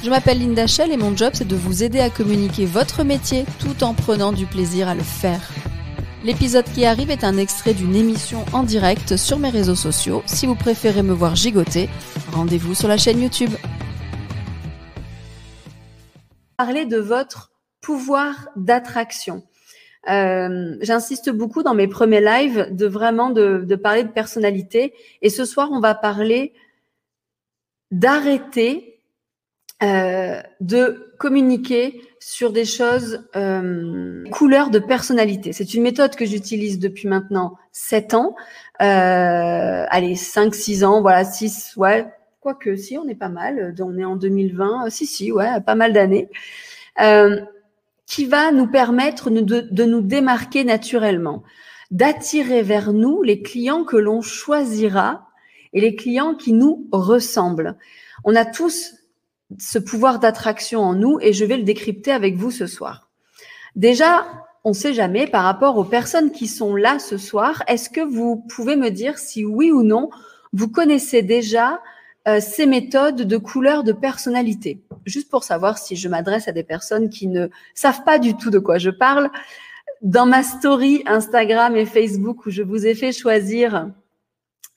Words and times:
Je 0.00 0.10
m'appelle 0.10 0.38
Linda 0.38 0.68
Shell 0.68 0.92
et 0.92 0.96
mon 0.96 1.16
job 1.16 1.32
c'est 1.34 1.48
de 1.48 1.56
vous 1.56 1.82
aider 1.82 1.98
à 1.98 2.08
communiquer 2.08 2.66
votre 2.66 3.02
métier 3.02 3.44
tout 3.58 3.82
en 3.82 3.94
prenant 3.94 4.32
du 4.32 4.46
plaisir 4.46 4.86
à 4.86 4.94
le 4.94 5.02
faire. 5.02 5.50
L'épisode 6.22 6.66
qui 6.72 6.84
arrive 6.84 7.10
est 7.10 7.24
un 7.24 7.36
extrait 7.36 7.74
d'une 7.74 7.96
émission 7.96 8.44
en 8.52 8.62
direct 8.62 9.16
sur 9.16 9.40
mes 9.40 9.50
réseaux 9.50 9.74
sociaux. 9.74 10.22
Si 10.24 10.46
vous 10.46 10.54
préférez 10.54 11.02
me 11.02 11.12
voir 11.12 11.34
gigoter, 11.34 11.88
rendez-vous 12.32 12.76
sur 12.76 12.86
la 12.86 12.96
chaîne 12.96 13.20
YouTube. 13.20 13.50
Parler 16.56 16.84
de 16.84 16.98
votre 16.98 17.50
pouvoir 17.80 18.50
d'attraction. 18.54 19.42
Euh, 20.08 20.76
J'insiste 20.80 21.30
beaucoup 21.30 21.64
dans 21.64 21.74
mes 21.74 21.88
premiers 21.88 22.20
lives 22.20 22.68
de 22.70 22.86
vraiment 22.86 23.30
de, 23.30 23.64
de 23.66 23.74
parler 23.74 24.04
de 24.04 24.10
personnalité. 24.10 24.94
Et 25.22 25.28
ce 25.28 25.44
soir, 25.44 25.70
on 25.72 25.80
va 25.80 25.96
parler 25.96 26.52
d'arrêter 27.90 28.97
euh, 29.82 30.42
de 30.60 31.12
communiquer 31.18 32.00
sur 32.18 32.52
des 32.52 32.64
choses 32.64 33.24
euh, 33.36 34.24
couleurs 34.30 34.70
de 34.70 34.78
personnalité. 34.78 35.52
C'est 35.52 35.74
une 35.74 35.82
méthode 35.82 36.16
que 36.16 36.24
j'utilise 36.24 36.78
depuis 36.78 37.08
maintenant 37.08 37.54
7 37.72 38.14
ans. 38.14 38.34
Euh, 38.82 39.84
allez, 39.88 40.16
5, 40.16 40.54
6 40.54 40.84
ans, 40.84 41.00
voilà, 41.00 41.24
6, 41.24 41.74
ouais, 41.76 42.06
quoique 42.40 42.76
si, 42.76 42.98
on 42.98 43.08
est 43.08 43.14
pas 43.14 43.28
mal. 43.28 43.74
On 43.80 43.96
est 43.96 44.04
en 44.04 44.16
2020, 44.16 44.90
si, 44.90 45.06
si, 45.06 45.30
ouais, 45.32 45.60
pas 45.60 45.74
mal 45.74 45.92
d'années. 45.92 46.28
Euh, 47.00 47.40
qui 48.06 48.24
va 48.24 48.50
nous 48.52 48.66
permettre 48.66 49.30
de 49.30 49.84
nous 49.84 50.00
démarquer 50.00 50.64
naturellement, 50.64 51.44
d'attirer 51.90 52.62
vers 52.62 52.92
nous 52.92 53.22
les 53.22 53.42
clients 53.42 53.84
que 53.84 53.98
l'on 53.98 54.22
choisira 54.22 55.28
et 55.74 55.80
les 55.80 55.94
clients 55.94 56.34
qui 56.34 56.54
nous 56.54 56.88
ressemblent. 56.90 57.76
On 58.24 58.34
a 58.34 58.46
tous 58.46 58.97
ce 59.58 59.78
pouvoir 59.78 60.18
d'attraction 60.18 60.80
en 60.80 60.94
nous 60.94 61.18
et 61.20 61.32
je 61.32 61.44
vais 61.44 61.56
le 61.56 61.62
décrypter 61.62 62.12
avec 62.12 62.36
vous 62.36 62.50
ce 62.50 62.66
soir. 62.66 63.08
Déjà, 63.76 64.26
on 64.64 64.70
ne 64.70 64.74
sait 64.74 64.92
jamais 64.92 65.26
par 65.26 65.44
rapport 65.44 65.78
aux 65.78 65.84
personnes 65.84 66.32
qui 66.32 66.46
sont 66.46 66.74
là 66.76 66.98
ce 66.98 67.16
soir, 67.16 67.62
est-ce 67.68 67.88
que 67.88 68.00
vous 68.00 68.44
pouvez 68.54 68.76
me 68.76 68.90
dire 68.90 69.18
si 69.18 69.44
oui 69.44 69.70
ou 69.70 69.82
non 69.82 70.10
vous 70.52 70.68
connaissez 70.68 71.22
déjà 71.22 71.80
euh, 72.26 72.40
ces 72.40 72.66
méthodes 72.66 73.22
de 73.22 73.36
couleur 73.36 73.84
de 73.84 73.92
personnalité? 73.92 74.82
Juste 75.06 75.30
pour 75.30 75.44
savoir 75.44 75.78
si 75.78 75.96
je 75.96 76.08
m'adresse 76.08 76.48
à 76.48 76.52
des 76.52 76.64
personnes 76.64 77.08
qui 77.08 77.28
ne 77.28 77.48
savent 77.74 78.04
pas 78.04 78.18
du 78.18 78.36
tout 78.36 78.50
de 78.50 78.58
quoi 78.58 78.78
je 78.78 78.90
parle. 78.90 79.30
Dans 80.02 80.26
ma 80.26 80.42
story 80.42 81.02
Instagram 81.06 81.76
et 81.76 81.86
Facebook 81.86 82.44
où 82.46 82.50
je 82.50 82.62
vous 82.62 82.86
ai 82.86 82.94
fait 82.94 83.12
choisir 83.12 83.90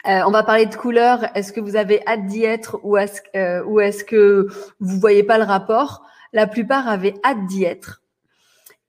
euh, 0.07 0.21
on 0.25 0.31
va 0.31 0.43
parler 0.43 0.65
de 0.65 0.75
couleurs. 0.75 1.25
Est-ce 1.35 1.53
que 1.53 1.59
vous 1.59 1.75
avez 1.75 2.05
hâte 2.07 2.25
d'y 2.25 2.43
être 2.43 2.79
ou 2.83 2.97
est-ce 2.97 3.21
euh, 3.35 3.91
que 4.07 4.47
vous 4.79 4.99
voyez 4.99 5.23
pas 5.23 5.37
le 5.37 5.43
rapport? 5.43 6.03
La 6.33 6.47
plupart 6.47 6.87
avaient 6.87 7.13
hâte 7.23 7.45
d'y 7.45 7.65
être. 7.65 8.01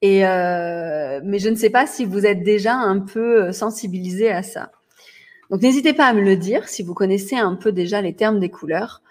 Euh, 0.03 1.21
mais 1.23 1.39
je 1.39 1.49
ne 1.49 1.55
sais 1.55 1.69
pas 1.69 1.87
si 1.87 2.03
vous 2.03 2.25
êtes 2.25 2.43
déjà 2.43 2.73
un 2.73 2.99
peu 2.99 3.51
sensibilisé 3.51 4.29
à 4.31 4.43
ça. 4.43 4.71
Donc 5.49 5.61
n'hésitez 5.61 5.93
pas 5.93 6.07
à 6.07 6.13
me 6.13 6.21
le 6.21 6.35
dire 6.35 6.67
si 6.67 6.83
vous 6.83 6.93
connaissez 6.93 7.37
un 7.37 7.55
peu 7.55 7.71
déjà 7.71 8.01
les 8.01 8.15
termes 8.15 8.39
des 8.39 8.49
couleurs. 8.49 9.01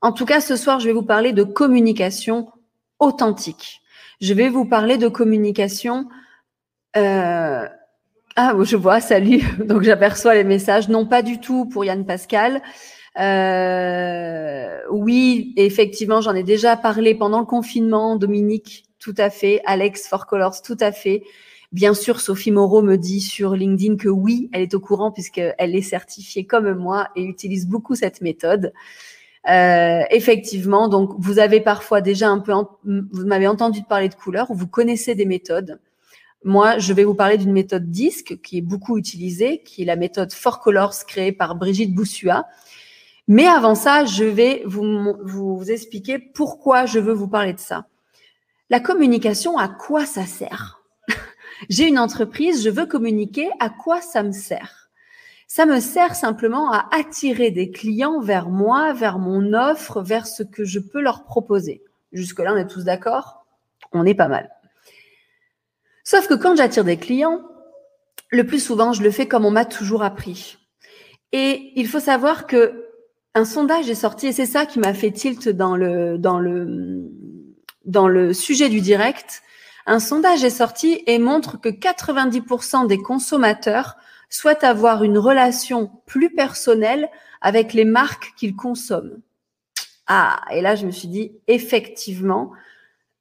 En 0.00 0.12
tout 0.12 0.26
cas, 0.26 0.40
ce 0.40 0.56
soir, 0.56 0.80
je 0.80 0.86
vais 0.86 0.92
vous 0.92 1.04
parler 1.04 1.32
de 1.32 1.44
communication 1.44 2.50
authentique. 2.98 3.82
Je 4.20 4.34
vais 4.34 4.48
vous 4.48 4.64
parler 4.64 4.98
de 4.98 5.08
communication 5.08 6.08
ah, 8.36 8.54
je 8.62 8.76
vois, 8.76 9.00
salut. 9.00 9.42
Donc 9.66 9.82
j'aperçois 9.82 10.34
les 10.34 10.44
messages. 10.44 10.88
Non, 10.88 11.06
pas 11.06 11.22
du 11.22 11.38
tout 11.40 11.66
pour 11.66 11.84
Yann 11.84 12.04
Pascal. 12.06 12.62
Euh, 13.18 14.78
oui, 14.90 15.52
effectivement, 15.56 16.20
j'en 16.20 16.34
ai 16.34 16.42
déjà 16.42 16.76
parlé 16.76 17.14
pendant 17.14 17.40
le 17.40 17.46
confinement. 17.46 18.16
Dominique, 18.16 18.84
tout 18.98 19.14
à 19.18 19.30
fait. 19.30 19.60
Alex 19.66 20.08
For 20.08 20.26
Colors, 20.26 20.62
tout 20.62 20.78
à 20.80 20.92
fait. 20.92 21.24
Bien 21.72 21.94
sûr, 21.94 22.20
Sophie 22.20 22.50
Moreau 22.50 22.82
me 22.82 22.96
dit 22.96 23.20
sur 23.20 23.54
LinkedIn 23.54 23.96
que 23.96 24.08
oui, 24.08 24.50
elle 24.52 24.62
est 24.62 24.74
au 24.74 24.80
courant 24.80 25.10
puisqu'elle 25.10 25.74
est 25.74 25.82
certifiée 25.82 26.44
comme 26.44 26.74
moi 26.74 27.08
et 27.16 27.22
utilise 27.22 27.66
beaucoup 27.66 27.94
cette 27.94 28.20
méthode. 28.20 28.72
Euh, 29.48 30.02
effectivement, 30.10 30.88
donc 30.88 31.14
vous 31.18 31.38
avez 31.38 31.60
parfois 31.60 32.00
déjà 32.00 32.28
un 32.28 32.38
peu, 32.38 32.52
vous 32.84 33.26
m'avez 33.26 33.48
entendu 33.48 33.82
parler 33.82 34.08
de 34.08 34.14
couleurs 34.14 34.50
ou 34.50 34.54
vous 34.54 34.68
connaissez 34.68 35.14
des 35.14 35.24
méthodes. 35.24 35.80
Moi, 36.44 36.78
je 36.78 36.92
vais 36.92 37.04
vous 37.04 37.14
parler 37.14 37.38
d'une 37.38 37.52
méthode 37.52 37.90
disque 37.90 38.40
qui 38.42 38.58
est 38.58 38.62
beaucoup 38.62 38.98
utilisée, 38.98 39.62
qui 39.62 39.82
est 39.82 39.84
la 39.84 39.96
méthode 39.96 40.32
Four 40.32 40.60
Colors 40.60 41.04
créée 41.06 41.32
par 41.32 41.54
Brigitte 41.54 41.94
Boussua. 41.94 42.46
Mais 43.28 43.46
avant 43.46 43.76
ça, 43.76 44.04
je 44.04 44.24
vais 44.24 44.62
vous, 44.66 45.14
vous 45.22 45.70
expliquer 45.70 46.18
pourquoi 46.18 46.86
je 46.86 46.98
veux 46.98 47.12
vous 47.12 47.28
parler 47.28 47.52
de 47.52 47.60
ça. 47.60 47.86
La 48.70 48.80
communication, 48.80 49.56
à 49.58 49.68
quoi 49.68 50.04
ça 50.04 50.26
sert? 50.26 50.82
J'ai 51.68 51.86
une 51.86 51.98
entreprise, 51.98 52.64
je 52.64 52.70
veux 52.70 52.86
communiquer, 52.86 53.48
à 53.60 53.68
quoi 53.68 54.00
ça 54.00 54.24
me 54.24 54.32
sert? 54.32 54.90
Ça 55.46 55.66
me 55.66 55.78
sert 55.78 56.16
simplement 56.16 56.72
à 56.72 56.88
attirer 56.92 57.50
des 57.50 57.70
clients 57.70 58.20
vers 58.20 58.48
moi, 58.48 58.94
vers 58.94 59.18
mon 59.18 59.52
offre, 59.52 60.00
vers 60.00 60.26
ce 60.26 60.42
que 60.42 60.64
je 60.64 60.80
peux 60.80 61.00
leur 61.00 61.24
proposer. 61.24 61.84
Jusque-là, 62.12 62.54
on 62.54 62.56
est 62.56 62.66
tous 62.66 62.84
d'accord? 62.84 63.44
On 63.92 64.06
est 64.06 64.14
pas 64.14 64.28
mal. 64.28 64.50
Sauf 66.04 66.26
que 66.26 66.34
quand 66.34 66.56
j'attire 66.56 66.84
des 66.84 66.96
clients, 66.96 67.40
le 68.30 68.44
plus 68.44 68.60
souvent, 68.60 68.92
je 68.92 69.02
le 69.02 69.10
fais 69.10 69.28
comme 69.28 69.44
on 69.44 69.50
m'a 69.50 69.64
toujours 69.64 70.02
appris. 70.02 70.58
Et 71.32 71.72
il 71.76 71.86
faut 71.86 72.00
savoir 72.00 72.46
que 72.46 72.88
un 73.34 73.44
sondage 73.44 73.88
est 73.88 73.94
sorti 73.94 74.26
et 74.26 74.32
c'est 74.32 74.46
ça 74.46 74.66
qui 74.66 74.78
m'a 74.78 74.92
fait 74.92 75.10
tilt 75.10 75.48
dans 75.48 75.76
le 75.76 76.18
dans 76.18 76.38
le 76.38 77.10
dans 77.84 78.08
le 78.08 78.34
sujet 78.34 78.68
du 78.68 78.80
direct. 78.80 79.42
Un 79.86 79.98
sondage 79.98 80.44
est 80.44 80.50
sorti 80.50 81.02
et 81.06 81.18
montre 81.18 81.58
que 81.58 81.68
90% 81.68 82.86
des 82.86 82.98
consommateurs 82.98 83.96
souhaitent 84.28 84.64
avoir 84.64 85.02
une 85.02 85.18
relation 85.18 85.90
plus 86.06 86.32
personnelle 86.34 87.08
avec 87.40 87.72
les 87.72 87.84
marques 87.84 88.32
qu'ils 88.36 88.54
consomment. 88.54 89.20
Ah, 90.06 90.40
et 90.50 90.60
là 90.60 90.74
je 90.74 90.86
me 90.86 90.90
suis 90.90 91.08
dit 91.08 91.32
effectivement, 91.48 92.52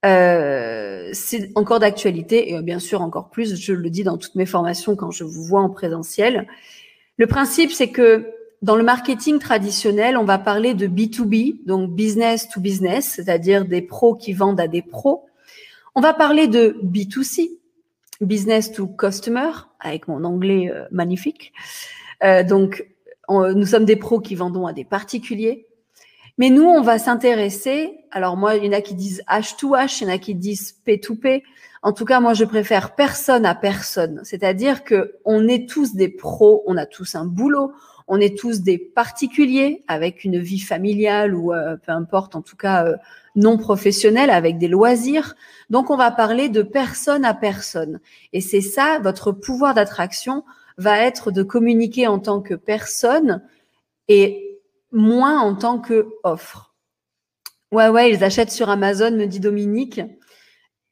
euh, 0.05 1.09
c'est 1.13 1.51
encore 1.55 1.79
d'actualité 1.79 2.51
et 2.51 2.57
euh, 2.57 2.61
bien 2.61 2.79
sûr 2.79 3.01
encore 3.01 3.29
plus, 3.29 3.55
je 3.55 3.73
le 3.73 3.89
dis 3.89 4.03
dans 4.03 4.17
toutes 4.17 4.35
mes 4.35 4.45
formations 4.45 4.95
quand 4.95 5.11
je 5.11 5.23
vous 5.23 5.43
vois 5.43 5.61
en 5.61 5.69
présentiel. 5.69 6.47
Le 7.17 7.27
principe, 7.27 7.71
c'est 7.71 7.89
que 7.89 8.27
dans 8.61 8.75
le 8.75 8.83
marketing 8.83 9.39
traditionnel, 9.39 10.17
on 10.17 10.23
va 10.23 10.39
parler 10.39 10.73
de 10.73 10.87
B2B, 10.87 11.65
donc 11.65 11.91
business 11.91 12.49
to 12.49 12.59
business, 12.59 13.05
c'est-à-dire 13.15 13.65
des 13.65 13.81
pros 13.81 14.15
qui 14.15 14.33
vendent 14.33 14.59
à 14.59 14.67
des 14.67 14.81
pros. 14.81 15.25
On 15.93 16.01
va 16.01 16.13
parler 16.13 16.47
de 16.47 16.79
B2C, 16.83 17.59
business 18.21 18.71
to 18.71 18.87
customer, 18.87 19.51
avec 19.79 20.07
mon 20.07 20.23
anglais 20.23 20.71
euh, 20.71 20.85
magnifique. 20.91 21.53
Euh, 22.23 22.43
donc, 22.43 22.85
nous 23.29 23.65
sommes 23.65 23.85
des 23.85 23.95
pros 23.95 24.19
qui 24.19 24.35
vendons 24.35 24.67
à 24.67 24.73
des 24.73 24.83
particuliers. 24.83 25.65
Mais 26.41 26.49
nous, 26.49 26.63
on 26.63 26.81
va 26.81 26.97
s'intéresser. 26.97 27.99
Alors 28.09 28.35
moi, 28.35 28.55
il 28.55 28.65
y 28.65 28.67
en 28.67 28.71
a 28.71 28.81
qui 28.81 28.95
disent 28.95 29.21
H2H, 29.29 29.99
il 30.01 30.07
y 30.07 30.09
en 30.09 30.13
a 30.15 30.17
qui 30.17 30.33
disent 30.33 30.75
P2P. 30.87 31.43
En 31.83 31.93
tout 31.93 32.03
cas, 32.03 32.19
moi, 32.19 32.33
je 32.33 32.45
préfère 32.45 32.95
personne 32.95 33.45
à 33.45 33.53
personne. 33.53 34.21
C'est-à-dire 34.23 34.83
que 34.83 35.19
on 35.23 35.47
est 35.47 35.69
tous 35.69 35.93
des 35.93 36.09
pros, 36.09 36.63
on 36.65 36.77
a 36.77 36.87
tous 36.87 37.13
un 37.13 37.25
boulot, 37.25 37.73
on 38.07 38.19
est 38.19 38.35
tous 38.35 38.61
des 38.61 38.79
particuliers 38.79 39.83
avec 39.87 40.23
une 40.23 40.39
vie 40.39 40.57
familiale 40.57 41.35
ou 41.35 41.53
euh, 41.53 41.77
peu 41.77 41.91
importe, 41.91 42.35
en 42.35 42.41
tout 42.41 42.57
cas 42.57 42.87
euh, 42.87 42.95
non 43.35 43.59
professionnelle, 43.59 44.31
avec 44.31 44.57
des 44.57 44.67
loisirs. 44.67 45.35
Donc, 45.69 45.91
on 45.91 45.95
va 45.95 46.09
parler 46.09 46.49
de 46.49 46.63
personne 46.63 47.23
à 47.23 47.35
personne. 47.35 47.99
Et 48.33 48.41
c'est 48.41 48.61
ça, 48.61 48.97
votre 48.97 49.31
pouvoir 49.31 49.75
d'attraction 49.75 50.43
va 50.79 51.01
être 51.01 51.29
de 51.29 51.43
communiquer 51.43 52.07
en 52.07 52.17
tant 52.17 52.41
que 52.41 52.55
personne 52.55 53.43
et 54.07 54.50
moins 54.91 55.39
en 55.41 55.55
tant 55.55 55.79
que 55.79 56.07
offre. 56.23 56.75
Ouais, 57.71 57.87
ouais, 57.87 58.11
ils 58.11 58.23
achètent 58.23 58.51
sur 58.51 58.69
Amazon, 58.69 59.11
me 59.11 59.25
dit 59.25 59.39
Dominique. 59.39 60.01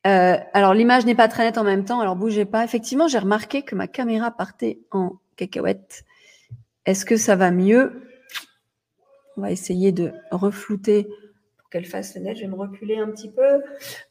Euh, 0.07 0.37
alors 0.53 0.73
l'image 0.73 1.05
n'est 1.05 1.15
pas 1.15 1.27
très 1.27 1.43
nette 1.43 1.57
en 1.57 1.65
même 1.65 1.83
temps, 1.83 1.99
alors 1.99 2.15
bougez 2.15 2.45
pas. 2.45 2.63
Effectivement, 2.63 3.07
j'ai 3.07 3.19
remarqué 3.19 3.63
que 3.63 3.75
ma 3.75 3.87
caméra 3.87 4.31
partait 4.31 4.79
en 4.91 5.17
cacahuète. 5.35 6.05
Est-ce 6.85 7.05
que 7.05 7.17
ça 7.17 7.35
va 7.35 7.51
mieux? 7.51 8.03
On 9.35 9.41
va 9.41 9.51
essayer 9.51 9.91
de 9.91 10.13
reflouter 10.31 11.07
pour 11.57 11.69
qu'elle 11.69 11.85
fasse 11.85 12.15
le 12.15 12.21
net. 12.21 12.37
Je 12.37 12.41
vais 12.41 12.47
me 12.47 12.55
reculer 12.55 12.97
un 12.97 13.07
petit 13.07 13.29
peu, 13.29 13.61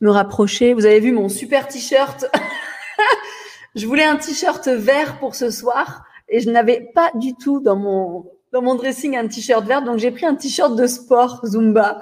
me 0.01 0.11
rapprocher. 0.11 0.75
Vous 0.75 0.85
avez 0.85 1.01
vu 1.01 1.13
mon 1.13 1.29
super 1.29 1.69
t-shirt? 1.69 2.27
Je 3.75 3.87
voulais 3.87 4.05
un 4.05 4.17
t-shirt 4.17 4.67
vert 4.69 5.19
pour 5.19 5.35
ce 5.35 5.51
soir 5.51 6.05
et 6.29 6.41
je 6.41 6.51
n'avais 6.51 6.91
pas 6.95 7.11
du 7.15 7.35
tout 7.35 7.61
dans 7.61 7.77
mon 7.77 8.31
dans 8.53 8.63
mon 8.63 8.75
dressing 8.75 9.17
un 9.17 9.29
t-shirt 9.29 9.65
vert, 9.67 9.83
donc 9.83 9.99
j'ai 9.99 10.11
pris 10.11 10.27
un 10.27 10.35
t-shirt 10.35 10.75
de 10.77 10.87
sport 10.87 11.41
Zumba, 11.45 12.01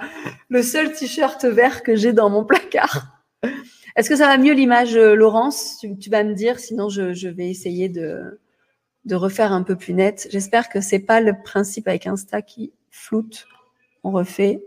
le 0.48 0.62
seul 0.62 0.92
t-shirt 0.92 1.44
vert 1.44 1.82
que 1.82 1.96
j'ai 1.96 2.12
dans 2.12 2.30
mon 2.30 2.44
placard. 2.44 3.22
Est-ce 3.96 4.10
que 4.10 4.16
ça 4.16 4.26
va 4.26 4.36
mieux 4.36 4.52
l'image, 4.52 4.94
euh, 4.94 5.14
Laurence? 5.14 5.78
Tu, 6.00 6.10
vas 6.10 6.22
me 6.22 6.34
dire, 6.34 6.58
sinon 6.58 6.88
je, 6.88 7.14
je, 7.14 7.28
vais 7.28 7.48
essayer 7.48 7.88
de, 7.88 8.38
de 9.06 9.14
refaire 9.14 9.52
un 9.52 9.62
peu 9.62 9.76
plus 9.76 9.94
net. 9.94 10.28
J'espère 10.30 10.68
que 10.68 10.80
c'est 10.80 10.98
pas 10.98 11.20
le 11.20 11.34
principe 11.42 11.88
avec 11.88 12.06
Insta 12.06 12.42
qui 12.42 12.72
floute. 12.90 13.46
On 14.04 14.10
refait. 14.10 14.62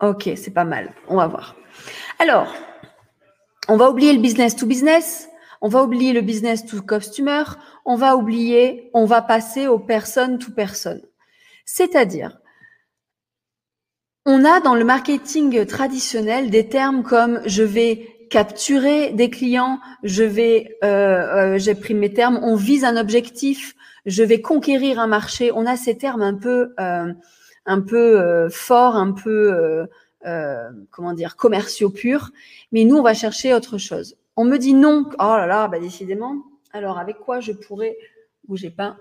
Ok, 0.00 0.30
c'est 0.36 0.52
pas 0.52 0.64
mal. 0.64 0.94
On 1.08 1.16
va 1.16 1.26
voir. 1.26 1.56
Alors, 2.18 2.54
on 3.68 3.76
va 3.76 3.90
oublier 3.90 4.12
le 4.12 4.20
business 4.20 4.54
to 4.54 4.66
business. 4.66 5.28
On 5.60 5.68
va 5.68 5.82
oublier 5.82 6.12
le 6.12 6.20
business 6.20 6.66
to 6.66 6.82
customer. 6.82 7.44
On 7.84 7.96
va 7.96 8.16
oublier, 8.16 8.90
on 8.94 9.04
va 9.04 9.22
passer 9.22 9.66
aux 9.66 9.78
personnes 9.78 10.38
to 10.38 10.50
personne. 10.52 11.02
C'est-à-dire, 11.64 12.38
on 14.24 14.44
a 14.44 14.60
dans 14.60 14.74
le 14.74 14.84
marketing 14.84 15.64
traditionnel 15.66 16.50
des 16.50 16.68
termes 16.68 17.02
comme 17.02 17.40
je 17.46 17.62
vais 17.62 18.16
capturer 18.28 19.12
des 19.12 19.30
clients, 19.30 19.78
je 20.02 20.24
vais, 20.24 20.76
euh, 20.82 21.54
euh, 21.54 21.58
j'ai 21.58 21.74
pris 21.74 21.94
mes 21.94 22.12
termes, 22.12 22.40
on 22.42 22.56
vise 22.56 22.84
un 22.84 22.96
objectif, 22.96 23.74
je 24.04 24.22
vais 24.22 24.40
conquérir 24.40 24.98
un 24.98 25.06
marché. 25.06 25.52
On 25.52 25.66
a 25.66 25.76
ces 25.76 25.96
termes 25.96 26.22
un 26.22 26.34
peu, 26.34 26.74
euh, 26.80 27.12
un 27.66 27.80
peu 27.80 28.48
forts, 28.50 28.96
un 28.96 29.12
peu, 29.12 29.86
comment 30.90 31.12
dire, 31.12 31.36
commerciaux 31.36 31.90
purs. 31.90 32.30
Mais 32.72 32.84
nous, 32.84 32.96
on 32.96 33.02
va 33.02 33.14
chercher 33.14 33.54
autre 33.54 33.78
chose. 33.78 34.16
On 34.36 34.44
me 34.44 34.58
dit 34.58 34.74
non. 34.74 35.04
Oh 35.14 35.36
là 35.36 35.46
là, 35.46 35.66
bah 35.68 35.78
décidément. 35.78 36.36
Alors, 36.72 36.98
avec 36.98 37.18
quoi 37.18 37.40
je 37.40 37.52
pourrais 37.52 37.96
bouger 38.46 38.70
pas? 38.70 38.96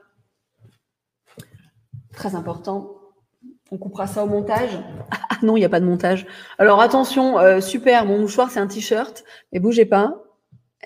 Très 2.14 2.36
important. 2.36 2.96
On 3.72 3.78
coupera 3.78 4.08
ça 4.08 4.24
au 4.24 4.28
montage. 4.28 4.80
Ah 5.28 5.40
non, 5.42 5.58
il 5.58 5.60
n'y 5.60 5.66
a 5.66 5.70
pas 5.70 5.82
de 5.82 5.86
montage. 5.86 6.26
Alors 6.60 6.80
attention, 6.80 7.38
euh, 7.40 7.60
super, 7.60 8.06
mon 8.06 8.20
mouchoir 8.20 8.50
c'est 8.50 8.62
un 8.62 8.68
t-shirt, 8.68 9.26
mais 9.52 9.60
bougez 9.60 9.86
pas. 9.86 10.24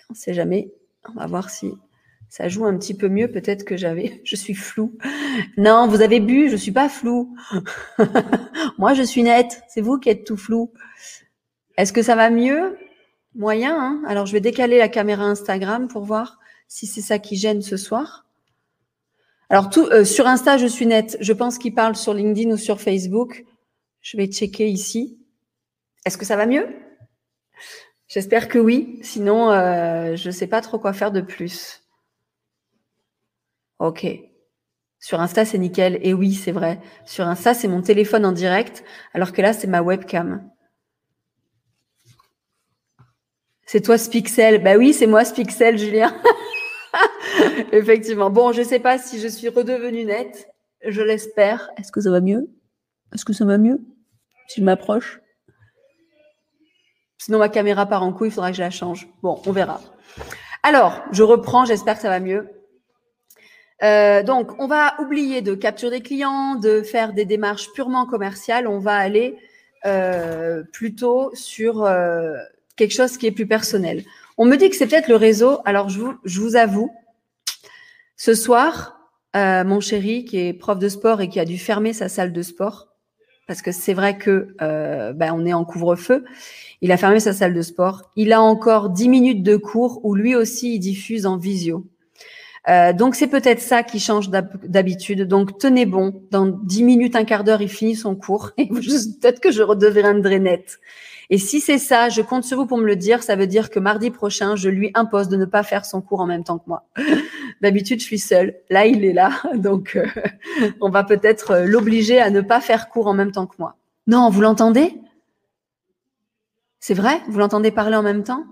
On 0.10 0.13
ne 0.13 0.18
sait 0.18 0.34
jamais. 0.34 0.74
On 1.07 1.19
va 1.19 1.28
voir 1.28 1.51
si 1.51 1.72
ça 2.30 2.48
joue 2.48 2.66
un 2.66 2.75
petit 2.75 2.96
peu 2.96 3.10
mieux. 3.10 3.30
Peut-être 3.30 3.63
que 3.63 3.78
j'avais, 3.78 4.22
je 4.24 4.36
suis 4.36 4.56
flou. 4.56 4.98
Non, 5.57 5.88
vous 5.88 6.01
avez 6.01 6.19
bu, 6.19 6.50
je 6.50 6.56
suis 6.56 6.72
pas 6.72 6.90
flou. 6.90 7.36
Moi, 8.80 8.96
je 8.96 9.04
suis 9.04 9.22
nette. 9.22 9.62
C'est 9.68 9.81
vous 9.81 10.00
qui 10.00 10.10
êtes 10.10 10.25
tout 10.25 10.38
flou. 10.38 10.72
Est-ce 11.78 11.94
que 11.94 12.01
ça 12.01 12.16
va 12.16 12.31
mieux? 12.31 12.75
Moyen. 13.39 13.74
Hein 13.80 14.01
Alors, 14.06 14.25
je 14.25 14.33
vais 14.33 14.41
décaler 14.41 14.77
la 14.77 14.89
caméra 14.89 15.24
Instagram 15.24 15.88
pour 15.88 16.03
voir 16.03 16.39
si 16.68 16.86
c'est 16.86 17.01
ça 17.01 17.19
qui 17.19 17.38
gêne 17.38 17.62
ce 17.62 17.77
soir. 17.77 18.25
Alors, 19.50 19.69
tout, 19.69 19.86
euh, 19.86 20.03
sur 20.03 20.27
Insta, 20.27 20.57
je 20.57 20.68
suis 20.68 20.86
nette. 20.86 21.18
Je 21.21 21.31
pense 21.31 21.57
qu'il 21.57 21.74
parle 21.74 21.95
sur 21.95 22.13
LinkedIn 22.13 22.51
ou 22.51 22.57
sur 22.57 22.81
Facebook. 22.81 23.45
Je 24.01 24.18
vais 24.18 24.27
checker 24.27 24.68
ici. 24.68 25.18
Est-ce 26.06 26.18
que 26.18 26.25
ça 26.25 26.36
va 26.36 26.45
mieux? 26.45 26.68
J'espère 28.09 28.50
que 28.50 28.59
oui. 28.59 29.00
Sinon, 29.03 29.51
euh, 29.51 30.18
je 30.18 30.27
ne 30.27 30.33
sais 30.33 30.47
pas 30.47 30.59
trop 30.59 30.77
quoi 30.77 30.91
faire 30.91 31.13
de 31.13 31.21
plus. 31.21 31.81
Ok. 33.80 34.06
Sur 35.00 35.21
Insta, 35.21 35.45
c'est 35.45 35.57
nickel. 35.57 35.97
Et 36.01 36.13
oui, 36.13 36.33
c'est 36.33 36.51
vrai. 36.51 36.81
Sur 37.06 37.25
Insta, 37.25 37.53
c'est 37.53 37.69
mon 37.69 37.81
téléphone 37.81 38.25
en 38.25 38.33
direct, 38.33 38.83
alors 39.13 39.31
que 39.31 39.41
là, 39.41 39.53
c'est 39.53 39.68
ma 39.68 39.81
webcam. 39.81 40.44
C'est 43.71 43.81
toi, 43.81 44.00
Spixel. 44.00 44.63
Bah 44.63 44.77
oui, 44.77 44.94
c'est 44.94 45.06
moi, 45.06 45.24
Spixel, 45.24 45.77
Julien. 45.77 46.12
Effectivement. 47.71 48.31
Bon, 48.31 48.51
je 48.51 48.62
ne 48.62 48.66
sais 48.66 48.80
pas 48.80 48.98
si 48.98 49.19
je 49.19 49.27
suis 49.27 49.48
redevenue 49.48 50.06
nette. 50.06 50.50
Je 50.83 51.04
l'espère. 51.04 51.69
Est-ce 51.77 51.92
que 51.92 52.01
ça 52.01 52.10
va 52.10 52.19
mieux? 52.19 52.50
Est-ce 53.13 53.25
que 53.25 53.31
ça 53.31 53.45
va 53.45 53.60
mieux? 53.60 53.80
Si 54.48 54.62
je 54.62 54.66
m'approche? 54.66 55.21
Sinon, 57.19 57.38
ma 57.38 57.48
caméra 57.48 57.86
part 57.86 58.01
en 58.01 58.12
couille, 58.12 58.30
il 58.30 58.31
faudra 58.31 58.50
que 58.50 58.57
je 58.57 58.63
la 58.63 58.71
change. 58.71 59.07
Bon, 59.21 59.39
on 59.45 59.51
verra. 59.51 59.80
Alors, 60.63 61.04
je 61.12 61.22
reprends, 61.22 61.65
j'espère 61.65 61.94
que 61.94 62.01
ça 62.01 62.10
va 62.10 62.19
mieux. 62.19 62.50
Euh, 63.83 64.24
donc, 64.24 64.60
on 64.60 64.65
va 64.65 65.00
oublier 65.00 65.44
de 65.44 65.54
capturer 65.54 66.00
des 66.00 66.01
clients, 66.01 66.56
de 66.56 66.81
faire 66.81 67.13
des 67.13 67.25
démarches 67.25 67.72
purement 67.74 68.07
commerciales. 68.07 68.68
On 68.68 68.80
va 68.80 68.95
aller 68.95 69.38
euh, 69.86 70.63
plutôt 70.74 71.30
sur 71.36 71.83
euh, 71.83 72.33
quelque 72.80 72.96
chose 72.96 73.18
qui 73.18 73.28
est 73.28 73.31
plus 73.31 73.46
personnel. 73.46 74.04
On 74.38 74.46
me 74.46 74.56
dit 74.56 74.70
que 74.70 74.76
c'est 74.76 74.88
peut-être 74.88 75.10
le 75.10 75.18
réseau. 75.18 75.60
Alors, 75.66 75.90
je 75.90 76.40
vous, 76.40 76.56
avoue, 76.56 76.90
ce 78.16 78.34
soir, 78.34 79.02
euh, 79.36 79.64
mon 79.66 79.81
chéri, 79.81 80.24
qui 80.26 80.40
est 80.40 80.54
prof 80.54 80.80
de 80.80 80.90
sport 80.90 81.22
et 81.22 81.28
qui 81.28 81.40
a 81.40 81.46
dû 81.46 81.58
fermer 81.58 81.94
sa 81.94 82.08
salle 82.08 82.31
de 82.31 82.42
sport, 82.42 82.88
parce 83.48 83.62
que 83.62 83.72
c'est 83.72 83.94
vrai 83.94 84.18
que 84.18 84.56
euh, 84.62 85.12
ben, 85.12 85.34
on 85.34 85.46
est 85.46 85.54
en 85.54 85.66
couvre-feu, 85.66 86.24
il 86.81 86.92
a 86.94 86.98
fermé 86.98 87.20
sa 87.20 87.34
salle 87.34 87.54
de 87.54 87.62
sport. 87.62 88.12
Il 88.16 88.31
a 88.31 88.42
encore 88.42 88.90
10 88.90 89.10
minutes 89.10 89.44
de 89.44 89.58
cours 89.58 90.00
où 90.06 90.16
lui 90.16 90.36
aussi 90.36 90.75
il 90.75 90.80
diffuse 90.80 91.25
en 91.25 91.38
visio. 91.38 91.86
Euh, 92.70 92.94
donc 92.94 93.16
c'est 93.16 93.28
peut-être 93.28 93.62
ça 93.62 93.84
qui 93.84 94.00
change 94.00 94.30
d'habitude. 94.30 95.24
Donc 95.24 95.58
tenez 95.58 95.86
bon, 95.86 96.22
dans 96.32 96.46
10 96.46 96.84
minutes, 96.84 97.16
un 97.18 97.25
quart 97.25 97.44
d'heure, 97.44 97.62
il 97.62 97.70
finit 97.70 97.96
son 97.96 98.16
cours. 98.16 98.52
Et 98.58 98.68
peut-être 98.68 99.42
que 99.42 99.52
je 99.52 99.64
redeviendrai 99.64 100.40
nette. 100.40 100.80
Et 101.31 101.38
si 101.38 101.60
c'est 101.60 101.78
ça, 101.78 102.10
je 102.10 102.22
compte 102.22 102.44
sur 102.44 102.58
vous 102.58 102.66
pour 102.66 102.80
me 102.80 102.86
le 102.86 102.96
dire. 102.96 103.22
Ça 103.22 103.36
veut 103.36 103.46
dire 103.46 103.70
que 103.70 103.80
mardi 103.80 104.10
prochain, 104.10 104.56
je 104.56 104.70
lui 104.70 104.90
impose 104.96 105.28
de 105.28 105.38
ne 105.38 105.46
pas 105.46 105.62
faire 105.62 105.86
son 105.86 106.02
cours 106.02 106.22
en 106.22 106.26
même 106.26 106.44
temps 106.44 106.58
que 106.58 106.68
moi. 106.68 106.86
D'habitude, 107.62 108.00
je 108.00 108.06
suis 108.06 108.18
seule. 108.18 108.56
Là, 108.70 108.88
il 108.88 109.06
est 109.06 109.14
là. 109.14 109.31
Donc, 109.56 109.96
euh, 109.96 110.08
on 110.81 110.90
va 110.90 111.04
peut-être 111.04 111.52
euh, 111.52 111.66
l'obliger 111.66 112.20
à 112.20 112.31
ne 112.31 112.42
pas 112.42 112.62
faire 112.62 112.90
cours 112.90 113.08
en 113.08 113.14
même 113.14 113.31
temps 113.31 113.46
que 113.46 113.56
moi. 113.60 113.76
Non, 114.08 114.30
vous 114.30 114.42
l'entendez? 114.42 115.00
C'est 116.80 116.96
vrai? 116.96 117.22
Vous 117.28 117.38
l'entendez 117.38 117.70
parler 117.70 117.96
en 117.96 118.04
même 118.04 118.24
temps? 118.24 118.46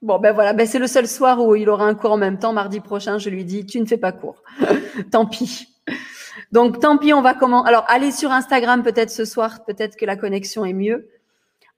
Bon, 0.00 0.18
ben 0.18 0.32
voilà, 0.32 0.52
ben 0.52 0.66
c'est 0.66 0.78
le 0.78 0.86
seul 0.86 1.06
soir 1.06 1.42
où 1.44 1.54
il 1.54 1.68
aura 1.68 1.86
un 1.86 1.94
cours 1.94 2.12
en 2.12 2.16
même 2.16 2.38
temps. 2.38 2.52
Mardi 2.52 2.80
prochain, 2.80 3.18
je 3.18 3.28
lui 3.28 3.44
dis, 3.44 3.66
tu 3.66 3.80
ne 3.80 3.86
fais 3.86 3.98
pas 3.98 4.12
cours. 4.12 4.42
tant 5.10 5.26
pis. 5.26 5.68
Donc, 6.52 6.80
tant 6.80 6.96
pis, 6.96 7.12
on 7.12 7.20
va 7.20 7.34
comment 7.34 7.64
Alors, 7.64 7.84
allez 7.88 8.10
sur 8.10 8.30
Instagram 8.30 8.82
peut-être 8.82 9.10
ce 9.10 9.24
soir, 9.24 9.64
peut-être 9.64 9.96
que 9.96 10.06
la 10.06 10.16
connexion 10.16 10.64
est 10.64 10.72
mieux. 10.72 11.08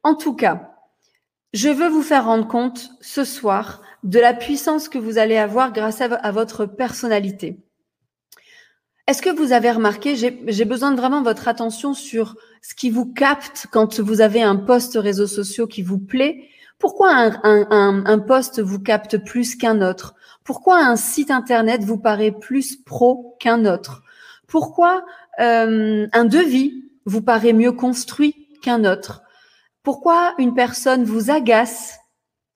En 0.06 0.14
tout 0.14 0.34
cas, 0.34 0.70
je 1.52 1.68
veux 1.68 1.88
vous 1.88 2.04
faire 2.04 2.26
rendre 2.26 2.46
compte 2.46 2.90
ce 3.00 3.24
soir 3.24 3.82
de 4.04 4.20
la 4.20 4.34
puissance 4.34 4.88
que 4.88 4.98
vous 4.98 5.18
allez 5.18 5.36
avoir 5.36 5.72
grâce 5.72 6.00
à, 6.00 6.30
votre 6.30 6.64
personnalité. 6.64 7.58
Est-ce 9.08 9.20
que 9.20 9.36
vous 9.36 9.50
avez 9.50 9.72
remarqué, 9.72 10.14
j'ai 10.14 10.64
besoin 10.64 10.92
de 10.92 10.96
vraiment 10.96 11.24
votre 11.24 11.48
attention 11.48 11.92
sur 11.92 12.36
ce 12.62 12.76
qui 12.76 12.88
vous 12.88 13.12
capte 13.12 13.66
quand 13.72 13.98
vous 13.98 14.20
avez 14.20 14.42
un 14.42 14.54
poste 14.54 14.94
réseaux 14.94 15.26
sociaux 15.26 15.66
qui 15.66 15.82
vous 15.82 15.98
plaît? 15.98 16.50
Pourquoi 16.78 17.10
un, 17.42 18.18
poste 18.20 18.60
vous 18.60 18.78
capte 18.78 19.18
plus 19.18 19.56
qu'un 19.56 19.82
autre? 19.82 20.14
Pourquoi 20.44 20.78
un 20.78 20.94
site 20.94 21.32
internet 21.32 21.82
vous 21.82 21.98
paraît 21.98 22.30
plus 22.30 22.76
pro 22.76 23.36
qu'un 23.40 23.64
autre? 23.64 24.04
Pourquoi 24.46 25.04
euh, 25.40 26.06
un 26.12 26.24
devis 26.26 26.84
vous 27.06 27.22
paraît 27.22 27.52
mieux 27.52 27.72
construit 27.72 28.46
qu'un 28.62 28.84
autre? 28.84 29.24
Pourquoi 29.86 30.34
une 30.38 30.52
personne 30.52 31.04
vous 31.04 31.30
agace 31.30 32.00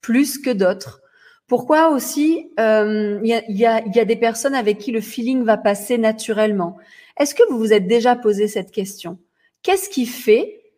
plus 0.01 0.37
que 0.37 0.51
d'autres? 0.51 1.01
Pourquoi 1.47 1.91
aussi 1.91 2.51
euh, 2.59 3.21
il 3.23 3.57
y, 3.57 3.67
a, 3.67 4.05
des 4.05 4.17
personnes 4.17 4.57
avec 4.57 4.79
qui 4.79 4.91
le 4.91 5.01
feeling 5.01 5.45
va 5.45 5.57
passer 5.57 5.97
naturellement? 5.97 6.77
Est-ce 7.17 7.37
que 7.37 7.49
vous 7.49 7.57
vous 7.57 7.73
êtes 7.73 7.87
déjà 7.87 8.17
posé 8.17 8.49
cette 8.49 8.73
question? 8.73 9.21
Qu'est-ce 9.63 9.89
qui 9.89 10.07
fait 10.07 10.73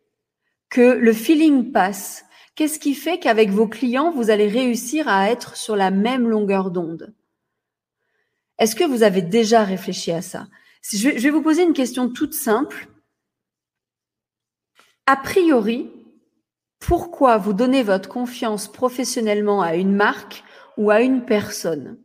que 0.69 0.91
le 0.91 1.11
feeling 1.11 1.71
passe? 1.71 2.23
Qu'est-ce 2.53 2.77
qui 2.77 2.93
fait 2.93 3.17
qu'avec 3.17 3.49
vos 3.49 3.67
clients, 3.67 4.11
vous 4.11 4.29
allez 4.29 4.47
réussir 4.47 5.07
à 5.07 5.31
être 5.31 5.57
sur 5.57 5.75
la 5.75 5.89
même 5.89 6.29
longueur 6.29 6.69
d'onde? 6.69 7.15
Est-ce 8.59 8.75
que 8.75 8.83
vous 8.83 9.01
avez 9.01 9.23
déjà 9.23 9.63
réfléchi 9.63 10.11
à 10.11 10.21
ça? 10.21 10.45
Je 10.83 11.09
vais 11.09 11.31
vous 11.31 11.41
poser 11.41 11.63
une 11.63 11.73
question 11.73 12.09
toute 12.09 12.35
simple. 12.35 12.89
A 15.07 15.15
priori, 15.15 15.89
pourquoi 16.87 17.37
vous 17.37 17.53
donnez 17.53 17.81
votre 17.81 18.09
confiance 18.09 18.67
professionnellement 18.67 19.61
à 19.61 19.75
une 19.75 19.95
marque 19.95 20.43
ou 20.77 20.91
à 20.91 21.01
une 21.01 21.23
personne? 21.23 21.97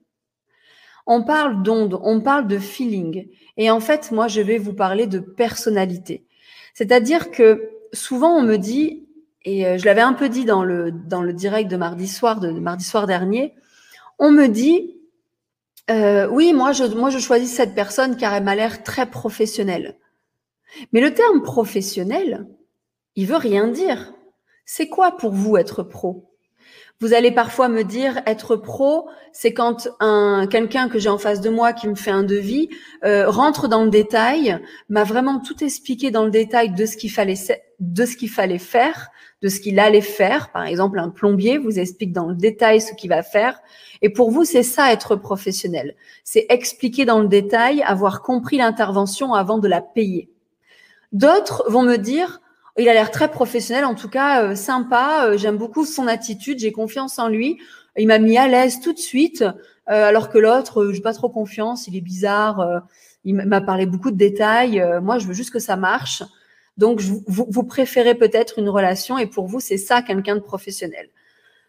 On 1.07 1.25
parle 1.25 1.63
d'onde, 1.63 1.99
on 2.03 2.21
parle 2.21 2.47
de 2.47 2.59
feeling. 2.59 3.29
Et 3.57 3.71
en 3.71 3.81
fait, 3.81 4.13
moi, 4.13 4.29
je 4.29 4.41
vais 4.41 4.59
vous 4.59 4.75
parler 4.75 5.07
de 5.07 5.19
personnalité. 5.19 6.27
C'est-à-dire 6.75 7.31
que 7.31 7.71
souvent, 7.93 8.37
on 8.37 8.43
me 8.43 8.57
dit, 8.57 9.09
et 9.45 9.67
euh, 9.67 9.79
je 9.79 9.85
l'avais 9.85 10.01
un 10.01 10.13
peu 10.13 10.29
dit 10.29 10.45
dans 10.45 10.63
le, 10.63 10.93
dans 10.93 11.23
le 11.23 11.33
direct 11.33 11.71
de 11.71 11.77
mardi 11.77 12.07
soir, 12.07 12.39
de, 12.39 12.51
mardi 12.51 12.85
soir 12.85 13.07
dernier, 13.07 13.55
on 14.19 14.31
me 14.31 14.47
dit, 14.47 15.01
euh, 15.91 16.29
oui, 16.29 16.53
moi 16.53 16.73
je, 16.73 16.85
moi, 16.85 17.11
je 17.11 17.19
choisis 17.19 17.53
cette 17.53 17.75
personne 17.75 18.17
car 18.17 18.35
elle 18.35 18.45
m'a 18.45 18.55
l'air 18.55 18.83
très 18.85 19.07
professionnelle. 19.07 19.97
Mais 20.93 21.01
le 21.01 21.15
terme 21.15 21.43
professionnel, 21.43 22.47
il 23.17 23.27
veut 23.27 23.37
rien 23.37 23.67
dire. 23.67 24.13
C'est 24.71 24.89
quoi 24.89 25.17
pour 25.17 25.33
vous 25.33 25.57
être 25.57 25.83
pro? 25.83 26.29
Vous 27.01 27.15
allez 27.15 27.31
parfois 27.31 27.71
me 27.71 27.85
dire 27.85 28.21
être 28.27 28.55
pro, 28.55 29.09
c'est 29.33 29.55
quand 29.55 29.89
un 29.99 30.47
quelqu'un 30.47 30.91
que 30.91 30.99
j'ai 30.99 31.09
en 31.09 31.17
face 31.17 31.41
de 31.41 31.49
moi 31.49 31.73
qui 31.73 31.89
me 31.89 31.95
fait 31.95 32.11
un 32.11 32.23
devis 32.23 32.69
euh, 33.03 33.31
rentre 33.31 33.69
dans 33.69 33.83
le 33.83 33.89
détail, 33.89 34.63
m'a 34.91 35.05
vraiment 35.05 35.41
tout 35.41 35.65
expliqué 35.65 36.11
dans 36.11 36.27
le 36.27 36.31
détail 36.31 36.75
de 36.75 36.85
ce 36.85 36.99
qu'il 36.99 37.11
fallait 37.11 37.39
de 37.81 38.05
ce 38.05 38.15
qu'il 38.15 38.29
fallait 38.29 38.59
faire, 38.59 39.09
de 39.41 39.49
ce 39.49 39.59
qu'il 39.59 39.79
allait 39.79 40.03
faire. 40.03 40.53
Par 40.53 40.67
exemple, 40.67 40.99
un 40.99 41.09
plombier 41.09 41.57
vous 41.57 41.79
explique 41.79 42.13
dans 42.13 42.27
le 42.27 42.35
détail 42.35 42.83
ce 42.83 42.93
qu'il 42.93 43.09
va 43.09 43.23
faire. 43.23 43.59
Et 44.03 44.11
pour 44.11 44.31
vous, 44.31 44.45
c'est 44.45 44.63
ça 44.63 44.93
être 44.93 45.17
professionnel. 45.17 45.97
C'est 46.25 46.45
expliquer 46.51 47.07
dans 47.07 47.21
le 47.21 47.29
détail, 47.29 47.81
avoir 47.85 48.21
compris 48.21 48.59
l'intervention 48.59 49.33
avant 49.33 49.57
de 49.57 49.67
la 49.67 49.81
payer. 49.81 50.29
D'autres 51.13 51.65
vont 51.69 51.85
me 51.85 51.97
dire 51.97 52.43
il 52.79 52.89
a 52.89 52.95
l'air 52.95 53.11
très 53.11 53.31
professionnel, 53.31 53.85
en 53.85 53.95
tout 53.95 54.09
cas 54.09 54.45
euh, 54.45 54.55
sympa. 54.55 55.27
Euh, 55.27 55.37
j'aime 55.37 55.57
beaucoup 55.57 55.85
son 55.85 56.07
attitude, 56.07 56.59
j'ai 56.61 56.73
confiance 56.73 57.19
en 57.19 57.29
lui. 57.29 57.59
Il 57.97 58.07
m'a 58.07 58.19
mis 58.19 58.39
à 58.39 58.47
l'aise 58.47 58.81
tout 58.81 58.93
de 58.93 58.99
suite, 58.99 59.43
euh, 59.43 60.09
alors 60.09 60.31
que 60.31 60.39
l'autre, 60.39 60.93
j'ai 60.93 61.01
pas 61.01 61.13
trop 61.13 61.29
confiance. 61.29 61.89
Il 61.89 61.97
est 61.97 62.01
bizarre. 62.01 62.85
il 63.25 63.35
m'a 63.35 63.61
parlé 63.61 63.87
beaucoup 63.87 64.13
de 64.13 64.17
détails. 64.17 64.83
moi, 65.03 65.19
je 65.19 65.27
veux 65.27 65.35
juste 65.35 65.51
que 65.51 65.59
ça 65.59 65.77
marche. 65.77 66.23
Donc, 66.77 67.01
vous, 67.01 67.65
préférez 67.65 68.15
peut-être 68.15 68.61
une 68.61 68.69
relation, 68.69 69.19
et 69.19 69.27
pour 69.27 69.49
vous, 69.49 69.59
c'est 69.59 69.79
ça 69.79 70.01
quelqu'un 70.01 70.37
de 70.37 70.41
professionnel. 70.41 71.09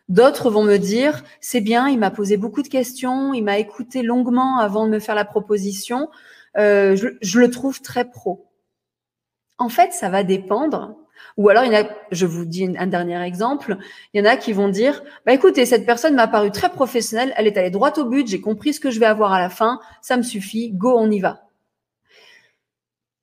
D'autres 0.08 0.52
vont 0.52 0.64
me 0.64 0.78
dire, 0.78 1.24
c'est 1.42 1.62
bien, 1.62 1.88
il 1.88 1.98
m'a 1.98 2.12
posé 2.12 2.38
beaucoup 2.38 2.62
de 2.62 2.68
questions, 2.68 3.34
il 3.34 3.44
m'a 3.44 3.58
écouté 3.58 4.04
longuement 4.04 4.60
avant 4.60 4.86
de 4.86 4.92
me 4.92 5.00
faire 5.00 5.16
la 5.16 5.26
proposition. 5.26 6.10
je, 6.56 7.18
je 7.22 7.40
le 7.40 7.50
trouve 7.50 7.82
très 7.82 8.06
pro. 8.06 8.49
En 9.60 9.70
fait, 9.70 9.94
ça 9.94 10.10
va 10.10 10.24
dépendre. 10.24 10.96
Ou 11.38 11.50
alors, 11.50 11.66
il 11.66 11.72
y 11.72 11.76
a, 11.76 11.88
je 12.12 12.26
vous 12.26 12.46
dis 12.46 12.68
un 12.78 12.88
dernier 12.88 13.22
exemple, 13.22 13.78
il 14.14 14.20
y 14.20 14.22
en 14.22 14.30
a 14.30 14.38
qui 14.38 14.54
vont 14.54 14.70
dire, 14.70 15.04
bah 15.26 15.34
écoutez, 15.34 15.66
cette 15.66 15.86
personne 15.86 16.16
m'a 16.16 16.28
paru 16.28 16.52
très 16.52 16.70
professionnelle, 16.70 17.34
elle 17.38 17.48
est 17.48 17.58
allée 17.58 17.70
droit 17.70 17.94
au 17.98 18.06
but, 18.06 18.28
j'ai 18.28 18.42
compris 18.42 18.74
ce 18.74 18.80
que 18.80 18.90
je 18.90 19.00
vais 19.00 19.06
avoir 19.06 19.34
à 19.34 19.40
la 19.40 19.50
fin, 19.50 19.80
ça 20.02 20.18
me 20.18 20.24
suffit, 20.24 20.72
go, 20.72 20.98
on 20.98 21.12
y 21.12 21.20
va. 21.20 21.44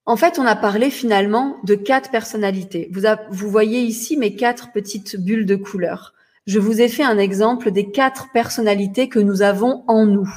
En 0.05 0.17
fait, 0.17 0.39
on 0.39 0.47
a 0.47 0.55
parlé 0.55 0.91
finalement 0.91 1.57
de 1.65 1.75
quatre 1.75 2.11
personnalités. 2.11 2.89
Vous, 2.93 3.03
vous 3.31 3.51
voyez 3.51 3.81
ici 3.81 4.17
mes 4.17 4.37
quatre 4.37 4.73
petites 4.73 5.17
bulles 5.17 5.47
de 5.47 5.57
couleurs. 5.57 6.15
Je 6.47 6.61
vous 6.61 6.81
ai 6.81 6.89
fait 6.89 7.03
un 7.03 7.19
exemple 7.19 7.73
des 7.73 7.91
quatre 7.91 8.31
personnalités 8.33 9.09
que 9.09 9.19
nous 9.19 9.43
avons 9.43 9.85
en 9.89 10.07
nous. 10.07 10.33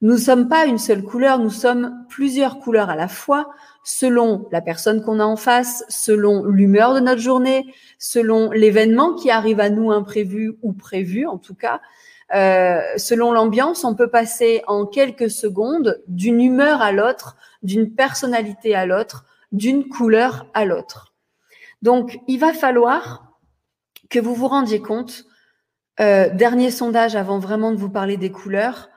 Nous 0.00 0.14
ne 0.14 0.18
sommes 0.18 0.48
pas 0.48 0.66
une 0.66 0.78
seule 0.78 1.02
couleur, 1.02 1.38
nous 1.38 1.50
sommes 1.50 2.04
plusieurs 2.08 2.58
couleurs 2.58 2.90
à 2.90 2.96
la 2.96 3.08
fois, 3.08 3.50
selon 3.88 4.46
la 4.52 4.60
personne 4.60 5.02
qu'on 5.02 5.18
a 5.18 5.24
en 5.24 5.36
face, 5.36 5.82
selon 5.88 6.44
l'humeur 6.44 6.92
de 6.92 7.00
notre 7.00 7.22
journée, 7.22 7.72
selon 7.98 8.50
l'événement 8.50 9.14
qui 9.14 9.30
arrive 9.30 9.60
à 9.60 9.70
nous 9.70 9.90
imprévu 9.90 10.58
ou 10.60 10.74
prévu 10.74 11.26
en 11.26 11.38
tout 11.38 11.54
cas. 11.54 11.80
Euh, 12.34 12.82
selon 12.98 13.32
l'ambiance, 13.32 13.84
on 13.84 13.94
peut 13.94 14.10
passer 14.10 14.62
en 14.66 14.84
quelques 14.84 15.30
secondes 15.30 16.02
d'une 16.06 16.42
humeur 16.42 16.82
à 16.82 16.92
l'autre, 16.92 17.38
d'une 17.62 17.94
personnalité 17.94 18.74
à 18.74 18.84
l'autre, 18.84 19.24
d'une 19.52 19.88
couleur 19.88 20.46
à 20.52 20.66
l'autre. 20.66 21.14
Donc, 21.80 22.20
il 22.28 22.38
va 22.38 22.52
falloir 22.52 23.38
que 24.10 24.18
vous 24.18 24.34
vous 24.34 24.48
rendiez 24.48 24.82
compte, 24.82 25.24
euh, 25.98 26.28
dernier 26.28 26.70
sondage 26.70 27.16
avant 27.16 27.38
vraiment 27.38 27.72
de 27.72 27.78
vous 27.78 27.88
parler 27.88 28.18
des 28.18 28.30
couleurs, 28.30 28.90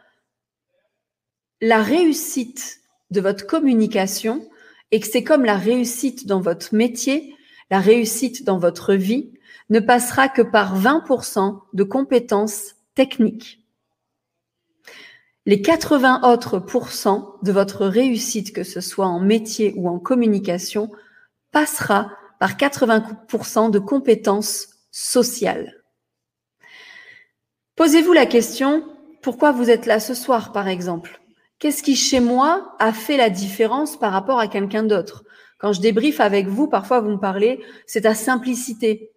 la 1.62 1.82
réussite 1.82 2.82
de 3.10 3.22
votre 3.22 3.48
communication 3.48 4.46
et 4.92 5.00
que 5.00 5.08
c'est 5.08 5.24
comme 5.24 5.46
la 5.46 5.58
réussite 5.58 6.28
dans 6.28 6.42
votre 6.42 6.76
métier, 6.76 7.36
la 7.70 7.80
réussite 7.80 8.44
dans 8.44 8.60
votre 8.60 8.94
vie 8.94 9.32
ne 9.70 9.80
passera 9.80 10.28
que 10.28 10.42
par 10.42 10.78
20% 10.78 11.62
de 11.74 11.84
compétences 11.84 12.76
techniques. 12.94 13.66
Les 15.46 15.62
80 15.62 16.22
autres 16.32 16.60
pourcents 16.60 17.36
de 17.42 17.52
votre 17.52 17.88
réussite, 17.88 18.54
que 18.54 18.64
ce 18.64 18.82
soit 18.82 19.08
en 19.08 19.20
métier 19.20 19.74
ou 19.76 19.90
en 19.90 19.98
communication, 19.98 20.92
passera 21.52 22.12
par 22.40 22.58
80% 22.58 23.72
de 23.72 23.80
compétences 23.80 24.68
sociales. 24.92 25.82
Posez-vous 27.76 28.14
la 28.14 28.26
question, 28.26 28.84
pourquoi 29.22 29.52
vous 29.52 29.70
êtes 29.70 29.86
là 29.86 30.00
ce 30.00 30.14
soir, 30.14 30.52
par 30.52 30.68
exemple? 30.68 31.21
Qu'est-ce 31.62 31.84
qui, 31.84 31.96
chez 31.96 32.20
moi, 32.20 32.76
a 32.80 32.92
fait 32.92 33.18
la 33.18 33.30
différence 33.30 33.96
par 33.96 34.12
rapport 34.12 34.40
à 34.40 34.48
quelqu'un 34.48 34.82
d'autre? 34.82 35.24
Quand 35.60 35.74
je 35.74 35.80
débriefe 35.80 36.20
avec 36.20 36.48
vous, 36.48 36.68
parfois 36.68 37.02
vous 37.02 37.12
me 37.12 37.20
parlez, 37.20 37.64
c'est 37.86 38.02
ta 38.02 38.16
simplicité. 38.16 39.12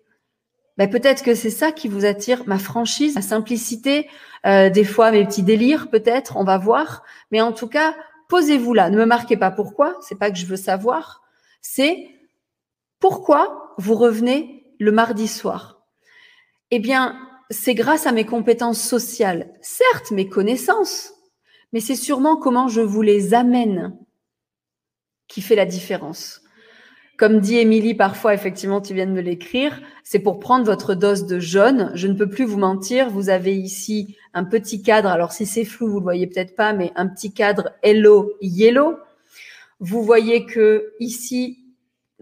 Ben, 0.77 0.91
peut-être 0.91 1.23
que 1.23 1.35
c'est 1.35 1.49
ça 1.49 1.73
qui 1.73 1.89
vous 1.89 2.05
attire, 2.05 2.43
ma 2.47 2.59
franchise, 2.59 3.15
ma 3.15 3.23
simplicité, 3.23 4.11
euh, 4.45 4.69
des 4.69 4.85
fois 4.85 5.11
mes 5.11 5.25
petits 5.25 5.43
délires, 5.43 5.89
peut-être, 5.89 6.37
on 6.37 6.45
va 6.45 6.59
voir. 6.59 7.03
Mais 7.31 7.41
en 7.41 7.53
tout 7.53 7.67
cas, 7.67 7.97
posez-vous 8.29 8.75
là. 8.75 8.91
Ne 8.91 8.99
me 8.99 9.07
marquez 9.07 9.39
pas 9.39 9.51
pourquoi, 9.51 9.97
c'est 10.03 10.19
pas 10.19 10.31
que 10.31 10.37
je 10.37 10.45
veux 10.45 10.57
savoir. 10.57 11.23
C'est 11.63 12.11
pourquoi 13.01 13.75
vous 13.79 13.95
revenez 13.95 14.67
le 14.79 14.93
mardi 14.93 15.29
soir? 15.29 15.81
Eh 16.71 16.79
bien, 16.79 17.17
c'est 17.49 17.75
grâce 17.75 18.07
à 18.07 18.13
mes 18.13 18.27
compétences 18.27 18.83
sociales, 18.83 19.51
certes 19.63 20.11
mes 20.11 20.29
connaissances, 20.29 21.13
mais 21.75 21.81
c'est 21.81 21.97
sûrement 21.97 22.37
comment 22.37 22.69
je 22.69 22.81
vous 22.81 23.02
les 23.02 23.35
amène 23.35 23.99
qui 25.26 25.43
fait 25.43 25.57
la 25.57 25.66
différence. 25.66 26.40
Comme 27.16 27.40
dit 27.40 27.57
Émilie, 27.57 27.95
parfois, 27.95 28.33
effectivement, 28.33 28.81
tu 28.81 28.95
viens 28.95 29.07
de 29.07 29.11
me 29.11 29.21
l'écrire, 29.21 29.83
c'est 30.04 30.21
pour 30.21 30.38
prendre 30.38 30.64
votre 30.64 30.95
dose 30.95 31.26
de 31.26 31.40
jaune. 31.40 31.90
Je 31.95 32.07
ne 32.07 32.14
peux 32.14 32.28
plus 32.28 32.45
vous 32.45 32.59
mentir. 32.59 33.11
Vous 33.11 33.28
avez 33.28 33.57
ici 33.57 34.16
un 34.35 34.45
petit 34.45 34.83
cadre. 34.83 35.09
Alors, 35.09 35.33
si 35.33 35.47
c'est 35.47 35.64
flou, 35.64 35.88
vous 35.88 35.99
le 35.99 36.04
voyez 36.04 36.28
peut-être 36.28 36.54
pas, 36.54 36.73
mais 36.75 36.93
un 36.95 37.09
petit 37.09 37.33
cadre 37.33 37.71
hello 37.83 38.33
yellow. 38.40 38.97
Vous 39.81 40.04
voyez 40.04 40.47
que 40.47 40.93
ici, 41.00 41.59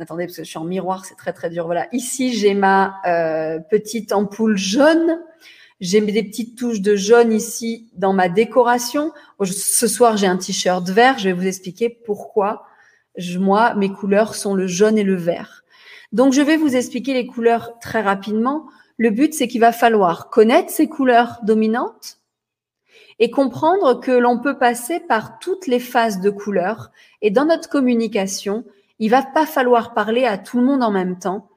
attendez, 0.00 0.24
parce 0.24 0.38
que 0.38 0.44
je 0.44 0.48
suis 0.48 0.58
en 0.58 0.64
miroir, 0.64 1.04
c'est 1.04 1.16
très, 1.16 1.34
très 1.34 1.50
dur. 1.50 1.66
Voilà. 1.66 1.88
Ici, 1.92 2.32
j'ai 2.32 2.54
ma 2.54 3.02
euh, 3.06 3.58
petite 3.70 4.12
ampoule 4.12 4.56
jaune. 4.56 5.18
J'ai 5.82 6.00
mis 6.00 6.12
des 6.12 6.22
petites 6.22 6.56
touches 6.56 6.80
de 6.80 6.94
jaune 6.94 7.32
ici 7.32 7.88
dans 7.94 8.12
ma 8.12 8.28
décoration. 8.28 9.10
Ce 9.42 9.88
soir, 9.88 10.16
j'ai 10.16 10.28
un 10.28 10.36
t-shirt 10.36 10.88
vert. 10.88 11.18
Je 11.18 11.24
vais 11.24 11.32
vous 11.32 11.46
expliquer 11.48 11.88
pourquoi 11.90 12.62
moi, 13.40 13.74
mes 13.74 13.90
couleurs 13.90 14.36
sont 14.36 14.54
le 14.54 14.68
jaune 14.68 14.96
et 14.96 15.02
le 15.02 15.16
vert. 15.16 15.64
Donc, 16.12 16.34
je 16.34 16.40
vais 16.40 16.56
vous 16.56 16.76
expliquer 16.76 17.14
les 17.14 17.26
couleurs 17.26 17.80
très 17.80 18.00
rapidement. 18.00 18.68
Le 18.96 19.10
but, 19.10 19.34
c'est 19.34 19.48
qu'il 19.48 19.60
va 19.60 19.72
falloir 19.72 20.30
connaître 20.30 20.70
ces 20.70 20.88
couleurs 20.88 21.40
dominantes 21.42 22.18
et 23.18 23.32
comprendre 23.32 23.98
que 24.00 24.12
l'on 24.12 24.38
peut 24.38 24.58
passer 24.58 25.00
par 25.00 25.40
toutes 25.40 25.66
les 25.66 25.80
phases 25.80 26.20
de 26.20 26.30
couleurs. 26.30 26.92
Et 27.22 27.30
dans 27.32 27.44
notre 27.44 27.68
communication, 27.68 28.64
il 29.00 29.10
va 29.10 29.22
pas 29.22 29.46
falloir 29.46 29.94
parler 29.94 30.26
à 30.26 30.38
tout 30.38 30.60
le 30.60 30.64
monde 30.64 30.84
en 30.84 30.92
même 30.92 31.18
temps. 31.18 31.48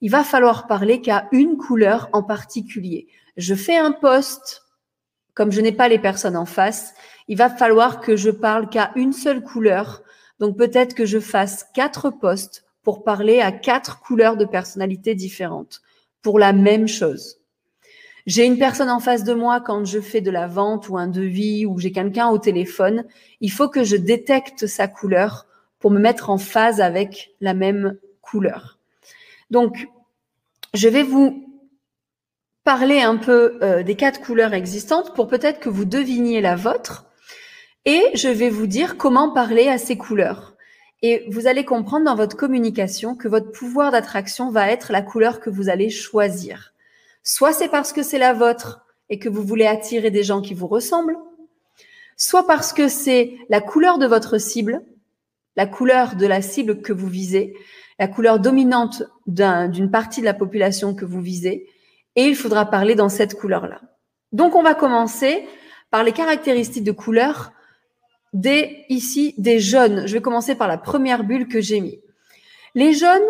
Il 0.00 0.12
va 0.12 0.22
falloir 0.22 0.68
parler 0.68 1.00
qu'à 1.00 1.26
une 1.32 1.56
couleur 1.56 2.08
en 2.12 2.22
particulier 2.22 3.08
je 3.36 3.54
fais 3.54 3.76
un 3.76 3.92
poste, 3.92 4.64
comme 5.34 5.52
je 5.52 5.60
n'ai 5.60 5.72
pas 5.72 5.88
les 5.88 5.98
personnes 5.98 6.36
en 6.36 6.46
face, 6.46 6.94
il 7.28 7.36
va 7.36 7.50
falloir 7.50 8.00
que 8.00 8.16
je 8.16 8.30
parle 8.30 8.68
qu'à 8.68 8.92
une 8.96 9.12
seule 9.12 9.42
couleur. 9.42 10.02
Donc 10.38 10.56
peut-être 10.56 10.94
que 10.94 11.06
je 11.06 11.20
fasse 11.20 11.64
quatre 11.74 12.10
postes 12.10 12.64
pour 12.82 13.04
parler 13.04 13.40
à 13.40 13.52
quatre 13.52 14.00
couleurs 14.00 14.36
de 14.36 14.44
personnalités 14.44 15.14
différentes 15.14 15.82
pour 16.20 16.38
la 16.38 16.52
même 16.52 16.88
chose. 16.88 17.38
J'ai 18.26 18.44
une 18.44 18.58
personne 18.58 18.90
en 18.90 19.00
face 19.00 19.24
de 19.24 19.34
moi 19.34 19.60
quand 19.60 19.84
je 19.84 20.00
fais 20.00 20.20
de 20.20 20.30
la 20.30 20.46
vente 20.46 20.88
ou 20.88 20.96
un 20.96 21.08
devis 21.08 21.66
ou 21.66 21.78
j'ai 21.78 21.90
quelqu'un 21.90 22.28
au 22.28 22.38
téléphone. 22.38 23.04
Il 23.40 23.50
faut 23.50 23.68
que 23.68 23.82
je 23.82 23.96
détecte 23.96 24.66
sa 24.66 24.86
couleur 24.86 25.46
pour 25.80 25.90
me 25.90 25.98
mettre 25.98 26.30
en 26.30 26.38
phase 26.38 26.80
avec 26.80 27.34
la 27.40 27.54
même 27.54 27.98
couleur. 28.20 28.78
Donc, 29.50 29.88
je 30.72 30.88
vais 30.88 31.02
vous 31.02 31.51
parler 32.64 33.00
un 33.00 33.16
peu 33.16 33.58
euh, 33.62 33.82
des 33.82 33.96
quatre 33.96 34.20
couleurs 34.20 34.54
existantes 34.54 35.14
pour 35.14 35.28
peut-être 35.28 35.60
que 35.60 35.68
vous 35.68 35.84
deviniez 35.84 36.40
la 36.40 36.56
vôtre. 36.56 37.06
Et 37.84 38.02
je 38.14 38.28
vais 38.28 38.50
vous 38.50 38.66
dire 38.66 38.96
comment 38.96 39.32
parler 39.32 39.68
à 39.68 39.78
ces 39.78 39.96
couleurs. 39.96 40.54
Et 41.02 41.24
vous 41.30 41.48
allez 41.48 41.64
comprendre 41.64 42.04
dans 42.04 42.14
votre 42.14 42.36
communication 42.36 43.16
que 43.16 43.26
votre 43.26 43.50
pouvoir 43.50 43.90
d'attraction 43.90 44.50
va 44.50 44.70
être 44.70 44.92
la 44.92 45.02
couleur 45.02 45.40
que 45.40 45.50
vous 45.50 45.68
allez 45.68 45.90
choisir. 45.90 46.72
Soit 47.24 47.52
c'est 47.52 47.68
parce 47.68 47.92
que 47.92 48.04
c'est 48.04 48.18
la 48.18 48.32
vôtre 48.32 48.86
et 49.10 49.18
que 49.18 49.28
vous 49.28 49.42
voulez 49.42 49.66
attirer 49.66 50.12
des 50.12 50.22
gens 50.22 50.40
qui 50.40 50.54
vous 50.54 50.68
ressemblent, 50.68 51.18
soit 52.16 52.46
parce 52.46 52.72
que 52.72 52.86
c'est 52.86 53.34
la 53.48 53.60
couleur 53.60 53.98
de 53.98 54.06
votre 54.06 54.38
cible, 54.38 54.84
la 55.56 55.66
couleur 55.66 56.14
de 56.14 56.26
la 56.26 56.40
cible 56.40 56.80
que 56.80 56.92
vous 56.92 57.08
visez, 57.08 57.54
la 57.98 58.06
couleur 58.06 58.38
dominante 58.38 59.02
d'une 59.26 59.90
partie 59.90 60.20
de 60.20 60.26
la 60.26 60.34
population 60.34 60.94
que 60.94 61.04
vous 61.04 61.20
visez, 61.20 61.66
et 62.16 62.24
il 62.24 62.36
faudra 62.36 62.66
parler 62.66 62.94
dans 62.94 63.08
cette 63.08 63.34
couleur-là. 63.34 63.80
Donc, 64.32 64.54
on 64.54 64.62
va 64.62 64.74
commencer 64.74 65.46
par 65.90 66.04
les 66.04 66.12
caractéristiques 66.12 66.84
de 66.84 66.92
couleur 66.92 67.52
des, 68.32 68.84
ici, 68.88 69.34
des 69.38 69.60
jaunes. 69.60 70.06
Je 70.06 70.14
vais 70.14 70.22
commencer 70.22 70.54
par 70.54 70.68
la 70.68 70.78
première 70.78 71.24
bulle 71.24 71.48
que 71.48 71.60
j'ai 71.60 71.80
mis. 71.80 72.00
Les 72.74 72.94
jaunes, 72.94 73.20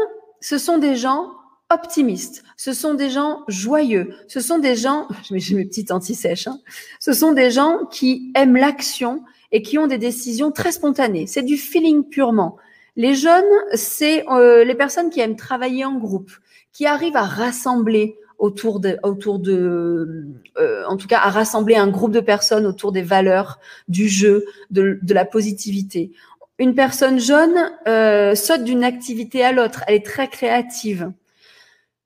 ce 0.40 0.58
sont 0.58 0.78
des 0.78 0.96
gens 0.96 1.32
optimistes, 1.70 2.44
ce 2.56 2.72
sont 2.72 2.94
des 2.94 3.10
gens 3.10 3.44
joyeux, 3.48 4.14
ce 4.28 4.40
sont 4.40 4.58
des 4.58 4.76
gens, 4.76 5.08
j'ai 5.30 5.54
mes 5.54 5.64
petites 5.64 5.90
anti-sèches, 5.90 6.46
hein, 6.46 6.58
ce 7.00 7.12
sont 7.12 7.32
des 7.32 7.50
gens 7.50 7.86
qui 7.90 8.30
aiment 8.34 8.56
l'action 8.56 9.22
et 9.50 9.62
qui 9.62 9.78
ont 9.78 9.86
des 9.86 9.98
décisions 9.98 10.52
très 10.52 10.72
spontanées. 10.72 11.26
C'est 11.26 11.42
du 11.42 11.56
feeling 11.56 12.04
purement. 12.04 12.56
Les 12.96 13.14
jeunes, 13.14 13.44
c'est 13.74 14.28
euh, 14.28 14.64
les 14.64 14.74
personnes 14.74 15.10
qui 15.10 15.20
aiment 15.20 15.36
travailler 15.36 15.84
en 15.84 15.96
groupe, 15.96 16.30
qui 16.72 16.86
arrivent 16.86 17.16
à 17.16 17.22
rassembler 17.22 18.16
autour 18.42 18.80
de, 18.80 18.98
autour 19.04 19.38
de, 19.38 20.26
euh, 20.58 20.84
en 20.88 20.96
tout 20.96 21.06
cas, 21.06 21.20
à 21.20 21.30
rassembler 21.30 21.76
un 21.76 21.86
groupe 21.86 22.10
de 22.10 22.18
personnes 22.18 22.66
autour 22.66 22.90
des 22.90 23.00
valeurs, 23.00 23.60
du 23.86 24.08
jeu, 24.08 24.44
de, 24.70 24.98
la 25.08 25.24
positivité. 25.24 26.10
Une 26.58 26.74
personne 26.74 27.20
jeune 27.20 27.70
euh, 27.86 28.34
saute 28.34 28.64
d'une 28.64 28.82
activité 28.82 29.44
à 29.44 29.52
l'autre. 29.52 29.84
Elle 29.86 29.94
est 29.94 30.04
très 30.04 30.26
créative. 30.26 31.12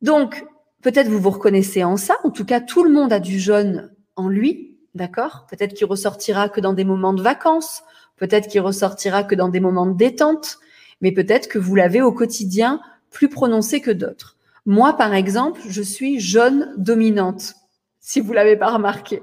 Donc, 0.03 0.45
peut-être 0.83 1.09
vous 1.09 1.21
vous 1.21 1.31
reconnaissez 1.31 1.85
en 1.85 1.97
ça. 1.97 2.19
En 2.23 2.29
tout 2.29 2.45
cas, 2.45 2.61
tout 2.61 2.85
le 2.85 2.91
monde 2.91 3.15
a 3.15 3.19
du 3.19 3.41
jeune 3.41 3.91
en 4.15 4.29
lui, 4.29 4.77
d'accord? 4.95 5.47
Peut-être 5.51 5.73
qu'il 5.73 5.87
ressortira 5.87 6.51
que 6.51 6.61
dans 6.61 6.75
des 6.75 6.85
moments 6.85 7.15
de 7.15 7.23
vacances. 7.23 7.83
Peut-être 8.17 8.49
qu'il 8.49 8.61
ressortira 8.61 9.25
que 9.25 9.35
dans 9.35 9.49
des 9.49 9.61
moments 9.61 9.87
de 9.87 9.97
détente. 9.97 10.59
Mais 11.01 11.13
peut-être 11.13 11.49
que 11.49 11.59
vous 11.59 11.77
l'avez 11.77 12.03
au 12.03 12.13
quotidien 12.13 12.83
plus 13.11 13.31
prononcé 13.31 13.81
que 13.81 13.91
d'autres. 13.91 14.36
Moi, 14.67 14.97
par 14.97 15.15
exemple, 15.15 15.61
je 15.69 15.81
suis 15.81 16.19
jeune 16.19 16.75
dominante, 16.77 17.55
si 18.01 18.21
vous 18.21 18.33
l'avez 18.33 18.57
pas 18.57 18.73
remarqué. 18.73 19.23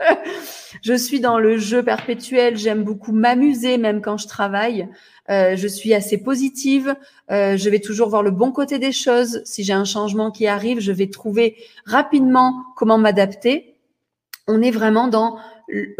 je 0.82 0.94
suis 0.94 1.20
dans 1.20 1.38
le 1.38 1.58
jeu 1.58 1.82
perpétuel, 1.82 2.56
j'aime 2.56 2.82
beaucoup 2.82 3.12
m'amuser, 3.12 3.76
même 3.76 4.00
quand 4.00 4.16
je 4.16 4.26
travaille. 4.26 4.88
Euh, 5.28 5.54
je 5.54 5.68
suis 5.68 5.92
assez 5.92 6.16
positive, 6.16 6.96
euh, 7.30 7.58
je 7.58 7.68
vais 7.68 7.80
toujours 7.80 8.08
voir 8.08 8.22
le 8.22 8.30
bon 8.30 8.52
côté 8.52 8.78
des 8.78 8.90
choses. 8.90 9.42
Si 9.44 9.64
j'ai 9.64 9.74
un 9.74 9.84
changement 9.84 10.30
qui 10.30 10.46
arrive, 10.46 10.80
je 10.80 10.92
vais 10.92 11.10
trouver 11.10 11.56
rapidement 11.84 12.64
comment 12.74 12.96
m'adapter. 12.96 13.76
On 14.48 14.62
est 14.62 14.70
vraiment 14.70 15.08
dans... 15.08 15.36
Euh, 15.74 15.94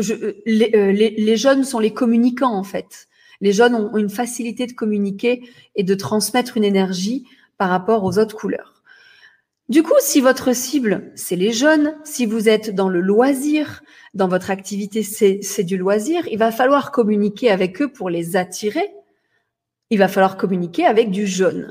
les, 0.46 1.14
les 1.18 1.36
jeunes 1.36 1.64
sont 1.64 1.80
les 1.80 1.92
communicants, 1.92 2.54
en 2.54 2.64
fait. 2.64 3.08
Les 3.42 3.52
jeunes 3.52 3.74
ont 3.74 3.96
une 3.96 4.10
facilité 4.10 4.66
de 4.66 4.72
communiquer 4.72 5.42
et 5.76 5.84
de 5.84 5.94
transmettre 5.94 6.56
une 6.56 6.64
énergie 6.64 7.26
par 7.60 7.68
rapport 7.68 8.04
aux 8.04 8.18
autres 8.18 8.34
couleurs. 8.34 8.82
Du 9.68 9.82
coup, 9.82 9.92
si 10.00 10.22
votre 10.22 10.54
cible, 10.54 11.12
c'est 11.14 11.36
les 11.36 11.52
jeunes, 11.52 11.94
si 12.04 12.24
vous 12.24 12.48
êtes 12.48 12.74
dans 12.74 12.88
le 12.88 13.02
loisir, 13.02 13.82
dans 14.14 14.28
votre 14.28 14.50
activité, 14.50 15.02
c'est 15.02 15.62
du 15.62 15.76
loisir, 15.76 16.26
il 16.28 16.38
va 16.38 16.52
falloir 16.52 16.90
communiquer 16.90 17.50
avec 17.50 17.82
eux 17.82 17.92
pour 17.92 18.08
les 18.08 18.34
attirer. 18.34 18.88
Il 19.90 19.98
va 19.98 20.08
falloir 20.08 20.38
communiquer 20.38 20.86
avec 20.86 21.10
du 21.10 21.26
jeune. 21.26 21.70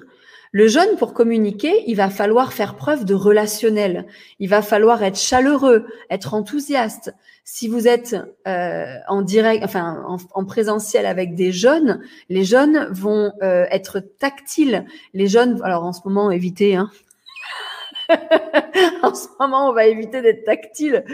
Le 0.52 0.68
jeune, 0.68 0.96
pour 0.98 1.14
communiquer, 1.14 1.84
il 1.86 1.96
va 1.96 2.10
falloir 2.10 2.54
faire 2.54 2.76
preuve 2.76 3.06
de 3.06 3.14
relationnel. 3.14 4.08
Il 4.40 4.50
va 4.50 4.64
falloir 4.64 5.04
être 5.04 5.20
chaleureux, 5.20 5.86
être 6.10 6.34
enthousiaste. 6.34 7.14
Si 7.44 7.68
vous 7.68 7.88
êtes 7.88 8.16
euh, 8.48 8.96
en 9.08 9.22
direct, 9.22 9.64
enfin 9.64 10.04
en, 10.34 10.46
présentiel 10.46 11.06
avec 11.06 11.36
des 11.36 11.52
jeunes, 11.52 12.02
les 12.30 12.44
jeunes 12.44 12.88
vont 12.92 13.32
euh, 13.44 13.66
être 13.70 14.00
tactiles. 14.00 14.86
Les 15.14 15.28
jeunes, 15.28 15.62
alors 15.64 15.84
en 15.84 15.94
ce 15.94 16.02
moment, 16.06 16.32
évitez. 16.32 16.76
Hein. 16.76 16.90
en 19.04 19.14
ce 19.14 19.28
moment, 19.40 19.70
on 19.70 19.74
va 19.74 19.86
éviter 19.86 20.24
d'être 20.24 20.46
tactile. 20.46 21.06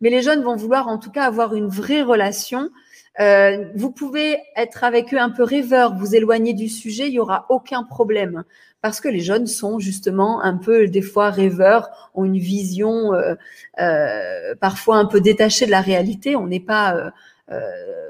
Mais 0.00 0.08
les 0.08 0.22
jeunes 0.22 0.42
vont 0.42 0.56
vouloir 0.56 0.88
en 0.88 0.98
tout 0.98 1.10
cas 1.10 1.24
avoir 1.24 1.54
une 1.54 1.68
vraie 1.68 2.02
relation 2.02 2.70
euh, 3.18 3.66
vous 3.74 3.90
pouvez 3.90 4.38
être 4.56 4.84
avec 4.84 5.12
eux 5.12 5.18
un 5.18 5.30
peu 5.30 5.42
rêveur, 5.42 5.94
vous 5.94 6.14
éloigner 6.14 6.54
du 6.54 6.68
sujet, 6.68 7.08
il 7.08 7.14
y 7.14 7.18
aura 7.18 7.44
aucun 7.48 7.82
problème 7.82 8.44
parce 8.82 9.00
que 9.00 9.08
les 9.08 9.20
jeunes 9.20 9.46
sont 9.46 9.78
justement 9.78 10.42
un 10.42 10.56
peu 10.56 10.86
des 10.88 11.02
fois 11.02 11.30
rêveurs, 11.30 12.10
ont 12.14 12.24
une 12.24 12.38
vision 12.38 13.12
euh, 13.12 13.34
euh, 13.78 14.54
parfois 14.60 14.96
un 14.96 15.04
peu 15.04 15.20
détachée 15.20 15.66
de 15.66 15.70
la 15.70 15.80
réalité. 15.80 16.36
On 16.36 16.46
n'est 16.46 16.60
pas 16.60 16.94
euh, 16.96 17.10
euh 17.52 17.60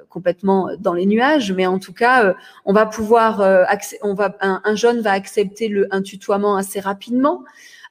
complètement 0.09 0.71
dans 0.81 0.93
les 0.93 1.07
nuages, 1.07 1.53
mais 1.53 1.67
en 1.67 1.79
tout 1.79 1.93
cas, 1.93 2.25
euh, 2.25 2.35
on 2.65 2.73
va 2.73 2.85
pouvoir, 2.85 3.41
on 4.03 4.13
va, 4.13 4.37
un, 4.41 4.61
un, 4.65 4.75
jeune 4.75 5.03
va 5.03 5.13
accepter 5.13 5.69
le, 5.69 5.87
un 5.93 6.03
tutoiement 6.03 6.57
assez 6.57 6.81
rapidement 6.81 7.45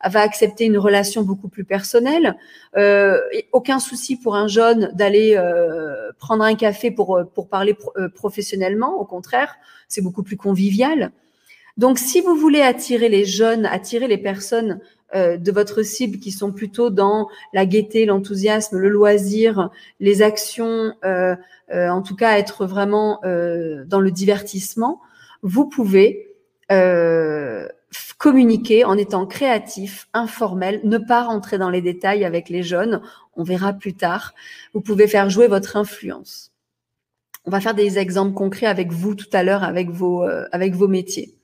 va 0.04 0.22
accepter 0.22 0.66
une 0.66 0.78
relation 0.78 1.24
beaucoup 1.24 1.50
plus 1.50 1.66
personnelle. 1.66 2.38
Euh, 2.78 3.20
aucun 3.52 3.80
souci 3.80 4.16
pour 4.16 4.36
un 4.36 4.48
jeune 4.48 4.92
d'aller 4.94 5.36
euh, 5.36 6.12
prendre 6.18 6.44
un 6.44 6.56
café 6.56 6.92
pour, 6.92 7.22
pour 7.34 7.50
parler 7.50 7.76
professionnellement. 8.16 8.96
Au 9.00 9.06
contraire, 9.06 9.56
c'est 9.90 10.02
beaucoup 10.02 10.24
plus 10.24 10.38
convivial. 10.38 11.12
Donc, 11.78 12.00
si 12.00 12.22
vous 12.22 12.36
voulez 12.36 12.62
attirer 12.62 13.10
les 13.10 13.26
jeunes, 13.26 13.66
attirer 13.66 14.08
les 14.08 14.18
personnes 14.18 14.80
euh, 15.16 15.38
de 15.38 15.52
votre 15.52 15.82
cible 15.82 16.20
qui 16.20 16.32
sont 16.32 16.52
plutôt 16.52 16.92
dans 16.92 17.30
la 17.52 17.66
gaieté, 17.66 18.06
l'enthousiasme, 18.06 18.78
le 18.78 18.90
loisir, 18.90 19.72
les 20.00 20.22
actions, 20.22 20.94
euh, 21.04 21.36
euh, 21.74 21.90
en 21.90 22.04
tout 22.04 22.16
cas 22.16 22.38
être 22.38 22.68
vraiment 22.68 23.20
dans 23.24 24.00
le 24.00 24.12
divertissement, 24.12 25.02
vous 25.42 25.68
pouvez 25.68 26.28
communiquer 28.20 28.86
en 28.86 28.98
étant 28.98 29.26
créatif, 29.26 30.08
informel, 30.14 30.82
ne 30.84 31.00
pas 31.00 31.24
rentrer 31.24 31.58
dans 31.58 31.72
les 31.72 31.82
détails 31.82 32.24
avec 32.24 32.50
les 32.50 32.62
jeunes. 32.62 33.02
On 33.36 33.44
verra 33.44 33.74
plus 33.74 33.96
tard. 33.96 34.36
Vous 34.74 34.82
pouvez 34.82 35.08
faire 35.08 35.30
jouer 35.30 35.48
votre 35.48 35.76
influence. 35.76 36.52
On 37.46 37.52
va 37.52 37.62
faire 37.62 37.74
des 37.74 37.98
exemples 37.98 38.36
concrets 38.36 38.68
avec 38.68 38.92
vous 38.92 39.16
tout 39.16 39.30
à 39.34 39.42
l'heure 39.42 39.64
avec 39.64 39.90
vos 39.90 40.24
avec 40.52 40.76
vos 40.76 40.88
métiers. 40.88 41.39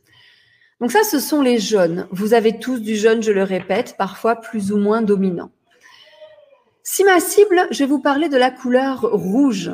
Donc 0.82 0.92
ça, 0.92 1.04
ce 1.04 1.20
sont 1.20 1.42
les 1.42 1.60
jeunes. 1.60 2.08
Vous 2.12 2.34
avez 2.34 2.60
tous 2.60 2.80
du 2.80 2.96
jeune, 2.96 3.24
je 3.24 3.32
le 3.32 3.44
répète, 3.44 3.96
parfois 3.98 4.36
plus 4.36 4.72
ou 4.72 4.78
moins 4.78 5.02
dominant. 5.02 5.52
Si 6.84 7.04
ma 7.04 7.20
cible, 7.20 7.68
je 7.72 7.80
vais 7.80 7.90
vous 7.90 8.02
parler 8.02 8.30
de 8.30 8.38
la 8.38 8.52
couleur 8.52 9.02
rouge. 9.02 9.72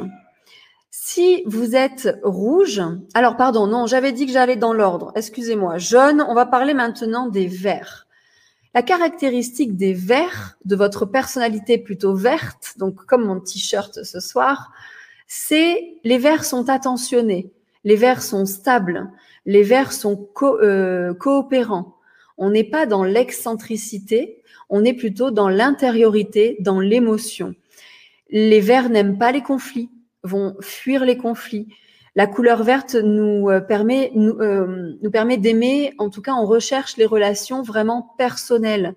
Si 0.90 1.44
vous 1.46 1.76
êtes 1.76 2.18
rouge, 2.24 2.82
alors 3.14 3.36
pardon, 3.36 3.68
non, 3.68 3.88
j'avais 3.88 4.12
dit 4.12 4.26
que 4.26 4.32
j'allais 4.32 4.56
dans 4.56 4.74
l'ordre. 4.74 5.12
Excusez-moi. 5.16 5.78
Jeune, 5.78 6.22
on 6.22 6.34
va 6.34 6.46
parler 6.46 6.74
maintenant 6.74 7.28
des 7.28 7.48
verts. 7.48 8.08
La 8.74 8.82
caractéristique 8.82 9.76
des 9.76 9.94
verts, 9.94 10.58
de 10.64 10.76
votre 10.76 11.06
personnalité 11.06 11.78
plutôt 11.78 12.16
verte, 12.16 12.76
donc 12.78 13.06
comme 13.06 13.26
mon 13.26 13.42
t-shirt 13.42 14.04
ce 14.04 14.20
soir, 14.22 14.72
c'est 15.28 15.98
les 16.06 16.18
verts 16.18 16.46
sont 16.46 16.70
attentionnés, 16.70 17.52
les 17.84 17.98
verts 17.98 18.22
sont 18.22 18.46
stables, 18.46 19.10
les 19.46 19.64
vers 19.64 19.92
sont 19.92 20.30
euh, 20.44 21.14
coopérants. 21.14 21.96
On 22.38 22.50
n'est 22.50 22.64
pas 22.64 22.86
dans 22.86 23.04
l'excentricité, 23.04 24.42
on 24.70 24.84
est 24.86 24.94
plutôt 24.94 25.32
dans 25.32 25.50
l'intériorité, 25.50 26.58
dans 26.60 26.80
l'émotion. 26.80 27.56
Les 28.30 28.62
vers 28.62 28.90
n'aiment 28.90 29.18
pas 29.18 29.32
les 29.32 29.42
conflits, 29.42 29.90
vont 30.24 30.56
fuir 30.62 31.06
les 31.06 31.18
conflits. 31.18 31.68
La 32.16 32.28
couleur 32.28 32.64
verte 32.64 32.96
nous 32.96 33.50
euh, 33.50 33.62
permet, 33.62 34.12
euh, 34.16 34.94
nous 35.02 35.12
permet 35.12 35.38
d'aimer, 35.38 35.94
en 35.98 36.10
tout 36.10 36.22
cas, 36.22 36.34
on 36.34 36.46
recherche 36.46 36.98
les 36.98 37.06
relations 37.06 37.62
vraiment 37.62 38.14
personnelles. 38.18 38.96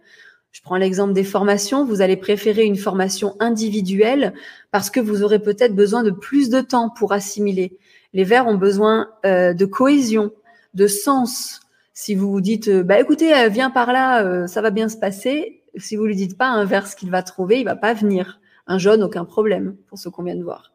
Je 0.52 0.62
prends 0.62 0.76
l'exemple 0.76 1.12
des 1.12 1.24
formations. 1.24 1.85
Vous 1.85 2.00
allez 2.00 2.16
préférer 2.16 2.64
une 2.64 2.76
formation 2.76 3.35
individuelle 3.40 4.35
parce 4.70 4.88
que 4.88 5.00
vous 5.00 5.24
aurez 5.24 5.40
peut-être 5.40 5.74
besoin 5.74 6.04
de 6.04 6.12
plus 6.12 6.48
de 6.48 6.61
temps 6.61 6.90
pour 6.90 7.12
assimiler. 7.12 7.76
Les 8.14 8.24
vers 8.24 8.46
ont 8.46 8.55
besoin 8.55 9.09
euh, 9.27 9.53
de 9.53 9.66
cohésion, 9.66 10.33
de 10.72 10.87
sens. 10.87 11.61
Si 11.92 12.14
vous 12.14 12.31
vous 12.31 12.40
dites, 12.40 12.68
euh, 12.68 12.83
bah 12.85 13.00
écoutez, 13.00 13.35
euh, 13.35 13.48
viens 13.48 13.70
par 13.70 13.92
là, 13.92 14.46
ça 14.46 14.62
va 14.62 14.70
bien 14.70 14.88
se 14.88 14.96
passer. 14.96 15.61
Si 15.77 15.96
vous 15.96 16.07
lui 16.07 16.14
dites 16.14 16.38
pas 16.38 16.46
un 16.46 16.64
vers 16.64 16.94
qu'il 16.94 17.11
va 17.11 17.22
trouver, 17.22 17.59
il 17.59 17.64
va 17.64 17.77
pas 17.77 17.92
venir. 17.92 18.40
Un 18.66 18.79
jaune, 18.79 19.03
aucun 19.03 19.24
problème 19.24 19.77
pour 19.88 19.98
ce 19.98 20.09
qu'on 20.09 20.22
vient 20.22 20.37
de 20.37 20.44
voir. 20.44 20.72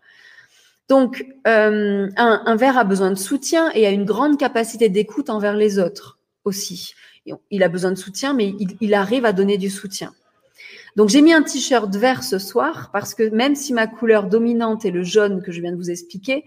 Donc, 0.89 1.25
un, 1.45 2.09
un 2.17 2.55
vers 2.55 2.77
a 2.77 2.83
besoin 2.83 3.09
de 3.09 3.15
soutien 3.15 3.71
et 3.73 3.87
a 3.87 3.91
une 3.91 4.05
grande 4.05 4.37
capacité 4.37 4.89
d'écoute 4.89 5.29
envers 5.29 5.55
les 5.55 5.79
autres 5.79 6.19
aussi. 6.43 6.93
Il 7.51 7.63
a 7.63 7.69
besoin 7.69 7.91
de 7.91 7.97
soutien, 7.97 8.33
mais 8.33 8.53
il, 8.59 8.75
il 8.81 8.93
arrive 8.93 9.23
à 9.25 9.33
donner 9.33 9.57
du 9.57 9.69
soutien. 9.69 10.13
Donc 10.95 11.09
j'ai 11.09 11.21
mis 11.21 11.31
un 11.31 11.43
t-shirt 11.43 11.95
vert 11.95 12.23
ce 12.23 12.39
soir 12.39 12.89
parce 12.91 13.13
que 13.13 13.29
même 13.29 13.55
si 13.55 13.73
ma 13.73 13.87
couleur 13.87 14.27
dominante 14.27 14.85
est 14.85 14.91
le 14.91 15.03
jaune 15.03 15.41
que 15.41 15.51
je 15.51 15.61
viens 15.61 15.71
de 15.71 15.77
vous 15.77 15.91
expliquer, 15.91 16.43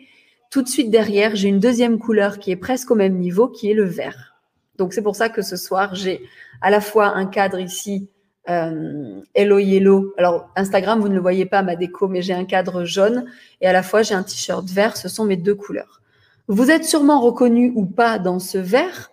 tout 0.53 0.61
de 0.61 0.69
suite 0.69 0.91
derrière, 0.91 1.35
j'ai 1.35 1.49
une 1.49 1.61
deuxième 1.61 1.99
couleur 1.99 2.38
qui 2.38 2.51
est 2.51 2.57
presque 2.57 2.91
au 2.91 2.95
même 2.95 3.17
niveau, 3.17 3.49
qui 3.49 3.71
est 3.71 3.75
le 3.75 3.87
vert. 3.87 4.35
Donc 4.77 4.93
c'est 4.93 5.01
pour 5.01 5.17
ça 5.17 5.31
que 5.31 5.41
ce 5.41 5.57
soir, 5.57 5.95
j'ai 5.95 6.21
à 6.61 6.69
la 6.69 6.83
fois 6.83 7.07
un 7.17 7.25
cadre 7.25 7.59
ici, 7.59 8.11
euh, 8.51 9.23
Hello 9.35 9.59
Yellow. 9.59 10.12
Alors 10.19 10.51
Instagram, 10.55 11.01
vous 11.01 11.09
ne 11.09 11.15
le 11.15 11.23
voyez 11.23 11.47
pas, 11.47 11.62
ma 11.62 11.75
déco, 11.75 12.07
mais 12.07 12.21
j'ai 12.21 12.35
un 12.35 12.45
cadre 12.45 12.85
jaune 12.85 13.25
et 13.62 13.67
à 13.67 13.73
la 13.73 13.83
fois 13.83 14.03
j'ai 14.03 14.15
un 14.15 14.23
t-shirt 14.23 14.69
vert. 14.69 14.99
Ce 14.99 15.09
sont 15.09 15.25
mes 15.25 15.38
deux 15.38 15.55
couleurs. 15.55 16.03
Vous 16.49 16.71
êtes 16.71 16.85
sûrement 16.85 17.23
reconnu 17.23 17.73
ou 17.75 17.87
pas 17.87 18.19
dans 18.19 18.38
ce 18.38 18.59
vert. 18.59 19.11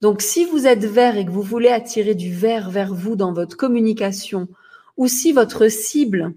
Donc 0.00 0.22
si 0.22 0.46
vous 0.46 0.66
êtes 0.66 0.86
vert 0.86 1.18
et 1.18 1.26
que 1.26 1.30
vous 1.30 1.42
voulez 1.42 1.68
attirer 1.68 2.14
du 2.14 2.32
vert 2.32 2.70
vers 2.70 2.94
vous 2.94 3.14
dans 3.14 3.34
votre 3.34 3.58
communication, 3.58 4.48
ou 4.96 5.06
si 5.06 5.32
votre 5.32 5.68
cible 5.68 6.32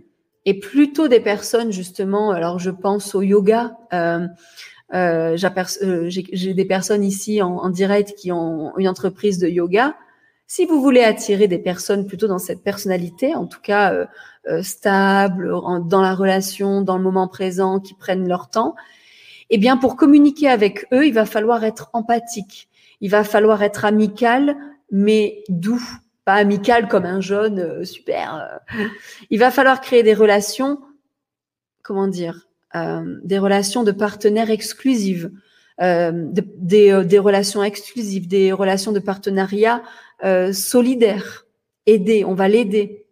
et 0.45 0.59
plutôt 0.59 1.07
des 1.07 1.19
personnes 1.19 1.71
justement. 1.71 2.31
Alors 2.31 2.59
je 2.59 2.71
pense 2.71 3.15
au 3.15 3.21
yoga. 3.21 3.77
Euh, 3.93 4.27
euh, 4.93 5.37
euh 5.83 6.09
j'ai 6.09 6.53
des 6.53 6.65
personnes 6.65 7.03
ici 7.03 7.41
en, 7.41 7.69
direct 7.69 8.13
qui 8.15 8.31
ont 8.31 8.77
une 8.77 8.87
entreprise 8.87 9.39
de 9.39 9.47
yoga. 9.47 9.95
Si 10.47 10.65
vous 10.65 10.79
voulez 10.79 11.01
attirer 11.01 11.47
des 11.47 11.57
personnes 11.57 12.05
plutôt 12.05 12.27
dans 12.27 12.37
cette 12.37 12.63
personnalité, 12.63 13.33
en 13.33 13.47
tout 13.47 13.61
cas 13.61 14.07
euh, 14.47 14.61
stable, 14.61 15.51
dans 15.85 16.01
la 16.01 16.13
relation, 16.13 16.81
dans 16.81 16.97
le 16.97 17.03
moment 17.03 17.27
présent, 17.27 17.79
qui 17.79 17.95
prennent 17.95 18.27
leur 18.27 18.49
temps, 18.49 18.75
eh 19.49 19.57
bien 19.57 19.75
pour 19.75 19.95
communiquer 19.95 20.47
avec 20.47 20.85
eux, 20.93 21.07
il 21.07 21.13
va 21.13 21.25
falloir 21.25 21.63
être 21.63 21.89
empathique, 21.93 22.69
il 23.01 23.09
va 23.09 23.23
falloir 23.23 23.63
être 23.63 23.85
amical, 23.85 24.55
mais 24.91 25.43
doux, 25.49 25.83
pas 26.25 26.33
amical 26.33 26.87
comme 26.87 27.05
un 27.05 27.21
jeune 27.21 27.59
euh, 27.59 27.83
super. 27.85 28.59
Il 29.29 29.39
va 29.39 29.51
falloir 29.51 29.79
créer 29.81 30.03
des 30.03 30.13
relations, 30.13 30.79
comment 31.83 32.07
dire, 32.07 32.47
des 33.23 33.39
relations 33.39 33.83
de 33.83 33.93
partenaires 33.93 34.49
exclusives. 34.49 35.31
des, 35.79 37.19
relations 37.19 37.63
exclusives, 37.63 38.27
des 38.27 38.51
relations 38.51 38.91
de 38.91 38.99
partenariat 38.99 39.81
euh, 40.23 40.53
solidaire, 40.53 41.45
aider, 41.85 42.23
on 42.25 42.33
va 42.33 42.47
l'aider. 42.47 43.05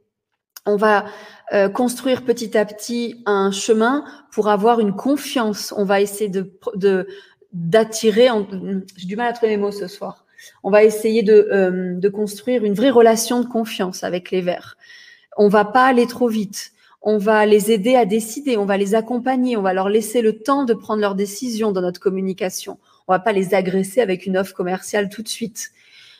On 0.65 0.77
va 0.77 1.05
euh, 1.51 1.67
construire 1.67 2.23
petit 2.23 2.57
à 2.57 2.65
petit 2.65 3.21
un 3.25 3.51
chemin 3.51 4.05
pour 4.31 4.47
avoir 4.47 4.79
une 4.79 4.95
confiance. 4.95 5.73
On 5.75 5.83
va 5.83 5.99
essayer 5.99 6.29
de 6.29 7.07
d'attirer. 7.51 8.29
J'ai 8.95 9.05
du 9.05 9.15
mal 9.15 9.27
à 9.27 9.33
trouver 9.33 9.55
mes 9.55 9.61
mots 9.61 9.71
ce 9.71 9.87
soir. 9.87 10.22
On 10.63 10.71
va 10.71 10.83
essayer 10.83 11.23
de, 11.23 11.47
euh, 11.51 11.93
de 11.95 12.09
construire 12.09 12.63
une 12.63 12.73
vraie 12.73 12.89
relation 12.89 13.41
de 13.41 13.47
confiance 13.47 14.03
avec 14.03 14.31
les 14.31 14.41
vers. 14.41 14.77
On 15.37 15.47
va 15.47 15.65
pas 15.65 15.85
aller 15.85 16.07
trop 16.07 16.27
vite. 16.27 16.71
On 17.01 17.17
va 17.17 17.45
les 17.45 17.71
aider 17.71 17.95
à 17.95 18.05
décider. 18.05 18.57
On 18.57 18.65
va 18.65 18.77
les 18.77 18.95
accompagner. 18.95 19.57
On 19.57 19.61
va 19.61 19.73
leur 19.73 19.89
laisser 19.89 20.21
le 20.21 20.39
temps 20.39 20.63
de 20.63 20.73
prendre 20.73 21.01
leurs 21.01 21.15
décisions 21.15 21.71
dans 21.71 21.81
notre 21.81 21.99
communication. 21.99 22.77
On 23.07 23.13
va 23.13 23.19
pas 23.19 23.33
les 23.33 23.53
agresser 23.53 24.01
avec 24.01 24.25
une 24.25 24.37
offre 24.37 24.53
commerciale 24.53 25.09
tout 25.09 25.21
de 25.21 25.27
suite. 25.27 25.71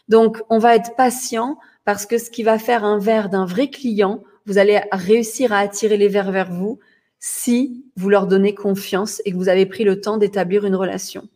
Donc, 0.09 0.41
on 0.49 0.57
va 0.57 0.75
être 0.75 0.95
patient 0.95 1.57
parce 1.86 2.05
que 2.05 2.17
ce 2.17 2.29
qui 2.29 2.43
va 2.43 2.59
faire 2.59 2.83
un 2.83 2.99
verre 2.99 3.29
d'un 3.29 3.45
vrai 3.45 3.69
client, 3.69 4.23
vous 4.45 4.57
allez 4.57 4.81
réussir 4.91 5.53
à 5.53 5.59
attirer 5.59 5.97
les 5.97 6.09
verres 6.09 6.31
vers 6.31 6.51
vous 6.51 6.79
si 7.19 7.86
vous 7.95 8.09
leur 8.09 8.27
donnez 8.27 8.53
confiance 8.53 9.21
et 9.23 9.31
que 9.31 9.38
vous 9.38 9.47
avez 9.47 9.65
pris 9.65 9.86
le 9.86 10.01
temps 10.01 10.17
d'établir 10.17 10.65
une 10.65 10.75
relation. 10.75 11.27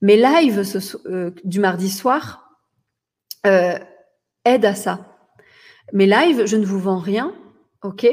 Mes 0.00 0.16
lives 0.16 0.62
euh, 1.06 1.30
du 1.44 1.60
mardi 1.60 1.90
soir 1.90 2.56
euh, 3.46 3.78
aident 4.44 4.64
à 4.64 4.74
ça. 4.74 5.16
Mes 5.92 6.06
lives, 6.06 6.46
je 6.46 6.56
ne 6.56 6.64
vous 6.64 6.78
vends 6.78 6.98
rien, 6.98 7.34
ok? 7.82 8.06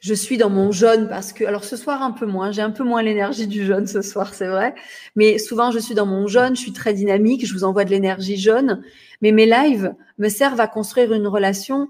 Je 0.00 0.14
suis 0.14 0.38
dans 0.38 0.48
mon 0.48 0.70
jaune 0.70 1.08
parce 1.08 1.32
que, 1.32 1.44
alors 1.44 1.64
ce 1.64 1.76
soir 1.76 2.02
un 2.02 2.12
peu 2.12 2.24
moins, 2.24 2.52
j'ai 2.52 2.62
un 2.62 2.70
peu 2.70 2.84
moins 2.84 3.02
l'énergie 3.02 3.48
du 3.48 3.66
jaune 3.66 3.88
ce 3.88 4.00
soir, 4.00 4.32
c'est 4.32 4.46
vrai. 4.46 4.74
Mais 5.16 5.38
souvent 5.38 5.72
je 5.72 5.80
suis 5.80 5.94
dans 5.94 6.06
mon 6.06 6.28
jaune, 6.28 6.54
je 6.54 6.60
suis 6.60 6.72
très 6.72 6.94
dynamique, 6.94 7.44
je 7.44 7.52
vous 7.52 7.64
envoie 7.64 7.84
de 7.84 7.90
l'énergie 7.90 8.36
jaune. 8.36 8.82
Mais 9.22 9.32
mes 9.32 9.46
lives 9.46 9.92
me 10.18 10.28
servent 10.28 10.60
à 10.60 10.68
construire 10.68 11.12
une 11.12 11.26
relation 11.26 11.88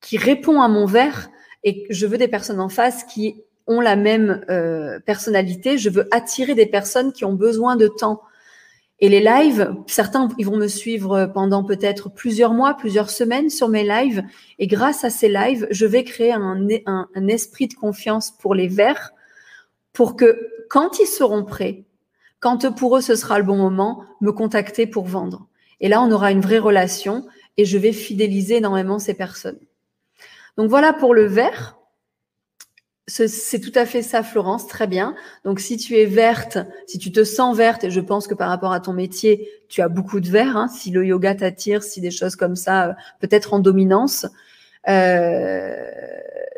qui 0.00 0.18
répond 0.18 0.60
à 0.60 0.68
mon 0.68 0.84
vert 0.84 1.30
et 1.64 1.86
je 1.88 2.06
veux 2.06 2.18
des 2.18 2.28
personnes 2.28 2.60
en 2.60 2.68
face 2.68 3.04
qui 3.04 3.42
ont 3.66 3.80
la 3.80 3.96
même 3.96 4.44
euh, 4.50 5.00
personnalité. 5.00 5.78
Je 5.78 5.88
veux 5.88 6.08
attirer 6.10 6.54
des 6.54 6.66
personnes 6.66 7.12
qui 7.12 7.24
ont 7.24 7.34
besoin 7.34 7.76
de 7.76 7.88
temps. 7.88 8.22
Et 9.00 9.08
les 9.08 9.20
lives, 9.20 9.74
certains, 9.86 10.28
ils 10.38 10.46
vont 10.46 10.56
me 10.56 10.66
suivre 10.66 11.30
pendant 11.32 11.62
peut-être 11.62 12.08
plusieurs 12.08 12.52
mois, 12.52 12.74
plusieurs 12.74 13.10
semaines 13.10 13.48
sur 13.48 13.68
mes 13.68 13.84
lives. 13.84 14.24
Et 14.58 14.66
grâce 14.66 15.04
à 15.04 15.10
ces 15.10 15.28
lives, 15.28 15.68
je 15.70 15.86
vais 15.86 16.02
créer 16.02 16.32
un, 16.32 16.66
un, 16.86 17.28
esprit 17.28 17.68
de 17.68 17.74
confiance 17.74 18.32
pour 18.32 18.54
les 18.54 18.66
verts 18.66 19.12
pour 19.92 20.16
que 20.16 20.48
quand 20.68 20.98
ils 20.98 21.06
seront 21.06 21.44
prêts, 21.44 21.84
quand 22.40 22.74
pour 22.74 22.96
eux 22.96 23.00
ce 23.00 23.14
sera 23.14 23.38
le 23.38 23.44
bon 23.44 23.56
moment, 23.56 24.04
me 24.20 24.32
contacter 24.32 24.86
pour 24.86 25.04
vendre. 25.04 25.46
Et 25.80 25.88
là, 25.88 26.02
on 26.02 26.10
aura 26.10 26.32
une 26.32 26.40
vraie 26.40 26.58
relation 26.58 27.26
et 27.56 27.64
je 27.64 27.78
vais 27.78 27.92
fidéliser 27.92 28.56
énormément 28.56 28.98
ces 28.98 29.14
personnes. 29.14 29.60
Donc 30.56 30.70
voilà 30.70 30.92
pour 30.92 31.14
le 31.14 31.24
vert. 31.24 31.77
C'est 33.08 33.60
tout 33.60 33.72
à 33.74 33.86
fait 33.86 34.02
ça, 34.02 34.22
Florence, 34.22 34.66
très 34.66 34.86
bien. 34.86 35.14
Donc, 35.44 35.60
si 35.60 35.78
tu 35.78 35.96
es 35.96 36.04
verte, 36.04 36.58
si 36.86 36.98
tu 36.98 37.10
te 37.10 37.24
sens 37.24 37.56
verte, 37.56 37.84
et 37.84 37.90
je 37.90 38.00
pense 38.00 38.28
que 38.28 38.34
par 38.34 38.50
rapport 38.50 38.72
à 38.72 38.80
ton 38.80 38.92
métier, 38.92 39.48
tu 39.68 39.80
as 39.80 39.88
beaucoup 39.88 40.20
de 40.20 40.28
vert, 40.28 40.58
hein, 40.58 40.68
si 40.68 40.90
le 40.90 41.06
yoga 41.06 41.34
t'attire, 41.34 41.82
si 41.82 42.02
des 42.02 42.10
choses 42.10 42.36
comme 42.36 42.54
ça, 42.54 42.88
euh, 42.90 42.92
peut-être 43.18 43.54
en 43.54 43.60
dominance, 43.60 44.26
euh, 44.90 45.74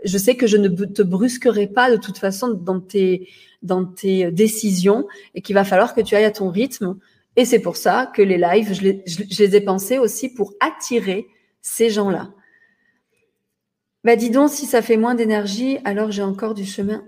je 0.02 0.18
sais 0.18 0.34
que 0.34 0.48
je 0.48 0.56
ne 0.56 0.68
te 0.68 1.02
brusquerai 1.02 1.68
pas 1.68 1.88
de 1.88 1.96
toute 1.96 2.18
façon 2.18 2.48
dans 2.48 2.80
tes, 2.80 3.28
dans 3.62 3.84
tes 3.84 4.32
décisions 4.32 5.06
et 5.36 5.42
qu'il 5.42 5.54
va 5.54 5.62
falloir 5.62 5.94
que 5.94 6.00
tu 6.00 6.16
ailles 6.16 6.24
à 6.24 6.32
ton 6.32 6.50
rythme. 6.50 6.96
Et 7.36 7.44
c'est 7.44 7.60
pour 7.60 7.76
ça 7.76 8.10
que 8.12 8.22
les 8.22 8.38
lives, 8.38 8.74
je 8.74 8.82
les, 8.82 9.04
je 9.06 9.42
les 9.42 9.54
ai 9.54 9.60
pensés 9.60 9.98
aussi 9.98 10.28
pour 10.28 10.54
attirer 10.58 11.28
ces 11.62 11.90
gens-là. 11.90 12.30
Bah 14.02 14.16
dis 14.16 14.30
donc, 14.30 14.48
si 14.50 14.64
ça 14.64 14.80
fait 14.80 14.96
moins 14.96 15.14
d'énergie, 15.14 15.78
alors 15.84 16.10
j'ai 16.10 16.22
encore 16.22 16.54
du 16.54 16.64
chemin. 16.64 17.02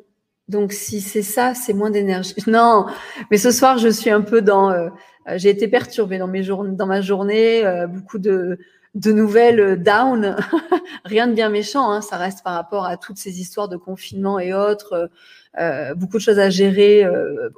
Donc 0.48 0.72
si 0.72 1.00
c'est 1.00 1.22
ça, 1.22 1.54
c'est 1.54 1.72
moins 1.72 1.90
d'énergie. 1.90 2.34
Non, 2.46 2.86
mais 3.30 3.38
ce 3.38 3.50
soir, 3.50 3.78
je 3.78 3.88
suis 3.88 4.10
un 4.10 4.20
peu 4.20 4.42
dans... 4.42 4.70
Euh, 4.70 4.90
j'ai 5.36 5.48
été 5.50 5.68
perturbée 5.68 6.18
dans, 6.18 6.26
mes 6.26 6.42
journées, 6.42 6.76
dans 6.76 6.86
ma 6.86 7.00
journée, 7.00 7.64
euh, 7.64 7.86
beaucoup 7.86 8.18
de, 8.18 8.58
de 8.94 9.12
nouvelles 9.12 9.82
down. 9.82 10.36
Rien 11.04 11.28
de 11.28 11.32
bien 11.32 11.48
méchant, 11.48 11.90
hein, 11.90 12.02
ça 12.02 12.18
reste 12.18 12.42
par 12.44 12.54
rapport 12.54 12.84
à 12.84 12.96
toutes 12.98 13.18
ces 13.18 13.40
histoires 13.40 13.68
de 13.68 13.76
confinement 13.78 14.38
et 14.38 14.52
autres. 14.52 15.10
Euh, 15.58 15.94
beaucoup 15.94 16.18
de 16.18 16.22
choses 16.22 16.38
à 16.38 16.50
gérer 16.50 17.04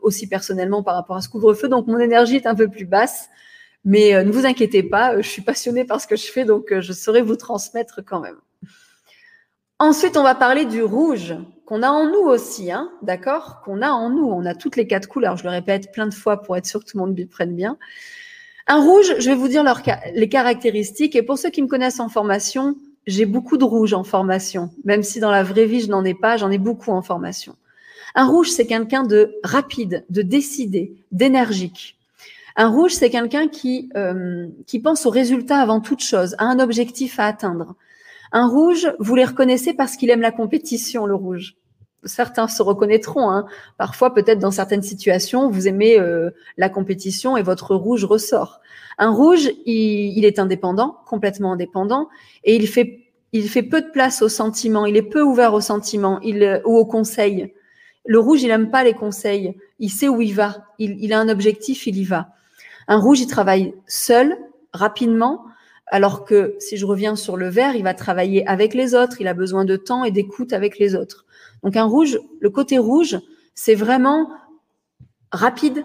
aussi 0.02 0.28
personnellement 0.28 0.82
par 0.84 0.94
rapport 0.94 1.16
à 1.16 1.22
ce 1.22 1.28
couvre-feu. 1.28 1.68
Donc 1.68 1.88
mon 1.88 1.98
énergie 1.98 2.36
est 2.36 2.46
un 2.46 2.54
peu 2.54 2.68
plus 2.68 2.86
basse. 2.86 3.28
Mais 3.84 4.24
ne 4.24 4.30
vous 4.30 4.46
inquiétez 4.46 4.82
pas, 4.82 5.20
je 5.20 5.28
suis 5.28 5.42
passionnée 5.42 5.84
par 5.84 6.00
ce 6.00 6.06
que 6.06 6.16
je 6.16 6.26
fais, 6.26 6.44
donc 6.44 6.72
je 6.80 6.92
saurai 6.92 7.20
vous 7.20 7.36
transmettre 7.36 8.00
quand 8.04 8.20
même. 8.20 8.36
Ensuite, 9.80 10.16
on 10.16 10.22
va 10.22 10.36
parler 10.36 10.66
du 10.66 10.82
rouge 10.82 11.34
qu'on 11.66 11.82
a 11.82 11.88
en 11.88 12.06
nous 12.06 12.20
aussi, 12.20 12.70
hein, 12.70 12.90
d'accord? 13.02 13.60
Qu'on 13.64 13.82
a 13.82 13.90
en 13.90 14.08
nous. 14.08 14.26
On 14.26 14.46
a 14.46 14.54
toutes 14.54 14.76
les 14.76 14.86
quatre 14.86 15.08
couleurs. 15.08 15.36
Je 15.36 15.44
le 15.44 15.50
répète 15.50 15.92
plein 15.92 16.06
de 16.06 16.14
fois 16.14 16.42
pour 16.42 16.56
être 16.56 16.66
sûr 16.66 16.80
que 16.80 16.90
tout 16.90 16.96
le 16.96 17.04
monde 17.04 17.28
prenne 17.28 17.56
bien. 17.56 17.76
Un 18.66 18.80
rouge, 18.80 19.14
je 19.18 19.28
vais 19.28 19.34
vous 19.34 19.48
dire 19.48 19.64
les 20.14 20.28
caractéristiques. 20.28 21.16
Et 21.16 21.22
pour 21.22 21.38
ceux 21.38 21.50
qui 21.50 21.60
me 21.60 21.66
connaissent 21.66 22.00
en 22.00 22.08
formation, 22.08 22.76
j'ai 23.06 23.26
beaucoup 23.26 23.56
de 23.56 23.64
rouge 23.64 23.94
en 23.94 24.04
formation. 24.04 24.70
Même 24.84 25.02
si 25.02 25.18
dans 25.18 25.30
la 25.30 25.42
vraie 25.42 25.66
vie, 25.66 25.80
je 25.80 25.88
n'en 25.88 26.04
ai 26.04 26.14
pas, 26.14 26.36
j'en 26.36 26.50
ai 26.50 26.58
beaucoup 26.58 26.92
en 26.92 27.02
formation. 27.02 27.56
Un 28.14 28.26
rouge, 28.26 28.50
c'est 28.50 28.66
quelqu'un 28.66 29.02
de 29.02 29.34
rapide, 29.42 30.04
de 30.08 30.22
décidé, 30.22 30.94
d'énergique. 31.10 31.98
Un 32.54 32.68
rouge, 32.68 32.92
c'est 32.92 33.10
quelqu'un 33.10 33.48
qui, 33.48 33.90
euh, 33.96 34.46
qui 34.66 34.78
pense 34.78 35.04
au 35.04 35.10
résultat 35.10 35.58
avant 35.58 35.80
toute 35.80 36.02
chose, 36.02 36.36
à 36.38 36.44
un 36.44 36.60
objectif 36.60 37.18
à 37.18 37.26
atteindre. 37.26 37.74
Un 38.32 38.48
rouge, 38.48 38.92
vous 38.98 39.14
les 39.14 39.24
reconnaissez 39.24 39.74
parce 39.74 39.96
qu'il 39.96 40.10
aime 40.10 40.20
la 40.20 40.32
compétition, 40.32 41.06
le 41.06 41.14
rouge. 41.14 41.56
Certains 42.04 42.48
se 42.48 42.62
reconnaîtront. 42.62 43.30
Hein. 43.30 43.46
Parfois, 43.78 44.12
peut-être 44.12 44.38
dans 44.38 44.50
certaines 44.50 44.82
situations, 44.82 45.50
vous 45.50 45.68
aimez 45.68 45.98
euh, 45.98 46.30
la 46.56 46.68
compétition 46.68 47.36
et 47.36 47.42
votre 47.42 47.74
rouge 47.74 48.04
ressort. 48.04 48.60
Un 48.98 49.10
rouge, 49.10 49.50
il, 49.66 50.24
est 50.24 50.38
indépendant, 50.38 50.98
complètement 51.06 51.52
indépendant, 51.52 52.08
et 52.44 52.54
il 52.54 52.68
fait, 52.68 53.00
il 53.32 53.48
fait 53.48 53.62
peu 53.62 53.80
de 53.80 53.90
place 53.90 54.22
aux 54.22 54.28
sentiments. 54.28 54.86
Il 54.86 54.96
est 54.96 55.02
peu 55.02 55.22
ouvert 55.22 55.54
aux 55.54 55.60
sentiments 55.60 56.20
il, 56.20 56.62
ou 56.64 56.76
aux 56.76 56.86
conseils. 56.86 57.54
Le 58.06 58.18
rouge, 58.18 58.42
il 58.42 58.50
aime 58.50 58.70
pas 58.70 58.84
les 58.84 58.94
conseils. 58.94 59.56
Il 59.78 59.90
sait 59.90 60.08
où 60.08 60.20
il 60.20 60.34
va. 60.34 60.66
Il, 60.78 61.02
il 61.02 61.12
a 61.12 61.18
un 61.18 61.28
objectif, 61.28 61.86
il 61.86 61.98
y 61.98 62.04
va. 62.04 62.28
Un 62.86 62.98
rouge, 62.98 63.20
il 63.20 63.26
travaille 63.26 63.74
seul, 63.86 64.36
rapidement, 64.72 65.46
alors 65.86 66.24
que 66.24 66.56
si 66.58 66.76
je 66.76 66.86
reviens 66.86 67.16
sur 67.16 67.36
le 67.36 67.48
vert, 67.48 67.76
il 67.76 67.82
va 67.82 67.94
travailler 67.94 68.46
avec 68.46 68.74
les 68.74 68.94
autres, 68.94 69.20
il 69.20 69.28
a 69.28 69.34
besoin 69.34 69.64
de 69.64 69.76
temps 69.76 70.04
et 70.04 70.10
d'écoute 70.10 70.52
avec 70.52 70.78
les 70.78 70.94
autres. 70.94 71.26
Donc 71.62 71.76
un 71.76 71.84
rouge, 71.84 72.18
le 72.40 72.50
côté 72.50 72.78
rouge, 72.78 73.18
c'est 73.54 73.74
vraiment 73.74 74.30
rapide, 75.32 75.84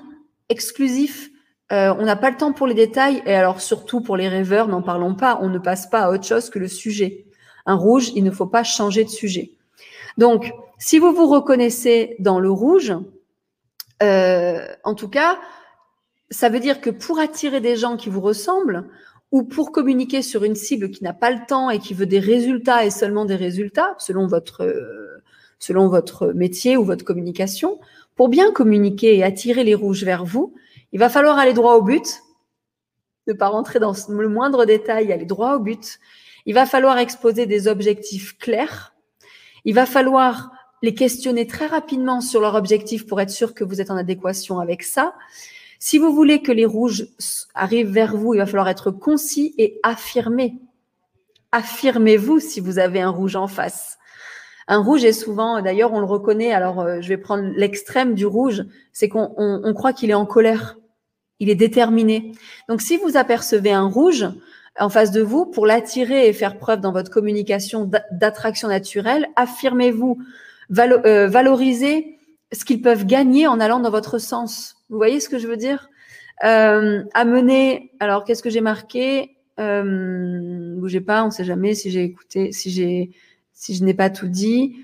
exclusif. 0.50 1.30
Euh, 1.72 1.94
on 2.00 2.06
n'a 2.06 2.16
pas 2.16 2.32
le 2.32 2.38
temps 2.38 2.54
pour 2.54 2.66
les 2.66 2.74
détails 2.74 3.22
et 3.26 3.34
alors 3.34 3.62
surtout 3.62 4.02
pour 4.02 4.18
les 4.18 4.28
rêveurs, 4.28 4.68
n'en 4.68 4.82
parlons 4.82 5.16
pas. 5.16 5.40
On 5.42 5.50
ne 5.50 5.60
passe 5.60 5.88
pas 5.88 6.02
à 6.02 6.12
autre 6.12 6.26
chose 6.26 6.50
que 6.50 6.60
le 6.60 6.68
sujet. 6.68 7.26
Un 7.66 7.76
rouge, 7.76 8.12
il 8.16 8.24
ne 8.24 8.32
faut 8.32 8.48
pas 8.48 8.64
changer 8.64 9.04
de 9.04 9.10
sujet. 9.10 9.52
Donc, 10.18 10.52
si 10.80 10.98
vous 10.98 11.14
vous 11.14 11.28
reconnaissez 11.28 12.16
dans 12.20 12.40
le 12.40 12.50
rouge, 12.50 12.94
euh, 14.02 14.66
en 14.84 14.96
tout 14.96 15.10
cas, 15.10 15.38
ça 16.32 16.50
veut 16.50 16.60
dire 16.60 16.82
que 16.82 16.90
pour 16.90 17.20
attirer 17.20 17.60
des 17.60 17.76
gens 17.76 17.98
qui 17.98 18.10
vous 18.10 18.22
ressemblent, 18.22 18.86
ou 19.32 19.44
pour 19.44 19.72
communiquer 19.72 20.22
sur 20.22 20.44
une 20.44 20.56
cible 20.56 20.90
qui 20.90 21.04
n'a 21.04 21.14
pas 21.14 21.32
le 21.32 21.40
temps 21.48 21.70
et 21.70 21.80
qui 21.80 21.94
veut 21.94 22.06
des 22.06 22.20
résultats 22.20 22.86
et 22.86 22.90
seulement 22.90 23.26
des 23.26 23.36
résultats, 23.36 23.96
selon 24.00 24.28
votre, 24.28 24.64
euh, 24.64 25.22
selon 25.60 25.88
votre 25.88 26.28
métier 26.34 26.78
ou 26.78 26.84
votre 26.84 27.06
communication, 27.06 27.80
pour 28.16 28.30
bien 28.30 28.52
communiquer 28.52 29.18
et 29.18 29.24
attirer 29.24 29.64
les 29.64 29.76
rouges 29.76 30.04
vers 30.04 30.26
vous, 30.26 30.54
il 30.92 31.00
va 31.00 31.10
falloir 31.10 31.38
aller 31.38 31.54
droit 31.54 31.76
au 31.76 31.82
but, 31.84 32.22
ne 33.28 33.34
pas 33.34 33.48
rentrer 33.48 33.80
dans 33.80 33.94
le 34.10 34.30
moindre 34.30 34.66
détail, 34.66 35.12
aller 35.12 35.26
droit 35.26 35.56
au 35.56 35.60
but. 35.60 36.00
Il 36.46 36.56
va 36.56 36.66
falloir 36.66 36.98
exposer 36.98 37.46
des 37.46 37.68
objectifs 37.68 38.38
clairs. 38.40 38.96
Il 39.66 39.76
va 39.76 39.86
falloir 39.86 40.52
les 40.82 40.96
questionner 40.96 41.46
très 41.46 41.68
rapidement 41.68 42.22
sur 42.22 42.42
leur 42.42 42.56
objectif 42.56 43.06
pour 43.06 43.22
être 43.22 43.30
sûr 43.30 43.54
que 43.54 43.64
vous 43.64 43.82
êtes 43.82 43.92
en 43.92 43.98
adéquation 43.98 44.60
avec 44.60 44.82
ça. 44.82 45.14
Si 45.82 45.98
vous 45.98 46.14
voulez 46.14 46.42
que 46.42 46.52
les 46.52 46.66
rouges 46.66 47.08
arrivent 47.56 47.92
vers 47.92 48.18
vous, 48.18 48.34
il 48.34 48.38
va 48.38 48.46
falloir 48.46 48.68
être 48.68 48.92
concis 48.92 49.56
et 49.58 49.80
affirmé. 49.82 50.60
Affirmez-vous 51.54 52.42
si 52.42 52.60
vous 52.60 52.80
avez 52.80 53.00
un 53.00 53.10
rouge 53.10 53.38
en 53.38 53.48
face. 53.48 53.98
Un 54.68 54.84
rouge 54.84 55.06
est 55.06 55.14
souvent, 55.14 55.62
d'ailleurs, 55.62 55.94
on 55.94 56.00
le 56.00 56.06
reconnaît. 56.06 56.52
Alors, 56.52 56.82
euh, 56.82 57.02
je 57.02 57.08
vais 57.08 57.18
prendre 57.18 57.44
l'extrême 57.56 58.14
du 58.14 58.26
rouge, 58.26 58.66
c'est 58.92 59.08
qu'on 59.08 59.74
croit 59.74 59.94
qu'il 59.94 60.12
est 60.12 60.16
en 60.16 60.26
colère. 60.26 60.78
Il 61.40 61.50
est 61.50 61.56
déterminé. 61.56 62.34
Donc, 62.68 62.82
si 62.82 62.98
vous 62.98 63.16
apercevez 63.16 63.72
un 63.72 63.88
rouge 63.88 64.28
en 64.78 64.90
face 64.90 65.12
de 65.12 65.22
vous, 65.22 65.46
pour 65.46 65.66
l'attirer 65.66 66.28
et 66.28 66.34
faire 66.34 66.58
preuve 66.58 66.82
dans 66.82 66.92
votre 66.92 67.10
communication 67.10 67.90
d'attraction 68.12 68.68
naturelle, 68.68 69.28
affirmez-vous, 69.38 70.20
euh, 70.78 71.28
valorisez 71.28 72.20
ce 72.52 72.66
qu'ils 72.66 72.82
peuvent 72.82 73.06
gagner 73.06 73.48
en 73.48 73.60
allant 73.62 73.80
dans 73.80 73.90
votre 73.90 74.18
sens. 74.18 74.79
Vous 74.90 74.98
voyez 74.98 75.20
ce 75.20 75.30
que 75.30 75.38
je 75.38 75.48
veux 75.48 75.58
dire? 75.58 75.90
Euh, 76.44 77.04
Amener. 77.14 77.92
Alors, 78.00 78.24
qu'est-ce 78.24 78.44
que 78.44 78.50
j'ai 78.50 78.62
marqué? 78.62 79.36
Euh, 79.60 80.76
Bougez 80.78 81.02
pas, 81.02 81.24
on 81.24 81.28
ne 81.28 81.32
sait 81.32 81.44
jamais 81.44 81.74
si 81.74 81.92
j'ai 81.92 82.04
écouté, 82.04 82.52
si 82.52 82.72
j'ai 82.72 83.12
si 83.60 83.76
je 83.76 83.84
n'ai 83.84 83.94
pas 83.94 84.10
tout 84.10 84.30
dit, 84.30 84.78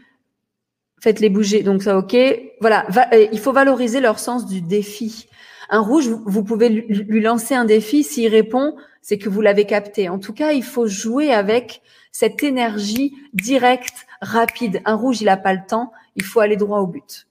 faites-les 1.00 1.30
bouger. 1.30 1.64
Donc 1.64 1.82
ça, 1.82 1.98
ok. 1.98 2.16
Voilà, 2.60 2.86
euh, 3.14 3.28
il 3.32 3.40
faut 3.40 3.54
valoriser 3.54 4.02
leur 4.02 4.20
sens 4.20 4.46
du 4.46 4.62
défi. 4.62 5.30
Un 5.70 5.80
rouge, 5.80 6.10
vous, 6.10 6.44
pouvez 6.44 6.68
lui, 6.68 7.22
lancer 7.22 7.56
un 7.56 7.64
défi. 7.64 8.04
S'il 8.04 8.28
répond, 8.28 8.76
c'est 9.02 9.18
que 9.18 9.30
vous 9.30 9.40
l'avez 9.40 9.66
capté. 9.66 10.10
En 10.10 10.20
tout 10.20 10.34
cas, 10.34 10.52
il 10.52 10.64
faut 10.64 10.88
jouer 10.88 11.32
avec 11.32 11.82
cette 12.12 12.44
énergie 12.44 13.16
directe, 13.34 14.06
rapide. 14.22 14.82
Un 14.84 14.96
rouge, 14.96 15.22
il 15.22 15.26
n'a 15.26 15.38
pas 15.38 15.54
le 15.54 15.66
temps. 15.66 15.94
Il 16.18 16.24
faut 16.24 16.42
aller 16.42 16.58
droit 16.58 16.80
au 16.80 16.88
but. 16.88 17.28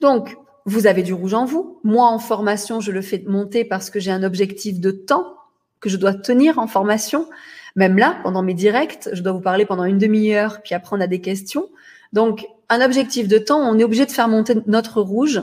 Donc, 0.00 0.36
vous 0.64 0.86
avez 0.86 1.02
du 1.02 1.12
rouge 1.12 1.34
en 1.34 1.44
vous. 1.44 1.80
Moi, 1.84 2.06
en 2.06 2.18
formation, 2.18 2.80
je 2.80 2.92
le 2.92 3.02
fais 3.02 3.22
monter 3.26 3.64
parce 3.64 3.90
que 3.90 4.00
j'ai 4.00 4.10
un 4.10 4.22
objectif 4.22 4.80
de 4.80 4.90
temps 4.90 5.36
que 5.80 5.88
je 5.88 5.96
dois 5.96 6.14
tenir 6.14 6.58
en 6.58 6.66
formation. 6.66 7.28
Même 7.74 7.98
là, 7.98 8.18
pendant 8.22 8.42
mes 8.42 8.54
directs, 8.54 9.08
je 9.12 9.22
dois 9.22 9.32
vous 9.32 9.40
parler 9.40 9.66
pendant 9.66 9.84
une 9.84 9.98
demi-heure, 9.98 10.62
puis 10.62 10.74
après 10.74 10.96
on 10.96 11.00
a 11.00 11.06
des 11.06 11.20
questions. 11.20 11.68
Donc, 12.12 12.46
un 12.68 12.80
objectif 12.80 13.28
de 13.28 13.38
temps, 13.38 13.60
on 13.60 13.78
est 13.78 13.84
obligé 13.84 14.06
de 14.06 14.12
faire 14.12 14.28
monter 14.28 14.54
notre 14.66 15.00
rouge. 15.00 15.42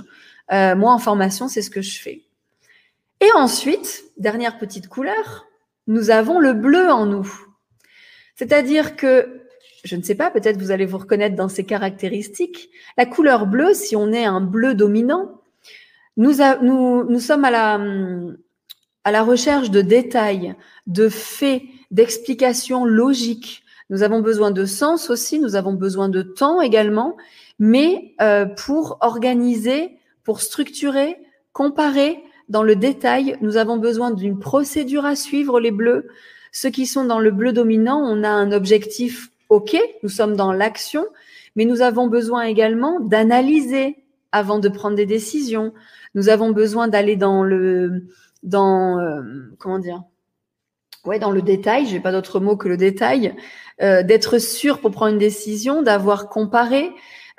Euh, 0.52 0.76
moi, 0.76 0.94
en 0.94 1.00
formation, 1.00 1.48
c'est 1.48 1.62
ce 1.62 1.70
que 1.70 1.82
je 1.82 2.00
fais. 2.00 2.24
Et 3.22 3.30
ensuite, 3.36 4.06
dernière 4.18 4.58
petite 4.58 4.88
couleur, 4.88 5.48
nous 5.88 6.10
avons 6.10 6.40
le 6.40 6.54
bleu 6.54 6.90
en 6.90 7.06
nous. 7.06 7.30
C'est-à-dire 8.36 8.96
que, 8.96 9.42
je 9.84 9.96
ne 9.96 10.02
sais 10.02 10.16
pas, 10.16 10.32
peut-être 10.32 10.58
vous 10.58 10.72
allez 10.72 10.86
vous 10.86 10.98
reconnaître 10.98 11.36
dans 11.36 11.50
ces 11.50 11.64
caractéristiques. 11.64 12.70
La 12.98 13.06
couleur 13.06 13.48
bleue, 13.48 13.74
si 13.74 13.96
on 13.96 14.12
est 14.12 14.26
un 14.26 14.42
bleu 14.42 14.74
dominant, 14.74 15.42
nous, 16.18 17.20
sommes 17.20 17.46
à 17.46 17.52
la, 17.52 17.80
à 19.06 19.12
la 19.12 19.24
recherche 19.24 19.72
de 19.72 19.82
détails, 19.82 20.56
de 20.86 21.08
faits, 21.08 21.62
d'explications 21.92 22.84
logiques. 22.84 23.64
Nous 23.90 24.04
avons 24.04 24.20
besoin 24.20 24.52
de 24.52 24.66
sens 24.66 25.10
aussi, 25.10 25.40
nous 25.40 25.56
avons 25.56 25.74
besoin 25.74 26.10
de 26.10 26.22
temps 26.22 26.62
également, 26.62 27.16
mais 27.58 28.14
euh, 28.22 28.46
pour 28.46 28.98
organiser, 29.02 29.98
pour 30.24 30.42
structurer, 30.42 31.18
comparer 31.54 32.22
dans 32.50 32.64
le 32.64 32.76
détail, 32.76 33.38
nous 33.42 33.58
avons 33.58 33.78
besoin 33.78 34.12
d'une 34.12 34.40
procédure 34.40 35.06
à 35.06 35.16
suivre, 35.16 35.60
les 35.60 35.72
bleus. 35.72 36.08
Ceux 36.52 36.70
qui 36.70 36.86
sont 36.86 37.06
dans 37.06 37.20
le 37.20 37.32
bleu 37.32 37.54
dominant, 37.54 38.02
on 38.04 38.24
a 38.24 38.30
un 38.30 38.52
objectif, 38.52 39.30
OK, 39.50 39.78
nous 40.04 40.10
sommes 40.10 40.36
dans 40.36 40.54
l'action, 40.54 41.06
mais 41.56 41.66
nous 41.66 41.82
avons 41.82 42.08
besoin 42.08 42.44
également 42.44 43.00
d'analyser 43.00 43.98
avant 44.32 44.60
de 44.60 44.70
prendre 44.70 44.96
des 44.96 45.08
décisions. 45.08 45.74
Nous 46.14 46.30
avons 46.30 46.52
besoin 46.52 46.88
d'aller 46.88 47.16
dans 47.16 47.44
le, 47.44 48.08
dans, 48.44 49.00
euh, 49.00 49.22
comment 49.58 49.80
dire, 49.80 50.04
ouais, 51.06 51.20
dans 51.20 51.32
le 51.32 51.42
détail, 51.42 51.88
j'ai 51.88 52.00
pas 52.00 52.12
d'autre 52.12 52.40
mot 52.40 52.56
que 52.56 52.68
le 52.68 52.78
détail, 52.78 53.36
euh, 53.82 54.04
d'être 54.04 54.38
sûr 54.38 54.80
pour 54.80 54.92
prendre 54.92 55.14
une 55.14 55.20
décision, 55.20 55.82
d'avoir 55.82 56.30
comparé. 56.30 56.92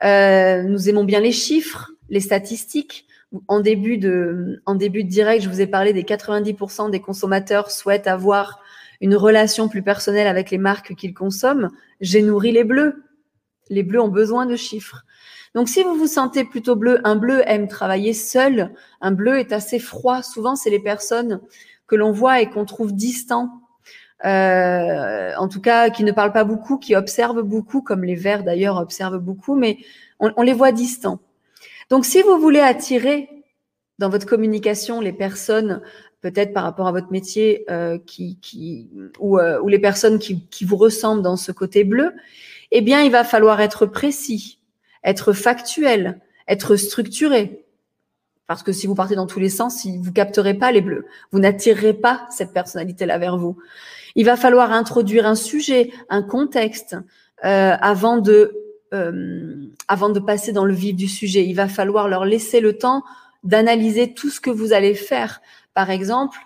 Euh, 0.04 0.62
nous 0.62 0.88
aimons 0.88 1.04
bien 1.04 1.20
les 1.20 1.32
chiffres, 1.32 1.92
les 2.08 2.20
statistiques. 2.20 3.06
En 3.46 3.60
début 3.60 3.96
de, 3.96 4.60
en 4.66 4.74
début 4.74 5.04
de 5.04 5.08
direct, 5.08 5.44
je 5.44 5.48
vous 5.48 5.60
ai 5.60 5.68
parlé 5.68 5.92
des 5.92 6.02
90% 6.02 6.90
des 6.90 7.00
consommateurs 7.00 7.70
souhaitent 7.70 8.08
avoir 8.08 8.60
une 9.00 9.16
relation 9.16 9.68
plus 9.68 9.82
personnelle 9.82 10.26
avec 10.26 10.50
les 10.50 10.58
marques 10.58 10.94
qu'ils 10.94 11.14
consomment. 11.14 11.70
J'ai 12.00 12.22
nourri 12.22 12.52
les 12.52 12.64
bleus. 12.64 13.04
Les 13.68 13.82
bleus 13.82 14.00
ont 14.00 14.08
besoin 14.08 14.46
de 14.46 14.56
chiffres. 14.56 15.04
Donc, 15.54 15.68
si 15.68 15.82
vous 15.82 15.94
vous 15.94 16.06
sentez 16.06 16.44
plutôt 16.44 16.76
bleu, 16.76 17.00
un 17.04 17.16
bleu 17.16 17.42
aime 17.46 17.66
travailler 17.66 18.12
seul. 18.12 18.72
Un 19.00 19.10
bleu 19.12 19.38
est 19.38 19.52
assez 19.52 19.78
froid. 19.78 20.22
Souvent, 20.22 20.54
c'est 20.54 20.70
les 20.70 20.80
personnes 20.80 21.40
que 21.86 21.96
l'on 21.96 22.12
voit 22.12 22.40
et 22.40 22.48
qu'on 22.48 22.64
trouve 22.64 22.94
distants. 22.94 23.50
Euh, 24.24 25.34
en 25.36 25.48
tout 25.48 25.60
cas, 25.60 25.90
qui 25.90 26.04
ne 26.04 26.12
parlent 26.12 26.32
pas 26.32 26.44
beaucoup, 26.44 26.78
qui 26.78 26.94
observent 26.94 27.42
beaucoup, 27.42 27.80
comme 27.80 28.04
les 28.04 28.14
verts 28.14 28.44
d'ailleurs 28.44 28.76
observent 28.76 29.18
beaucoup, 29.18 29.54
mais 29.54 29.78
on, 30.20 30.42
les 30.42 30.52
voit 30.52 30.72
distants. 30.72 31.20
Donc, 31.88 32.04
si 32.04 32.22
vous 32.22 32.38
voulez 32.38 32.60
attirer 32.60 33.28
dans 33.98 34.10
votre 34.10 34.26
communication 34.26 35.00
les 35.00 35.12
personnes, 35.12 35.80
peut-être 36.20 36.52
par 36.52 36.64
rapport 36.64 36.86
à 36.86 36.92
votre 36.92 37.10
métier, 37.10 37.64
euh, 37.70 37.98
qui, 37.98 38.38
qui, 38.40 38.88
ou, 39.18 39.38
euh, 39.38 39.60
ou, 39.60 39.68
les 39.68 39.78
personnes 39.78 40.18
qui, 40.18 40.46
qui 40.48 40.64
vous 40.64 40.76
ressemblent 40.76 41.22
dans 41.22 41.36
ce 41.36 41.52
côté 41.52 41.84
bleu, 41.84 42.12
eh 42.70 42.80
bien, 42.80 43.02
il 43.02 43.10
va 43.10 43.24
falloir 43.24 43.60
être 43.60 43.86
précis, 43.86 44.58
être 45.04 45.32
factuel, 45.32 46.20
être 46.46 46.76
structuré. 46.76 47.64
Parce 48.46 48.64
que 48.64 48.72
si 48.72 48.88
vous 48.88 48.96
partez 48.96 49.14
dans 49.14 49.28
tous 49.28 49.38
les 49.38 49.48
sens, 49.48 49.86
vous 49.86 50.12
capterez 50.12 50.54
pas 50.54 50.72
les 50.72 50.80
bleus. 50.80 51.06
Vous 51.30 51.38
n'attirerez 51.38 51.94
pas 51.94 52.26
cette 52.30 52.52
personnalité-là 52.52 53.16
vers 53.18 53.38
vous. 53.38 53.56
Il 54.16 54.26
va 54.26 54.36
falloir 54.36 54.72
introduire 54.72 55.24
un 55.24 55.36
sujet, 55.36 55.92
un 56.08 56.22
contexte 56.22 56.96
euh, 57.44 57.76
avant 57.80 58.18
de 58.18 58.52
euh, 58.92 59.54
avant 59.86 60.08
de 60.08 60.18
passer 60.18 60.50
dans 60.50 60.64
le 60.64 60.74
vif 60.74 60.96
du 60.96 61.06
sujet. 61.06 61.46
Il 61.46 61.54
va 61.54 61.68
falloir 61.68 62.08
leur 62.08 62.24
laisser 62.24 62.58
le 62.58 62.76
temps 62.76 63.04
d'analyser 63.44 64.14
tout 64.14 64.30
ce 64.30 64.40
que 64.40 64.50
vous 64.50 64.72
allez 64.72 64.94
faire. 64.94 65.40
Par 65.74 65.90
exemple, 65.90 66.38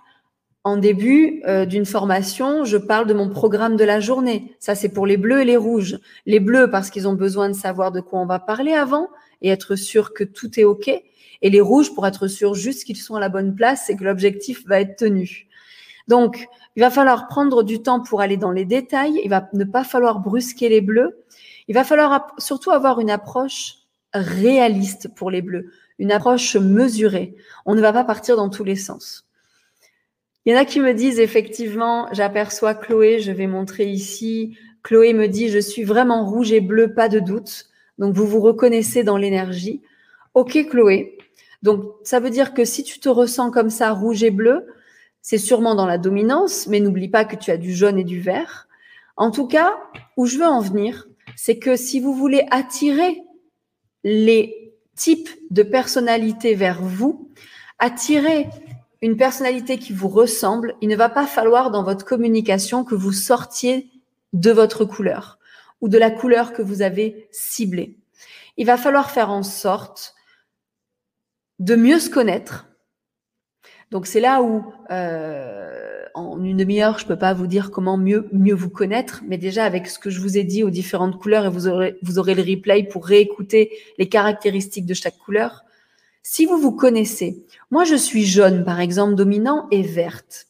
en 0.64 0.76
début 0.76 1.42
euh, 1.46 1.66
d'une 1.66 1.84
formation, 1.84 2.64
je 2.64 2.76
parle 2.76 3.06
de 3.06 3.14
mon 3.14 3.28
programme 3.28 3.76
de 3.76 3.84
la 3.84 4.00
journée. 4.00 4.56
Ça, 4.58 4.74
c'est 4.74 4.88
pour 4.88 5.06
les 5.06 5.16
bleus 5.16 5.42
et 5.42 5.44
les 5.44 5.56
rouges. 5.56 5.98
Les 6.26 6.40
bleus 6.40 6.70
parce 6.70 6.90
qu'ils 6.90 7.06
ont 7.06 7.14
besoin 7.14 7.48
de 7.48 7.54
savoir 7.54 7.92
de 7.92 8.00
quoi 8.00 8.20
on 8.20 8.26
va 8.26 8.38
parler 8.38 8.72
avant 8.72 9.08
et 9.42 9.50
être 9.50 9.76
sûr 9.76 10.14
que 10.14 10.24
tout 10.24 10.58
est 10.58 10.64
OK 10.64 10.88
et 10.88 11.50
les 11.50 11.60
rouges 11.60 11.94
pour 11.94 12.06
être 12.06 12.26
sûr 12.26 12.54
juste 12.54 12.84
qu'ils 12.84 12.96
sont 12.96 13.16
à 13.16 13.20
la 13.20 13.28
bonne 13.28 13.54
place 13.54 13.90
et 13.90 13.96
que 13.96 14.04
l'objectif 14.04 14.66
va 14.66 14.80
être 14.80 14.96
tenu. 14.96 15.46
Donc, 16.08 16.46
il 16.76 16.80
va 16.80 16.90
falloir 16.90 17.28
prendre 17.28 17.62
du 17.62 17.82
temps 17.82 18.00
pour 18.00 18.22
aller 18.22 18.38
dans 18.38 18.50
les 18.50 18.64
détails. 18.64 19.20
Il 19.22 19.30
va 19.30 19.48
ne 19.52 19.64
pas 19.64 19.84
falloir 19.84 20.20
brusquer 20.20 20.70
les 20.70 20.80
bleus. 20.80 21.24
Il 21.68 21.74
va 21.74 21.84
falloir 21.84 22.34
surtout 22.38 22.70
avoir 22.70 22.98
une 23.00 23.10
approche 23.10 23.76
réaliste 24.14 25.14
pour 25.14 25.30
les 25.30 25.42
bleus, 25.42 25.70
une 25.98 26.12
approche 26.12 26.57
mesurée. 26.57 27.37
On 27.66 27.74
ne 27.74 27.80
va 27.80 27.92
pas 27.92 28.04
partir 28.04 28.37
dans 28.37 28.48
tous 28.48 28.64
les 28.64 28.76
sens. 28.76 29.26
Il 30.44 30.52
y 30.52 30.57
en 30.57 30.61
a 30.61 30.64
qui 30.64 30.80
me 30.80 30.92
disent 30.92 31.20
effectivement, 31.20 32.09
j'aperçois 32.12 32.74
Chloé, 32.74 33.20
je 33.20 33.33
vais 33.33 33.46
montrer 33.46 33.87
ici. 33.87 34.59
Chloé 34.83 35.14
me 35.14 35.28
dit, 35.28 35.48
je 35.48 35.59
suis 35.59 35.85
vraiment 35.85 36.26
rouge 36.26 36.52
et 36.52 36.61
bleu, 36.61 36.92
pas 36.92 37.09
de 37.09 37.18
doute. 37.18 37.66
Donc 37.98 38.14
vous 38.14 38.26
vous 38.26 38.40
reconnaissez 38.40 39.04
dans 39.04 39.16
l'énergie. 39.16 39.80
Ok 40.35 40.68
Chloé, 40.68 41.16
donc, 41.64 41.94
ça 42.02 42.20
veut 42.20 42.28
dire 42.28 42.52
que 42.52 42.66
si 42.66 42.85
tu 42.85 43.00
te 43.00 43.09
ressens 43.09 43.50
comme 43.50 43.70
ça, 43.70 43.90
rouge 43.92 44.22
et 44.22 44.30
bleu, 44.30 44.66
c'est 45.22 45.38
sûrement 45.38 45.74
dans 45.74 45.87
la 45.87 45.96
dominance, 45.96 46.66
mais 46.66 46.78
n'oublie 46.78 47.09
pas 47.09 47.24
que 47.24 47.37
tu 47.37 47.50
as 47.50 47.57
du 47.57 47.72
jaune 47.72 47.98
et 47.98 48.04
du 48.04 48.20
vert. 48.20 48.68
En 49.16 49.30
tout 49.30 49.46
cas, 49.48 49.74
où 50.18 50.26
je 50.26 50.37
veux 50.37 50.44
en 50.44 50.61
venir, 50.61 51.09
c'est 51.37 51.59
que 51.59 51.74
si 51.74 52.00
vous 52.00 52.12
voulez 52.12 52.46
attirer 52.50 53.22
les 54.04 54.73
types 54.94 55.30
de 55.50 55.62
personnalités 55.62 56.54
vers 56.54 56.83
vous, 56.83 57.30
attirer 57.78 58.48
une 59.02 59.16
personnalité 59.16 59.78
qui 59.78 59.92
vous 59.92 60.09
ressemble, 60.09 60.74
il 60.80 60.88
ne 60.88 60.96
va 60.96 61.09
pas 61.09 61.26
falloir 61.26 61.70
dans 61.70 61.83
votre 61.83 62.04
communication 62.04 62.85
que 62.85 62.94
vous 62.94 63.12
sortiez 63.12 63.90
de 64.33 64.50
votre 64.50 64.85
couleur 64.85 65.38
ou 65.80 65.88
de 65.88 65.98
la 65.98 66.11
couleur 66.11 66.52
que 66.52 66.62
vous 66.62 66.80
avez 66.80 67.28
ciblée. 67.30 67.98
Il 68.57 68.66
va 68.66 68.76
falloir 68.76 69.11
faire 69.11 69.30
en 69.30 69.42
sorte 69.42 70.14
de 71.59 71.76
mieux 71.76 71.98
se 71.98 72.09
connaître. 72.09 72.66
Donc 73.90 74.07
c'est 74.07 74.20
là 74.20 74.42
où, 74.42 74.72
euh, 74.90 75.93
en 76.14 76.42
une 76.42 76.57
demi-heure, 76.57 76.98
je 76.98 77.07
peux 77.07 77.18
pas 77.18 77.35
vous 77.35 77.46
dire 77.46 77.70
comment 77.70 77.96
mieux 77.98 78.29
mieux 78.33 78.55
vous 78.55 78.70
connaître, 78.70 79.22
mais 79.27 79.37
déjà 79.37 79.64
avec 79.64 79.88
ce 79.88 79.98
que 79.98 80.11
je 80.11 80.20
vous 80.20 80.38
ai 80.38 80.44
dit 80.44 80.62
aux 80.62 80.70
différentes 80.70 81.18
couleurs, 81.18 81.46
et 81.46 81.50
vous 81.50 81.66
aurez 81.66 81.96
vous 82.03 82.18
aurez 82.18 82.35
le 82.35 82.42
replay 82.42 82.85
pour 82.85 83.07
réécouter 83.07 83.70
les 83.98 84.09
caractéristiques 84.09 84.87
de 84.87 84.94
chaque 84.94 85.18
couleur. 85.18 85.64
Si 86.22 86.46
vous 86.46 86.57
vous 86.57 86.72
connaissez, 86.72 87.44
moi 87.70 87.85
je 87.85 87.96
suis 87.96 88.24
jaune 88.24 88.64
par 88.64 88.81
exemple, 88.81 89.14
dominant 89.14 89.66
et 89.70 89.83
verte. 89.83 90.46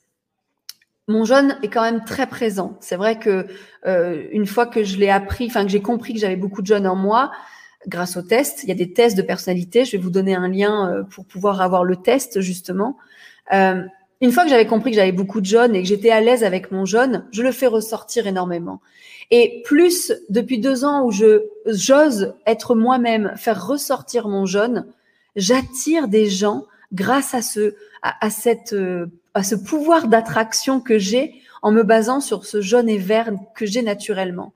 Mon 1.09 1.25
jaune 1.25 1.59
est 1.63 1.69
quand 1.69 1.83
même 1.83 2.05
très 2.05 2.27
présent. 2.27 2.79
C'est 2.81 2.97
vrai 2.97 3.19
que 3.19 3.47
euh, 3.87 4.27
une 4.33 4.47
fois 4.47 4.67
que 4.67 4.85
je 4.85 4.97
l'ai 4.97 5.11
appris, 5.11 5.47
enfin 5.47 5.65
que 5.65 5.71
j'ai 5.71 5.83
compris 5.83 6.15
que 6.15 6.21
j'avais 6.21 6.37
beaucoup 6.37 6.63
de 6.63 6.67
jaune 6.67 6.87
en 6.87 6.97
moi, 6.97 7.31
grâce 7.87 8.17
au 8.17 8.23
test. 8.23 8.63
Il 8.63 8.69
y 8.69 8.73
a 8.73 8.75
des 8.75 8.93
tests 8.93 9.17
de 9.17 9.23
personnalité. 9.23 9.85
Je 9.85 9.93
vais 9.93 10.03
vous 10.03 10.11
donner 10.11 10.35
un 10.35 10.49
lien 10.49 10.91
euh, 10.91 11.03
pour 11.03 11.27
pouvoir 11.27 11.61
avoir 11.61 11.85
le 11.85 11.97
test 11.97 12.41
justement. 12.41 12.97
Euh, 13.53 13.83
une 14.21 14.33
fois 14.33 14.45
que 14.45 14.51
j'avais 14.51 14.67
compris 14.67 14.91
que 14.91 14.97
j'avais 14.97 15.13
beaucoup 15.13 15.41
de 15.41 15.47
jaunes 15.47 15.75
et 15.75 15.83
que 15.83 15.89
j'étais 15.89 16.11
à 16.11 16.21
l'aise 16.21 16.45
avec 16.45 16.71
mon 16.71 16.85
jaune, 16.85 17.27
je 17.33 17.43
le 17.43 17.53
fais 17.53 17.67
ressortir 17.67 18.27
énormément. 18.27 18.81
Et 19.31 19.63
plus 19.65 20.13
depuis 20.29 20.59
deux 20.59 20.85
ans 20.85 21.05
où 21.05 21.11
je 21.11 21.43
j'ose 21.67 22.35
être 22.47 22.75
moi-même, 22.75 23.33
faire 23.37 23.67
ressortir 23.67 24.29
mon 24.29 24.47
jaune, 24.47 24.87
j'attire 25.37 26.09
des 26.09 26.29
gens 26.29 26.65
grâce 26.93 27.35
à 27.35 27.43
ce 27.43 27.75
à, 28.03 28.31
cette 28.31 28.77
à 29.33 29.43
ce 29.43 29.55
pouvoir 29.55 30.09
d'attraction 30.09 30.81
que 30.81 30.99
j'ai 30.99 31.35
en 31.63 31.73
me 31.73 31.83
basant 31.83 32.21
sur 32.21 32.45
ce 32.45 32.61
jaune 32.61 32.89
et 32.89 32.99
vert 32.99 33.33
que 33.55 33.67
j'ai 33.67 33.83
naturellement. 33.83 34.53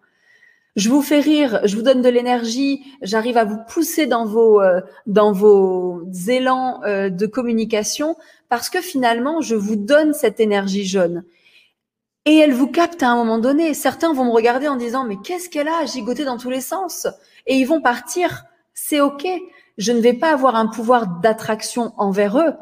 Je 0.77 0.91
vous 0.91 1.03
fais 1.03 1.19
rire, 1.19 1.61
je 1.65 1.75
vous 1.75 1.83
donne 1.83 2.03
de 2.03 2.09
l'énergie, 2.09 2.85
j'arrive 3.03 3.37
à 3.37 3.45
vous 3.45 3.59
pousser 3.69 4.07
dans 4.07 4.25
vos 4.25 4.61
euh, 4.61 4.81
dans 5.07 5.33
vos 5.33 6.05
élans 6.29 6.81
euh, 6.85 7.09
de 7.09 7.27
communication 7.27 8.17
parce 8.49 8.71
que 8.71 8.81
finalement 8.81 9.41
je 9.41 9.55
vous 9.55 9.77
donne 9.77 10.15
cette 10.15 10.41
énergie 10.41 10.87
jaune 10.87 11.25
et 12.29 12.37
elle 12.37 12.53
vous 12.53 12.67
capte 12.71 13.03
à 13.03 13.09
un 13.09 13.17
moment 13.17 13.39
donné. 13.39 13.73
Certains 13.73 14.13
vont 14.13 14.27
me 14.27 14.33
regarder 14.33 14.69
en 14.69 14.77
disant 14.77 15.05
mais 15.05 15.17
qu'est-ce 15.17 15.49
qu'elle 15.49 15.67
a 15.67 15.79
à 15.79 15.87
gigoter 15.87 16.27
dans 16.27 16.37
tous 16.37 16.51
les 16.51 16.61
sens? 16.61 17.07
Et 17.47 17.55
ils 17.55 17.65
vont 17.65 17.81
partir. 17.81 18.45
C'est 18.75 19.01
ok. 19.01 19.27
Je 19.79 19.93
ne 19.93 20.01
vais 20.01 20.13
pas 20.13 20.33
avoir 20.33 20.55
un 20.55 20.67
pouvoir 20.67 21.07
d'attraction 21.07 21.95
envers 21.97 22.39
eux. 22.39 22.53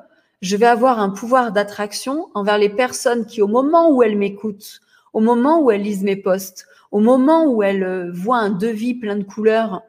Je 0.41 0.57
vais 0.57 0.67
avoir 0.67 1.01
un 1.01 1.11
pouvoir 1.11 1.51
d'attraction 1.51 2.29
envers 2.35 2.59
les 2.59 2.69
personnes 2.69 3.27
qui, 3.27 3.43
au 3.43 3.49
moment 3.49 3.91
où 3.91 4.05
elles 4.05 4.17
m'écoutent, 4.17 4.81
au 5.13 5.21
moment 5.21 5.61
où 5.61 5.73
elles 5.73 5.83
lisent 5.83 6.05
mes 6.05 6.15
posts, 6.15 6.69
au 6.93 7.01
moment 7.01 7.47
où 7.47 7.65
elles 7.65 7.83
euh, 7.83 8.13
voient 8.13 8.39
un 8.39 8.51
devis 8.51 8.95
plein 8.95 9.17
de 9.17 9.25
couleurs, 9.25 9.83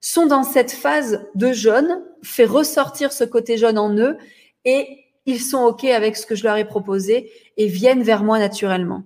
sont 0.00 0.26
dans 0.26 0.42
cette 0.42 0.72
phase 0.72 1.24
de 1.34 1.52
jaune, 1.52 2.02
fait 2.22 2.44
ressortir 2.44 3.10
ce 3.10 3.24
côté 3.24 3.56
jaune 3.56 3.78
en 3.78 3.96
eux 3.96 4.18
et 4.66 5.03
ils 5.26 5.40
sont 5.40 5.64
OK 5.64 5.84
avec 5.84 6.16
ce 6.16 6.26
que 6.26 6.34
je 6.34 6.44
leur 6.44 6.56
ai 6.56 6.64
proposé 6.64 7.30
et 7.56 7.66
viennent 7.66 8.02
vers 8.02 8.22
moi 8.22 8.38
naturellement. 8.38 9.04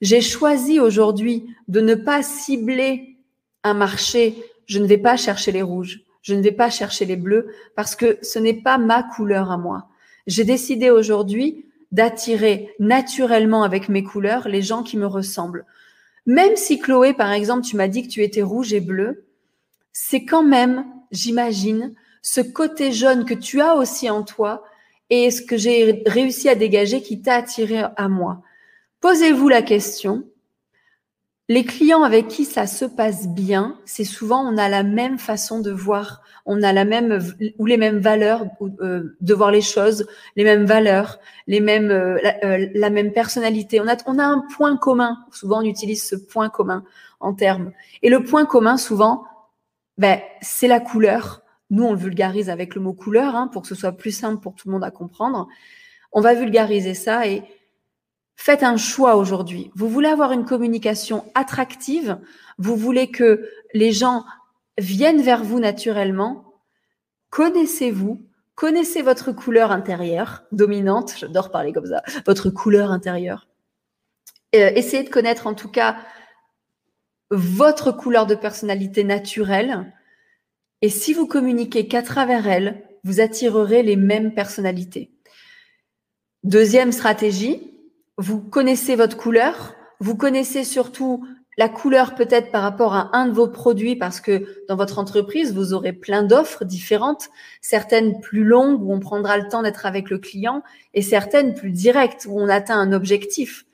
J'ai 0.00 0.20
choisi 0.20 0.80
aujourd'hui 0.80 1.46
de 1.66 1.80
ne 1.80 1.94
pas 1.94 2.22
cibler 2.22 3.16
un 3.64 3.74
marché. 3.74 4.36
Je 4.66 4.78
ne 4.78 4.86
vais 4.86 4.98
pas 4.98 5.16
chercher 5.16 5.52
les 5.52 5.62
rouges. 5.62 6.02
Je 6.22 6.34
ne 6.34 6.42
vais 6.42 6.52
pas 6.52 6.70
chercher 6.70 7.04
les 7.04 7.16
bleus 7.16 7.48
parce 7.74 7.96
que 7.96 8.18
ce 8.22 8.38
n'est 8.38 8.62
pas 8.62 8.78
ma 8.78 9.02
couleur 9.02 9.50
à 9.50 9.58
moi. 9.58 9.88
J'ai 10.26 10.44
décidé 10.44 10.90
aujourd'hui 10.90 11.64
d'attirer 11.90 12.74
naturellement 12.78 13.62
avec 13.62 13.88
mes 13.88 14.04
couleurs 14.04 14.48
les 14.48 14.62
gens 14.62 14.82
qui 14.82 14.96
me 14.96 15.06
ressemblent. 15.06 15.64
Même 16.26 16.56
si 16.56 16.78
Chloé, 16.78 17.14
par 17.14 17.32
exemple, 17.32 17.66
tu 17.66 17.76
m'as 17.76 17.88
dit 17.88 18.02
que 18.02 18.12
tu 18.12 18.22
étais 18.22 18.42
rouge 18.42 18.74
et 18.74 18.80
bleu, 18.80 19.24
c'est 19.92 20.26
quand 20.26 20.42
même, 20.42 20.84
j'imagine, 21.10 21.94
ce 22.20 22.42
côté 22.42 22.92
jaune 22.92 23.24
que 23.24 23.34
tu 23.34 23.62
as 23.62 23.74
aussi 23.74 24.10
en 24.10 24.22
toi 24.22 24.62
et 25.10 25.30
ce 25.30 25.42
que 25.42 25.56
j'ai 25.56 26.02
réussi 26.06 26.48
à 26.48 26.54
dégager 26.54 27.02
qui 27.02 27.22
t'a 27.22 27.36
attiré 27.36 27.82
à 27.96 28.08
moi. 28.08 28.42
Posez-vous 29.00 29.48
la 29.48 29.62
question. 29.62 30.24
Les 31.50 31.64
clients 31.64 32.02
avec 32.02 32.28
qui 32.28 32.44
ça 32.44 32.66
se 32.66 32.84
passe 32.84 33.26
bien, 33.26 33.78
c'est 33.86 34.04
souvent 34.04 34.44
on 34.44 34.58
a 34.58 34.68
la 34.68 34.82
même 34.82 35.18
façon 35.18 35.60
de 35.60 35.70
voir, 35.70 36.20
on 36.44 36.62
a 36.62 36.74
la 36.74 36.84
même 36.84 37.20
ou 37.58 37.64
les 37.64 37.78
mêmes 37.78 38.00
valeurs 38.00 38.44
euh, 38.82 39.16
de 39.18 39.34
voir 39.34 39.50
les 39.50 39.62
choses, 39.62 40.06
les 40.36 40.44
mêmes 40.44 40.66
valeurs, 40.66 41.18
les 41.46 41.60
mêmes 41.60 41.90
euh, 41.90 42.18
euh, 42.44 42.68
la, 42.74 42.90
même 42.90 43.12
personnalité. 43.12 43.80
On 43.80 43.88
a 43.88 43.96
on 44.04 44.18
a 44.18 44.24
un 44.24 44.44
point 44.54 44.76
commun. 44.76 45.16
Souvent 45.32 45.60
on 45.60 45.64
utilise 45.64 46.06
ce 46.06 46.16
point 46.16 46.50
commun 46.50 46.84
en 47.18 47.32
termes. 47.32 47.72
Et 48.02 48.10
le 48.10 48.22
point 48.22 48.44
commun 48.44 48.76
souvent, 48.76 49.24
ben 49.96 50.20
c'est 50.42 50.68
la 50.68 50.80
couleur. 50.80 51.40
Nous 51.70 51.84
on 51.84 51.94
vulgarise 51.94 52.50
avec 52.50 52.74
le 52.74 52.80
mot 52.80 52.94
couleur 52.94 53.36
hein, 53.36 53.48
pour 53.48 53.62
que 53.62 53.68
ce 53.68 53.74
soit 53.74 53.92
plus 53.92 54.12
simple 54.12 54.40
pour 54.40 54.54
tout 54.54 54.68
le 54.68 54.72
monde 54.72 54.84
à 54.84 54.90
comprendre. 54.90 55.48
On 56.12 56.20
va 56.20 56.34
vulgariser 56.34 56.94
ça 56.94 57.26
et 57.26 57.42
Faites 58.40 58.62
un 58.62 58.76
choix 58.76 59.16
aujourd'hui. 59.16 59.72
Vous 59.74 59.88
voulez 59.88 60.08
avoir 60.08 60.30
une 60.30 60.44
communication 60.44 61.24
attractive, 61.34 62.18
vous 62.56 62.76
voulez 62.76 63.10
que 63.10 63.50
les 63.74 63.90
gens 63.90 64.24
viennent 64.78 65.20
vers 65.20 65.42
vous 65.42 65.58
naturellement. 65.58 66.54
Connaissez-vous, 67.30 68.22
connaissez 68.54 69.02
votre 69.02 69.32
couleur 69.32 69.72
intérieure 69.72 70.44
dominante, 70.52 71.14
j'adore 71.18 71.50
parler 71.50 71.72
comme 71.72 71.86
ça, 71.86 72.04
votre 72.26 72.48
couleur 72.48 72.92
intérieure. 72.92 73.48
Euh, 74.54 74.70
essayez 74.76 75.02
de 75.02 75.10
connaître 75.10 75.48
en 75.48 75.54
tout 75.54 75.68
cas 75.68 75.96
votre 77.32 77.90
couleur 77.90 78.24
de 78.24 78.36
personnalité 78.36 79.02
naturelle. 79.02 79.92
Et 80.80 80.88
si 80.88 81.12
vous 81.12 81.26
communiquez 81.26 81.88
qu'à 81.88 82.02
travers 82.02 82.46
elle, 82.46 82.84
vous 83.04 83.20
attirerez 83.20 83.82
les 83.82 83.96
mêmes 83.96 84.34
personnalités. 84.34 85.10
Deuxième 86.44 86.92
stratégie, 86.92 87.72
vous 88.16 88.40
connaissez 88.40 88.94
votre 88.94 89.16
couleur, 89.16 89.74
vous 90.00 90.16
connaissez 90.16 90.64
surtout 90.64 91.26
la 91.56 91.68
couleur 91.68 92.14
peut-être 92.14 92.52
par 92.52 92.62
rapport 92.62 92.94
à 92.94 93.16
un 93.16 93.26
de 93.26 93.32
vos 93.32 93.48
produits 93.48 93.96
parce 93.96 94.20
que 94.20 94.64
dans 94.68 94.76
votre 94.76 95.00
entreprise, 95.00 95.52
vous 95.52 95.72
aurez 95.72 95.92
plein 95.92 96.22
d'offres 96.22 96.64
différentes, 96.64 97.30
certaines 97.60 98.20
plus 98.20 98.44
longues 98.44 98.80
où 98.80 98.92
on 98.92 99.00
prendra 99.00 99.36
le 99.36 99.48
temps 99.48 99.62
d'être 99.62 99.84
avec 99.84 100.08
le 100.08 100.18
client 100.18 100.62
et 100.94 101.02
certaines 101.02 101.54
plus 101.54 101.72
directes 101.72 102.26
où 102.28 102.38
on 102.38 102.48
atteint 102.48 102.78
un 102.78 102.92
objectif. 102.92 103.64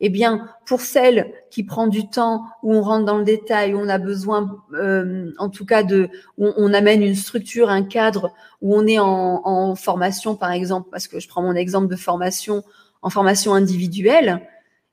Eh 0.00 0.08
bien, 0.08 0.48
pour 0.66 0.80
celle 0.80 1.32
qui 1.50 1.64
prend 1.64 1.86
du 1.86 2.08
temps, 2.08 2.44
où 2.62 2.74
on 2.74 2.82
rentre 2.82 3.04
dans 3.04 3.18
le 3.18 3.24
détail, 3.24 3.74
où 3.74 3.78
on 3.78 3.88
a 3.88 3.98
besoin, 3.98 4.62
euh, 4.72 5.30
en 5.38 5.48
tout 5.48 5.64
cas, 5.64 5.82
de, 5.82 6.08
où 6.38 6.52
on 6.56 6.72
amène 6.74 7.02
une 7.02 7.14
structure, 7.14 7.70
un 7.70 7.82
cadre, 7.82 8.32
où 8.60 8.74
on 8.74 8.86
est 8.86 8.98
en, 8.98 9.74
formation, 9.76 10.36
par 10.36 10.52
exemple, 10.52 10.88
parce 10.90 11.08
que 11.08 11.20
je 11.20 11.28
prends 11.28 11.42
mon 11.42 11.54
exemple 11.54 11.88
de 11.88 11.96
formation, 11.96 12.62
en 13.02 13.10
formation 13.10 13.54
individuelle, 13.54 14.40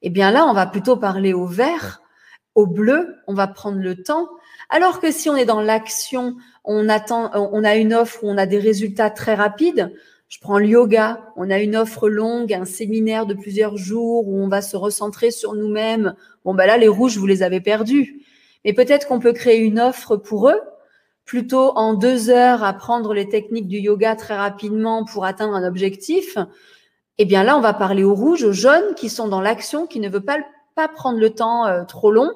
eh 0.02 0.10
bien 0.10 0.32
là, 0.32 0.46
on 0.46 0.54
va 0.54 0.66
plutôt 0.66 0.98
parler 0.98 1.34
au 1.34 1.46
vert, 1.46 2.02
au 2.56 2.68
bleu, 2.68 3.16
on 3.28 3.34
va 3.34 3.48
prendre 3.48 3.78
le 3.78 4.04
temps. 4.04 4.28
Alors 4.70 5.00
que 5.00 5.12
si 5.12 5.30
on 5.30 5.36
est 5.36 5.46
dans 5.46 5.62
l'action, 5.62 6.36
on 6.64 6.90
attend, 6.90 7.32
on 7.34 7.64
a 7.64 7.76
une 7.76 7.94
offre 7.94 8.24
où 8.24 8.30
on 8.30 8.38
a 8.38 8.46
des 8.46 8.60
résultats 8.60 9.10
très 9.10 9.36
rapides. 9.36 9.94
Je 10.32 10.40
prends 10.40 10.60
le 10.60 10.66
yoga, 10.66 11.20
on 11.36 11.50
a 11.50 11.60
une 11.60 11.76
offre 11.76 12.08
longue, 12.08 12.54
un 12.54 12.64
séminaire 12.64 13.26
de 13.26 13.34
plusieurs 13.34 13.76
jours 13.76 14.30
où 14.30 14.42
on 14.42 14.48
va 14.48 14.62
se 14.62 14.78
recentrer 14.78 15.30
sur 15.30 15.56
nous-mêmes. 15.56 16.16
Bon, 16.46 16.54
ben 16.54 16.66
là, 16.66 16.78
les 16.78 16.88
rouges, 16.88 17.18
vous 17.18 17.28
les 17.28 17.44
avez 17.44 17.60
perdus. 17.60 18.24
Mais 18.64 18.72
peut-être 18.72 19.10
qu'on 19.10 19.20
peut 19.20 19.34
créer 19.34 19.60
une 19.60 19.78
offre 19.78 20.16
pour 20.16 20.48
eux, 20.48 20.62
plutôt 21.26 21.78
en 21.78 21.96
deux 21.96 22.30
heures 22.30 22.64
apprendre 22.64 23.14
les 23.14 23.28
techniques 23.28 23.68
du 23.68 23.80
yoga 23.80 24.16
très 24.16 24.38
rapidement 24.38 25.04
pour 25.04 25.26
atteindre 25.26 25.54
un 25.54 25.68
objectif, 25.68 26.38
eh 27.18 27.26
bien 27.26 27.44
là, 27.44 27.58
on 27.58 27.62
va 27.62 27.74
parler 27.74 28.06
aux 28.06 28.16
rouges, 28.16 28.46
aux 28.46 28.54
jaunes 28.54 28.96
qui 28.96 29.10
sont 29.10 29.28
dans 29.28 29.42
l'action, 29.42 29.86
qui 29.86 30.00
ne 30.00 30.08
veulent 30.08 30.24
pas, 30.24 30.38
pas 30.76 30.88
prendre 30.88 31.20
le 31.20 31.32
temps 31.32 31.68
euh, 31.68 31.84
trop 31.84 32.10
long. 32.10 32.32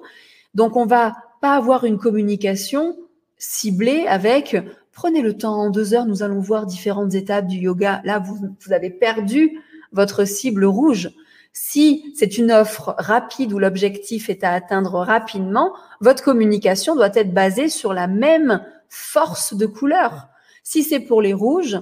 Donc, 0.54 0.76
on 0.76 0.86
va 0.86 1.16
pas 1.40 1.56
avoir 1.56 1.86
une 1.86 1.98
communication 1.98 2.98
ciblée 3.38 4.06
avec 4.06 4.58
prenez 4.96 5.22
le 5.22 5.38
temps 5.38 5.56
en 5.56 5.70
deux 5.70 5.94
heures, 5.94 6.08
nous 6.08 6.24
allons 6.24 6.40
voir 6.40 6.66
différentes 6.66 7.14
étapes 7.14 7.46
du 7.46 7.58
yoga. 7.58 8.02
Là, 8.06 8.18
vous, 8.20 8.56
avez 8.72 8.90
perdu 8.90 9.62
votre 9.92 10.26
cible 10.26 10.66
rouge. 10.66 11.12
Si 11.54 12.14
c'est 12.18 12.38
une 12.38 12.52
offre 12.52 12.96
rapide 12.98 13.54
où 13.54 13.60
l'objectif 13.60 14.30
est 14.30 14.44
à 14.44 14.52
atteindre 14.52 15.00
rapidement, 15.00 15.74
votre 16.02 16.24
communication 16.24 16.96
doit 16.96 17.14
être 17.14 17.34
basée 17.34 17.70
sur 17.70 17.94
la 17.94 18.08
même 18.08 18.66
force 18.90 19.54
de 19.54 19.66
couleur. 19.66 20.28
Si 20.64 20.82
c'est 20.82 21.00
pour 21.00 21.22
les 21.22 21.34
rouges, 21.34 21.80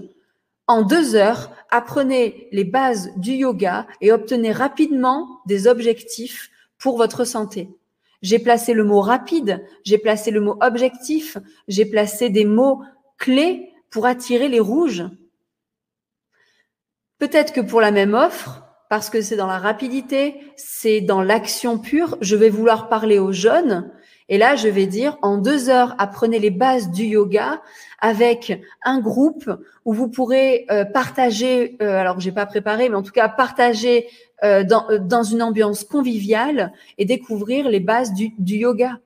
en 0.67 0.81
deux 0.81 1.15
heures, 1.15 1.51
apprenez 1.69 2.47
les 2.51 2.63
bases 2.63 3.11
du 3.17 3.33
yoga 3.33 3.85
et 4.01 4.11
obtenez 4.11 4.51
rapidement 4.51 5.41
des 5.45 5.67
objectifs 5.67 6.49
pour 6.77 6.97
votre 6.97 7.25
santé. 7.25 7.69
J'ai 8.23 8.39
placé 8.39 8.73
le 8.73 8.85
mot 8.85 9.01
rapide, 9.01 9.65
j'ai 9.83 9.97
placé 9.97 10.31
le 10.31 10.39
mot 10.39 10.55
objectif, 10.61 11.37
j'ai 11.67 11.85
placé 11.85 12.29
des 12.29 12.45
mots 12.45 12.81
clés 13.17 13.73
pour 13.89 14.05
attirer 14.05 14.47
les 14.47 14.59
rouges. 14.59 15.03
Peut-être 17.19 17.53
que 17.53 17.61
pour 17.61 17.81
la 17.81 17.91
même 17.91 18.13
offre, 18.13 18.63
parce 18.89 19.09
que 19.09 19.21
c'est 19.21 19.35
dans 19.35 19.47
la 19.47 19.59
rapidité, 19.59 20.35
c'est 20.55 21.01
dans 21.01 21.21
l'action 21.21 21.79
pure, 21.79 22.17
je 22.21 22.35
vais 22.35 22.49
vouloir 22.49 22.89
parler 22.89 23.19
aux 23.19 23.31
jeunes 23.31 23.91
et 24.29 24.37
là, 24.37 24.55
je 24.55 24.67
vais 24.67 24.87
dire, 24.87 25.17
en 25.21 25.37
deux 25.37 25.69
heures, 25.69 25.95
apprenez 25.97 26.39
les 26.39 26.49
bases 26.49 26.91
du 26.91 27.03
yoga 27.03 27.61
avec 27.99 28.61
un 28.83 28.99
groupe 28.99 29.49
où 29.85 29.93
vous 29.93 30.09
pourrez 30.09 30.65
euh, 30.71 30.85
partager, 30.85 31.77
euh, 31.81 31.97
alors 31.97 32.19
j'ai 32.19 32.31
pas 32.31 32.45
préparé, 32.45 32.89
mais 32.89 32.95
en 32.95 33.03
tout 33.03 33.11
cas 33.11 33.27
partager 33.27 34.07
euh, 34.43 34.63
dans, 34.63 34.87
dans, 34.99 35.23
une 35.23 35.41
ambiance 35.41 35.83
conviviale 35.83 36.71
et 36.97 37.05
découvrir 37.05 37.67
les 37.69 37.79
bases 37.79 38.13
du 38.13 38.33
yoga. 38.55 38.99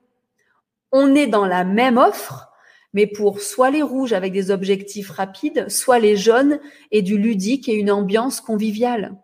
On 0.92 1.14
est 1.14 1.26
dans 1.26 1.46
la 1.46 1.64
même 1.64 1.98
offre, 1.98 2.50
mais 2.92 3.06
pour 3.06 3.40
soit 3.40 3.70
les 3.70 3.82
rouges 3.82 4.12
avec 4.12 4.32
des 4.32 4.50
objectifs 4.50 5.10
rapides, 5.10 5.68
soit 5.68 5.98
les 5.98 6.16
jaunes 6.16 6.58
et 6.90 7.02
du 7.02 7.18
ludique 7.18 7.68
et 7.68 7.74
une 7.74 7.90
ambiance 7.90 8.40
conviviale. 8.40 9.16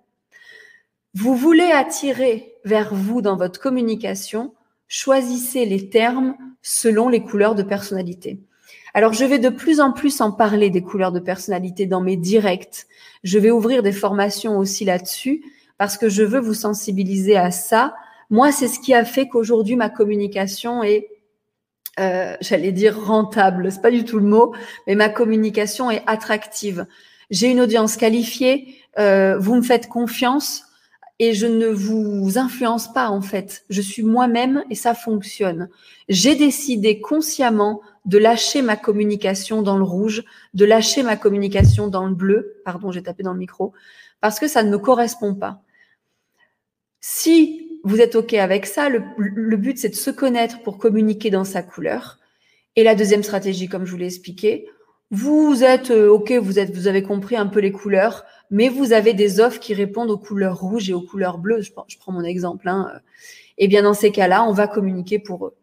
Vous 1.15 1.37
voulez 1.37 1.71
attirer 1.71 2.55
vers 2.65 2.95
vous 2.95 3.23
dans 3.23 3.37
votre 3.37 3.61
communication 3.61 4.53
choisissez 4.89 5.65
les 5.65 5.89
termes 5.89 6.37
selon 6.63 7.09
les 7.09 7.23
couleurs 7.23 7.55
de 7.55 7.63
personnalité. 7.63 8.39
Alors, 8.95 9.13
je 9.13 9.25
vais 9.25 9.41
de 9.41 9.49
plus 9.49 9.81
en 9.81 9.93
plus 9.93 10.21
en 10.21 10.31
parler 10.31 10.71
des 10.71 10.83
couleurs 10.83 11.11
de 11.11 11.19
personnalité 11.19 11.87
dans 11.87 12.01
mes 12.01 12.17
directs. 12.17 12.87
Je 13.25 13.39
vais 13.39 13.51
ouvrir 13.51 13.83
des 13.83 13.93
formations 13.93 14.57
aussi 14.57 14.85
là-dessus 14.85 15.43
parce 15.79 15.99
que 15.99 16.09
je 16.09 16.23
veux 16.23 16.39
vous 16.39 16.55
sensibiliser 16.55 17.37
à 17.37 17.51
ça. 17.51 17.95
Moi, 18.31 18.53
c'est 18.53 18.69
ce 18.69 18.79
qui 18.79 18.95
a 18.95 19.05
fait 19.05 19.27
qu'aujourd'hui, 19.27 19.75
ma 19.75 19.91
communication 19.91 20.85
est, 20.85 21.09
euh, 22.01 22.37
j'allais 22.41 22.73
dire 22.73 22.99
rentable, 22.99 23.71
c'est 23.71 23.83
pas 23.83 23.91
du 23.91 24.05
tout 24.05 24.19
le 24.19 24.27
mot, 24.27 24.55
mais 24.87 24.95
ma 24.95 25.09
communication 25.09 25.91
est 25.91 26.03
attractive. 26.07 26.87
J'ai 27.31 27.51
une 27.51 27.61
audience 27.61 27.97
qualifiée, 27.97 28.77
euh, 28.99 29.39
vous 29.39 29.55
me 29.55 29.63
faites 29.63 29.89
confiance 29.89 30.65
et 31.19 31.33
je 31.33 31.47
ne 31.47 31.69
vous 31.69 32.39
influence 32.39 32.93
pas 32.93 33.09
en 33.09 33.21
fait. 33.21 33.65
Je 33.71 33.81
suis 33.81 34.03
moi-même 34.03 34.65
et 34.71 34.75
ça 34.75 34.95
fonctionne. 34.95 35.69
J'ai 36.09 36.35
décidé 36.35 37.01
consciemment 37.01 37.81
de 38.05 38.19
lâcher 38.19 38.61
ma 38.61 38.77
communication 38.77 39.63
dans 39.63 39.79
le 39.79 39.85
rouge, 39.85 40.25
de 40.53 40.65
lâcher 40.65 41.03
ma 41.03 41.17
communication 41.17 41.89
dans 41.89 42.07
le 42.07 42.15
bleu, 42.15 42.61
pardon, 42.65 42.93
j'ai 42.93 43.03
tapé 43.03 43.23
dans 43.23 43.33
le 43.33 43.39
micro, 43.39 43.73
parce 44.21 44.39
que 44.39 44.49
ça 44.49 44.63
ne 44.63 44.71
me 44.71 44.79
correspond 44.79 45.35
pas. 45.35 45.63
Si 47.01 47.64
vous 47.85 48.01
êtes 48.01 48.17
OK 48.17 48.33
avec 48.35 48.67
ça, 48.67 48.89
le, 48.89 49.57
but, 49.57 49.79
c'est 49.79 49.91
de 49.91 49.95
se 49.95 50.11
connaître 50.11 50.63
pour 50.63 50.79
communiquer 50.79 51.31
dans 51.31 51.45
sa 51.45 51.63
couleur. 51.63 52.19
Et 52.77 52.83
la 52.83 52.95
deuxième 52.95 53.23
stratégie, 53.23 53.69
comme 53.69 53.85
je 53.85 53.93
vous 53.93 53.99
l'ai 53.99 54.07
expliqué, 54.07 54.69
vous 55.11 55.63
êtes 55.63 55.91
euh, 55.91 56.09
OK, 56.09 56.33
vous, 56.33 56.59
êtes, 56.59 56.75
vous 56.75 56.89
avez 56.89 57.03
compris 57.03 57.37
un 57.37 57.47
peu 57.47 57.61
les 57.61 57.71
couleurs, 57.71 58.25
mais 58.51 58.69
vous 58.69 58.93
avez 58.93 59.13
des 59.13 59.39
offres 59.39 59.61
qui 59.61 59.75
répondent 59.75 60.11
aux 60.11 60.19
couleurs 60.19 60.59
rouges 60.59 60.89
et 60.89 60.95
aux 60.95 61.03
couleurs 61.03 61.39
bleues. 61.39 61.61
Je, 61.61 61.73
je 61.87 61.99
prends 61.99 62.11
mon 62.11 62.25
exemple. 62.25 62.69
Hein. 62.69 62.91
Et 63.59 63.69
bien, 63.69 63.83
dans 63.83 63.95
ces 63.95 64.11
cas-là, 64.11 64.45
on 64.45 64.53
va 64.53 64.67
communiquer 64.67 65.19
pour 65.19 65.47
eux. 65.47 65.55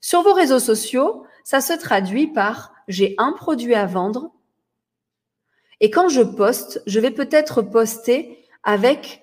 Sur 0.00 0.22
vos 0.22 0.32
réseaux 0.32 0.58
sociaux, 0.58 1.24
ça 1.44 1.60
se 1.60 1.72
traduit 1.72 2.26
par 2.26 2.74
j'ai 2.88 3.14
un 3.18 3.32
produit 3.32 3.74
à 3.74 3.86
vendre. 3.86 4.32
Et 5.80 5.90
quand 5.90 6.08
je 6.08 6.22
poste, 6.22 6.82
je 6.86 6.98
vais 6.98 7.12
peut-être 7.12 7.62
poster 7.62 8.38
avec 8.64 9.22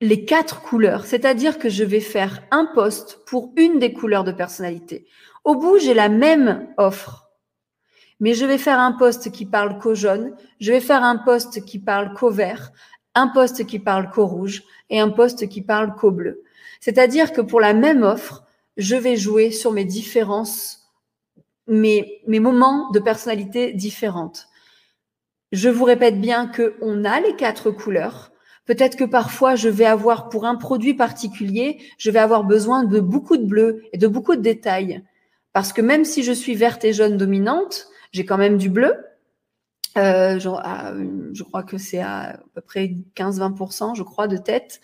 les 0.00 0.24
quatre 0.24 0.60
couleurs, 0.62 1.06
c'est-à-dire 1.06 1.58
que 1.58 1.68
je 1.68 1.84
vais 1.84 2.00
faire 2.00 2.42
un 2.50 2.66
post 2.66 3.20
pour 3.26 3.52
une 3.56 3.78
des 3.78 3.92
couleurs 3.92 4.24
de 4.24 4.32
personnalité. 4.32 5.06
Au 5.44 5.54
bout, 5.54 5.78
j'ai 5.78 5.94
la 5.94 6.08
même 6.08 6.68
offre, 6.76 7.30
mais 8.20 8.34
je 8.34 8.44
vais 8.44 8.58
faire 8.58 8.78
un 8.78 8.92
post 8.92 9.30
qui 9.30 9.46
parle 9.46 9.78
qu'au 9.78 9.94
jaune, 9.94 10.34
je 10.60 10.72
vais 10.72 10.80
faire 10.80 11.02
un 11.02 11.16
post 11.16 11.64
qui 11.64 11.78
parle 11.78 12.12
qu'au 12.14 12.30
vert, 12.30 12.72
un 13.14 13.28
post 13.28 13.66
qui 13.66 13.78
parle 13.78 14.10
qu'au 14.10 14.26
rouge 14.26 14.64
et 14.90 15.00
un 15.00 15.10
post 15.10 15.48
qui 15.48 15.62
parle 15.62 15.94
qu'au 15.94 16.10
bleu. 16.10 16.42
C'est-à-dire 16.80 17.32
que 17.32 17.40
pour 17.40 17.60
la 17.60 17.72
même 17.72 18.02
offre, 18.02 18.44
je 18.76 18.96
vais 18.96 19.16
jouer 19.16 19.50
sur 19.50 19.72
mes 19.72 19.84
différences 19.84 20.86
mes, 21.66 22.22
mes 22.26 22.40
moments 22.40 22.90
de 22.90 23.00
personnalité 23.00 23.72
différentes. 23.72 24.48
Je 25.52 25.68
vous 25.68 25.84
répète 25.84 26.20
bien 26.20 26.46
que 26.46 26.76
on 26.80 27.04
a 27.04 27.20
les 27.20 27.36
quatre 27.36 27.70
couleurs. 27.70 28.30
Peut-être 28.66 28.96
que 28.96 29.04
parfois 29.04 29.54
je 29.54 29.68
vais 29.68 29.84
avoir 29.84 30.28
pour 30.28 30.44
un 30.44 30.56
produit 30.56 30.94
particulier, 30.94 31.78
je 31.98 32.10
vais 32.10 32.18
avoir 32.18 32.44
besoin 32.44 32.84
de 32.84 33.00
beaucoup 33.00 33.36
de 33.36 33.44
bleu 33.44 33.84
et 33.92 33.98
de 33.98 34.08
beaucoup 34.08 34.36
de 34.36 34.42
détails. 34.42 35.02
Parce 35.52 35.72
que 35.72 35.80
même 35.80 36.04
si 36.04 36.22
je 36.22 36.32
suis 36.32 36.54
verte 36.54 36.84
et 36.84 36.92
jaune 36.92 37.16
dominante, 37.16 37.88
j'ai 38.12 38.24
quand 38.24 38.36
même 38.36 38.58
du 38.58 38.68
bleu. 38.68 38.94
Euh, 39.96 40.38
je 40.38 41.42
crois 41.42 41.62
que 41.62 41.78
c'est 41.78 42.00
à, 42.00 42.40
peu 42.54 42.60
près 42.60 42.92
15-20%, 43.14 43.94
je 43.94 44.02
crois, 44.02 44.26
de 44.26 44.36
tête. 44.36 44.80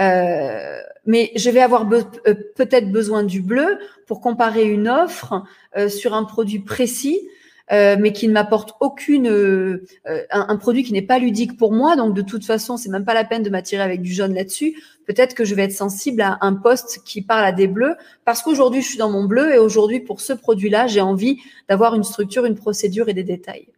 Euh, 0.00 0.80
mais 1.06 1.30
je 1.36 1.50
vais 1.50 1.60
avoir 1.60 1.88
euh, 1.92 2.34
peut-être 2.56 2.90
besoin 2.90 3.22
du 3.22 3.40
bleu 3.40 3.78
pour 4.06 4.20
comparer 4.20 4.64
une 4.64 4.88
offre 4.88 5.44
sur 5.88 6.14
un 6.14 6.24
produit 6.24 6.60
précis, 6.60 7.28
mais 7.70 8.12
qui 8.12 8.28
ne 8.28 8.32
m'apporte 8.32 8.74
aucune 8.80 9.80
un, 10.30 10.56
produit 10.56 10.84
qui 10.84 10.92
n'est 10.92 11.02
pas 11.02 11.18
ludique 11.18 11.56
pour 11.56 11.72
moi. 11.72 11.96
Donc 11.96 12.14
de 12.14 12.22
toute 12.22 12.44
façon, 12.44 12.76
c'est 12.76 12.88
même 12.88 13.04
pas 13.04 13.14
la 13.14 13.24
peine 13.24 13.42
de 13.42 13.50
m'attirer 13.50 13.82
avec 13.82 14.00
du 14.00 14.12
jaune 14.12 14.34
là-dessus. 14.34 14.76
Peut-être 15.06 15.34
que 15.34 15.44
je 15.44 15.54
vais 15.54 15.64
être 15.64 15.72
sensible 15.72 16.20
à 16.20 16.38
un 16.40 16.54
poste 16.54 17.02
qui 17.04 17.22
parle 17.22 17.44
à 17.44 17.52
des 17.52 17.66
bleus 17.66 17.96
parce 18.24 18.42
qu'aujourd'hui 18.42 18.82
je 18.82 18.88
suis 18.88 18.98
dans 18.98 19.10
mon 19.10 19.24
bleu 19.24 19.54
et 19.54 19.58
aujourd'hui 19.58 20.00
pour 20.00 20.20
ce 20.20 20.32
produit-là, 20.32 20.86
j'ai 20.86 21.00
envie 21.00 21.38
d'avoir 21.68 21.94
une 21.94 22.04
structure, 22.04 22.44
une 22.44 22.56
procédure 22.56 23.08
et 23.08 23.14
des 23.14 23.24
détails. 23.24 23.68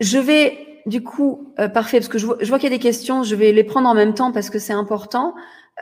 Je 0.00 0.18
vais 0.18 0.68
du 0.88 1.02
coup, 1.02 1.52
euh, 1.58 1.68
parfait, 1.68 1.98
parce 1.98 2.08
que 2.08 2.18
je 2.18 2.26
vois, 2.26 2.58
qu'il 2.58 2.70
y 2.70 2.72
a 2.72 2.76
des 2.76 2.78
questions, 2.78 3.22
je 3.22 3.34
vais 3.34 3.52
les 3.52 3.64
prendre 3.64 3.88
en 3.88 3.94
même 3.94 4.14
temps 4.14 4.32
parce 4.32 4.48
que 4.48 4.58
c'est 4.58 4.72
important. 4.72 5.34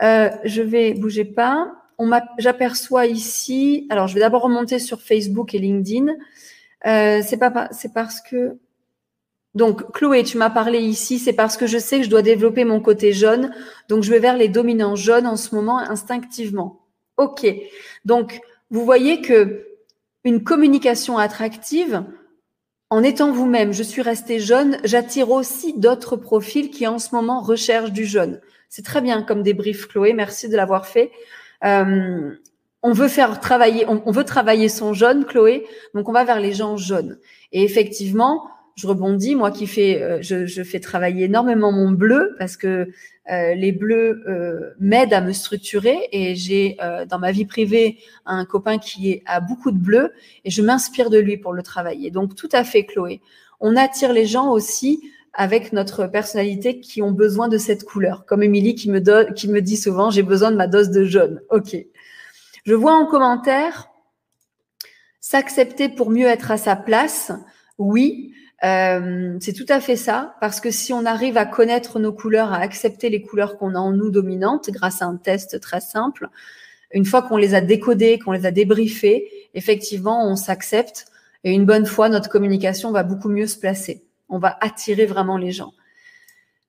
Euh, 0.03 0.29
je 0.43 0.61
vais 0.61 0.93
bouger 0.93 1.25
pas. 1.25 1.71
J'aperçois 2.37 3.07
ici. 3.07 3.87
Alors, 3.89 4.07
je 4.07 4.13
vais 4.13 4.19
d'abord 4.19 4.43
remonter 4.43 4.79
sur 4.79 5.01
Facebook 5.01 5.53
et 5.53 5.59
LinkedIn. 5.59 6.13
Euh, 6.85 7.21
c'est 7.23 7.93
parce 7.93 8.21
que. 8.21 8.57
Donc, 9.55 9.91
Chloé, 9.93 10.23
tu 10.23 10.37
m'as 10.37 10.51
parlé 10.51 10.79
ici. 10.79 11.17
C'est 11.17 11.33
parce 11.33 11.57
que 11.57 11.65
je 11.65 11.79
sais 11.79 11.97
que 11.97 12.03
je 12.03 12.09
dois 12.09 12.21
développer 12.21 12.63
mon 12.63 12.79
côté 12.79 13.13
jaune. 13.13 13.51
Donc, 13.89 14.03
je 14.03 14.11
vais 14.11 14.19
vers 14.19 14.37
les 14.37 14.49
dominants 14.49 14.95
jaunes 14.95 15.25
en 15.25 15.35
ce 15.37 15.55
moment 15.55 15.79
instinctivement. 15.79 16.81
Ok. 17.17 17.47
Donc, 18.05 18.39
vous 18.69 18.85
voyez 18.85 19.21
que 19.21 19.65
une 20.23 20.43
communication 20.43 21.17
attractive, 21.17 22.03
en 22.89 23.03
étant 23.03 23.31
vous-même, 23.31 23.73
je 23.73 23.83
suis 23.83 24.01
restée 24.01 24.39
jeune, 24.39 24.77
j'attire 24.83 25.31
aussi 25.31 25.73
d'autres 25.77 26.15
profils 26.15 26.69
qui 26.69 26.85
en 26.85 26.99
ce 26.99 27.15
moment 27.15 27.41
recherchent 27.41 27.91
du 27.91 28.05
jeune. 28.05 28.39
C'est 28.69 28.85
très 28.85 29.01
bien 29.01 29.23
comme 29.23 29.43
débrief, 29.43 29.87
Chloé. 29.87 30.13
Merci 30.13 30.49
de 30.49 30.55
l'avoir 30.55 30.85
fait. 30.85 31.11
Euh, 31.63 32.31
on 32.83 32.91
veut 32.93 33.07
faire 33.07 33.39
travailler, 33.39 33.85
on, 33.87 34.11
veut 34.11 34.23
travailler 34.23 34.69
son 34.69 34.93
jeune, 34.93 35.25
Chloé. 35.25 35.65
Donc 35.93 36.07
on 36.07 36.11
va 36.11 36.23
vers 36.23 36.39
les 36.39 36.53
gens 36.53 36.77
jeunes. 36.77 37.17
Et 37.51 37.63
effectivement, 37.63 38.47
je 38.75 38.87
rebondis, 38.87 39.35
moi 39.35 39.51
qui 39.51 39.65
fais, 39.65 40.01
euh, 40.01 40.19
je, 40.21 40.63
fais 40.63 40.79
travailler 40.79 41.25
énormément 41.25 41.71
mon 41.71 41.91
bleu 41.91 42.35
parce 42.37 42.55
que 42.55 42.89
euh, 43.31 43.55
les 43.55 43.71
bleus 43.71 44.23
m'aident 44.79 45.13
à 45.13 45.21
me 45.21 45.33
structurer 45.33 45.97
et 46.11 46.35
j'ai 46.35 46.77
dans 47.09 47.19
ma 47.19 47.31
vie 47.31 47.45
privée 47.45 47.97
un 48.25 48.45
copain 48.45 48.77
qui 48.77 49.21
a 49.25 49.41
beaucoup 49.41 49.71
de 49.71 49.79
bleu 49.79 50.13
et 50.45 50.51
je 50.51 50.61
m'inspire 50.61 51.09
de 51.09 51.17
lui 51.17 51.37
pour 51.37 51.53
le 51.53 51.63
travailler. 51.63 52.11
Donc 52.11 52.35
tout 52.35 52.49
à 52.51 52.63
fait, 52.63 52.85
Chloé. 52.85 53.21
On 53.59 53.75
attire 53.75 54.13
les 54.13 54.27
gens 54.27 54.51
aussi 54.51 55.01
avec 55.37 55.71
notre 55.71 56.07
personnalité 56.07 56.79
qui 56.79 57.03
ont 57.03 57.11
besoin 57.11 57.47
de 57.47 57.59
cette 57.59 57.85
couleur. 57.85 58.25
Comme 58.25 58.41
Émilie 58.41 58.73
qui 58.73 58.89
me, 58.89 59.59
dit 59.59 59.77
souvent, 59.77 60.09
j'ai 60.09 60.23
besoin 60.23 60.49
de 60.49 60.57
ma 60.57 60.65
dose 60.65 60.89
de 60.89 61.05
jaune. 61.05 61.41
OK. 61.51 61.77
Je 62.65 62.73
vois 62.73 62.95
en 62.95 63.05
commentaire, 63.05 63.89
s'accepter 65.21 65.89
pour 65.89 66.09
mieux 66.09 66.25
être 66.25 66.49
à 66.49 66.57
sa 66.57 66.75
place. 66.75 67.31
Oui, 67.77 68.33
euh, 68.63 69.37
c'est 69.39 69.53
tout 69.53 69.67
à 69.69 69.79
fait 69.79 69.95
ça, 69.95 70.35
parce 70.41 70.59
que 70.59 70.71
si 70.71 70.91
on 70.91 71.05
arrive 71.05 71.37
à 71.37 71.45
connaître 71.45 71.99
nos 71.99 72.11
couleurs, 72.11 72.51
à 72.51 72.57
accepter 72.57 73.09
les 73.09 73.21
couleurs 73.21 73.57
qu'on 73.57 73.75
a 73.75 73.79
en 73.79 73.91
nous 73.91 74.09
dominantes 74.09 74.71
grâce 74.71 75.03
à 75.03 75.05
un 75.05 75.17
test 75.17 75.59
très 75.59 75.81
simple, 75.81 76.29
une 76.91 77.05
fois 77.05 77.21
qu'on 77.21 77.37
les 77.37 77.53
a 77.53 77.61
décodées, 77.61 78.17
qu'on 78.17 78.31
les 78.31 78.47
a 78.47 78.51
débriefées, 78.51 79.29
effectivement, 79.53 80.27
on 80.27 80.35
s'accepte 80.35 81.05
et 81.43 81.51
une 81.51 81.65
bonne 81.65 81.85
fois, 81.85 82.09
notre 82.09 82.29
communication 82.29 82.91
va 82.91 83.03
beaucoup 83.03 83.29
mieux 83.29 83.45
se 83.45 83.59
placer. 83.59 84.06
On 84.29 84.39
va 84.39 84.57
attirer 84.61 85.05
vraiment 85.05 85.37
les 85.37 85.51
gens. 85.51 85.73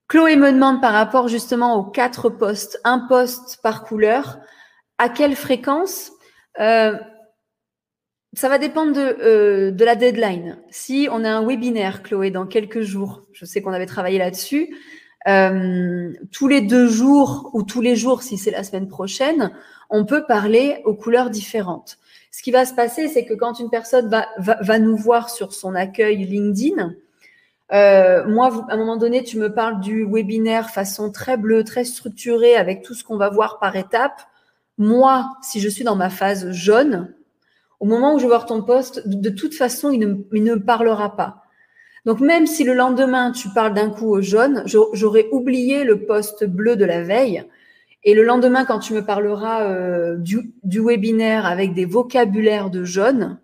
Chloé 0.09 0.37
me 0.37 0.53
demande 0.53 0.81
par 0.81 0.93
rapport 0.93 1.29
justement 1.29 1.77
aux 1.77 1.85
quatre 1.85 2.31
postes, 2.31 2.81
un 2.85 3.01
poste 3.01 3.59
par 3.63 3.85
couleur, 3.85 4.39
à 4.97 5.09
quelle 5.09 5.37
fréquence? 5.37 6.13
Euh, 6.61 6.97
ça 8.35 8.49
va 8.49 8.59
dépendre 8.59 8.93
de, 8.93 9.01
euh, 9.01 9.71
de, 9.71 9.85
la 9.85 9.97
deadline. 9.97 10.59
Si 10.71 11.09
on 11.11 11.25
a 11.25 11.31
un 11.31 11.47
webinaire, 11.47 12.03
Chloé, 12.03 12.31
dans 12.31 12.47
quelques 12.47 12.83
jours, 12.83 13.23
je 13.33 13.45
sais 13.45 13.63
qu'on 13.63 13.73
avait 13.73 13.87
travaillé 13.87 14.19
là-dessus, 14.19 14.75
euh, 15.27 16.13
tous 16.33 16.49
les 16.49 16.61
deux 16.61 16.87
jours 16.87 17.51
ou 17.53 17.63
tous 17.63 17.81
les 17.81 17.97
jours, 17.97 18.23
si 18.23 18.39
c'est 18.39 18.51
la 18.51 18.65
semaine 18.65 18.89
prochaine, 18.89 19.53
on 19.91 20.05
peut 20.05 20.25
parler 20.27 20.81
aux 20.85 20.95
couleurs 20.95 21.31
différentes. 21.31 21.99
Ce 22.31 22.43
qui 22.43 22.51
va 22.51 22.65
se 22.65 22.75
passer, 22.75 23.09
c'est 23.09 23.25
que 23.25 23.35
quand 23.35 23.59
une 23.59 23.71
personne 23.71 24.09
va, 24.39 24.79
nous 24.79 24.97
voir 24.97 25.29
sur 25.29 25.53
son 25.53 25.75
accueil 25.75 26.25
LinkedIn, 26.25 26.95
euh, 27.73 28.27
moi, 28.27 28.67
à 28.69 28.75
un 28.75 28.77
moment 28.77 28.97
donné, 28.97 29.23
tu 29.23 29.39
me 29.39 29.53
parles 29.53 29.81
du 29.81 30.07
webinaire 30.07 30.71
façon 30.71 31.11
très 31.11 31.37
bleue, 31.37 31.65
très 31.65 31.85
structurée, 31.85 32.57
avec 32.57 32.83
tout 32.83 32.95
ce 32.95 33.05
qu'on 33.05 33.17
va 33.19 33.29
voir 33.29 33.59
par 33.59 33.77
étape. 33.77 34.23
Moi, 34.79 35.31
si 35.43 35.61
je 35.61 35.69
suis 35.69 35.85
dans 35.85 35.97
ma 35.97 36.09
phase 36.09 36.51
jaune, 36.51 37.15
au 37.81 37.87
moment 37.87 38.15
où 38.15 38.19
je 38.19 38.23
vais 38.23 38.29
voir 38.29 38.47
ton 38.47 38.63
poste, 38.63 39.07
de, 39.07 39.31
toute 39.31 39.55
façon, 39.55 39.91
il 39.91 40.01
ne, 40.01 40.15
il 40.33 40.45
ne 40.45 40.55
parlera 40.55 41.15
pas. 41.17 41.43
Donc 42.07 42.21
même 42.21 42.47
si 42.47 42.65
le 42.65 42.75
lendemain, 42.75 43.33
tu 43.33 43.49
parles 43.51 43.75
d'un 43.75 43.91
coup 43.91 44.09
au 44.09 44.23
jaune, 44.23 44.63
j'aurais 44.67 45.27
oublié 45.31 45.85
le 45.85 46.07
poste 46.07 46.45
bleu 46.45 46.75
de 46.75 46.85
la 46.85 47.03
veille. 47.03 47.45
Et 48.05 48.15
le 48.15 48.23
lendemain, 48.23 48.65
quand 48.65 48.79
tu 48.79 48.95
me 48.95 49.05
parleras 49.05 49.65
euh, 49.65 50.17
du, 50.17 50.53
du, 50.63 50.81
webinaire 50.81 51.45
avec 51.45 51.75
des 51.75 51.85
vocabulaires 51.85 52.71
de 52.71 52.85
jaune, 52.85 53.39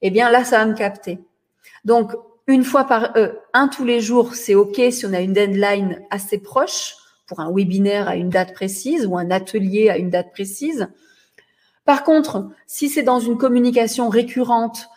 eh 0.00 0.10
bien 0.10 0.30
là, 0.30 0.44
ça 0.44 0.58
va 0.58 0.66
me 0.66 0.74
capter. 0.74 1.18
Donc, 1.84 2.12
une 2.48 2.64
fois 2.64 2.84
par 2.84 3.16
euh, 3.16 3.32
un 3.52 3.68
tous 3.68 3.84
les 3.84 4.00
jours, 4.00 4.34
c'est 4.34 4.54
OK 4.54 4.80
si 4.90 5.06
on 5.06 5.12
a 5.12 5.20
une 5.20 5.34
deadline 5.34 6.00
assez 6.10 6.38
proche 6.38 6.94
pour 7.26 7.40
un 7.40 7.52
webinaire 7.52 8.08
à 8.08 8.16
une 8.16 8.30
date 8.30 8.54
précise 8.54 9.06
ou 9.06 9.16
un 9.18 9.30
atelier 9.30 9.90
à 9.90 9.98
une 9.98 10.10
date 10.10 10.32
précise. 10.32 10.88
Par 11.84 12.04
contre, 12.04 12.48
si 12.66 12.88
c'est 12.88 13.02
dans 13.02 13.20
une 13.20 13.36
communication 13.36 14.08
récurrente, 14.08 14.88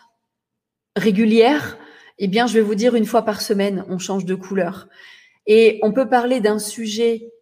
régulière, 0.96 1.76
eh 2.18 2.26
bien, 2.26 2.46
je 2.46 2.54
vais 2.54 2.60
vous 2.60 2.74
dire 2.74 2.94
une 2.94 3.06
fois 3.06 3.22
par 3.22 3.40
semaine, 3.40 3.84
on 3.88 3.98
change 3.98 4.24
de 4.24 4.34
couleur. 4.34 4.88
Et 5.46 5.78
on 5.82 5.92
peut 5.92 6.08
parler 6.08 6.40
d'un 6.40 6.58
sujet 6.58 7.32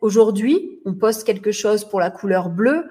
aujourd'hui, 0.00 0.80
on 0.84 0.94
poste 0.94 1.24
quelque 1.24 1.52
chose 1.52 1.84
pour 1.84 2.00
la 2.00 2.10
couleur 2.10 2.48
bleue. 2.48 2.88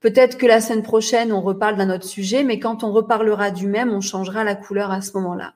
Peut-être 0.00 0.38
que 0.38 0.46
la 0.46 0.60
semaine 0.60 0.82
prochaine, 0.82 1.32
on 1.32 1.42
reparle 1.42 1.76
d'un 1.76 1.94
autre 1.94 2.06
sujet, 2.06 2.42
mais 2.42 2.58
quand 2.58 2.84
on 2.84 2.92
reparlera 2.92 3.50
du 3.50 3.66
même, 3.66 3.92
on 3.92 4.00
changera 4.00 4.44
la 4.44 4.54
couleur 4.54 4.90
à 4.90 5.00
ce 5.00 5.12
moment-là. 5.14 5.54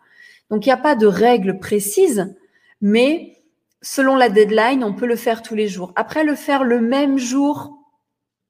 Donc, 0.52 0.66
il 0.66 0.68
n'y 0.68 0.74
a 0.74 0.76
pas 0.76 0.96
de 0.96 1.06
règle 1.06 1.58
précise, 1.58 2.36
mais 2.82 3.42
selon 3.80 4.16
la 4.16 4.28
deadline, 4.28 4.84
on 4.84 4.92
peut 4.92 5.06
le 5.06 5.16
faire 5.16 5.40
tous 5.40 5.54
les 5.54 5.66
jours. 5.66 5.94
Après, 5.96 6.24
le 6.24 6.34
faire 6.34 6.62
le 6.62 6.78
même 6.78 7.16
jour, 7.16 7.78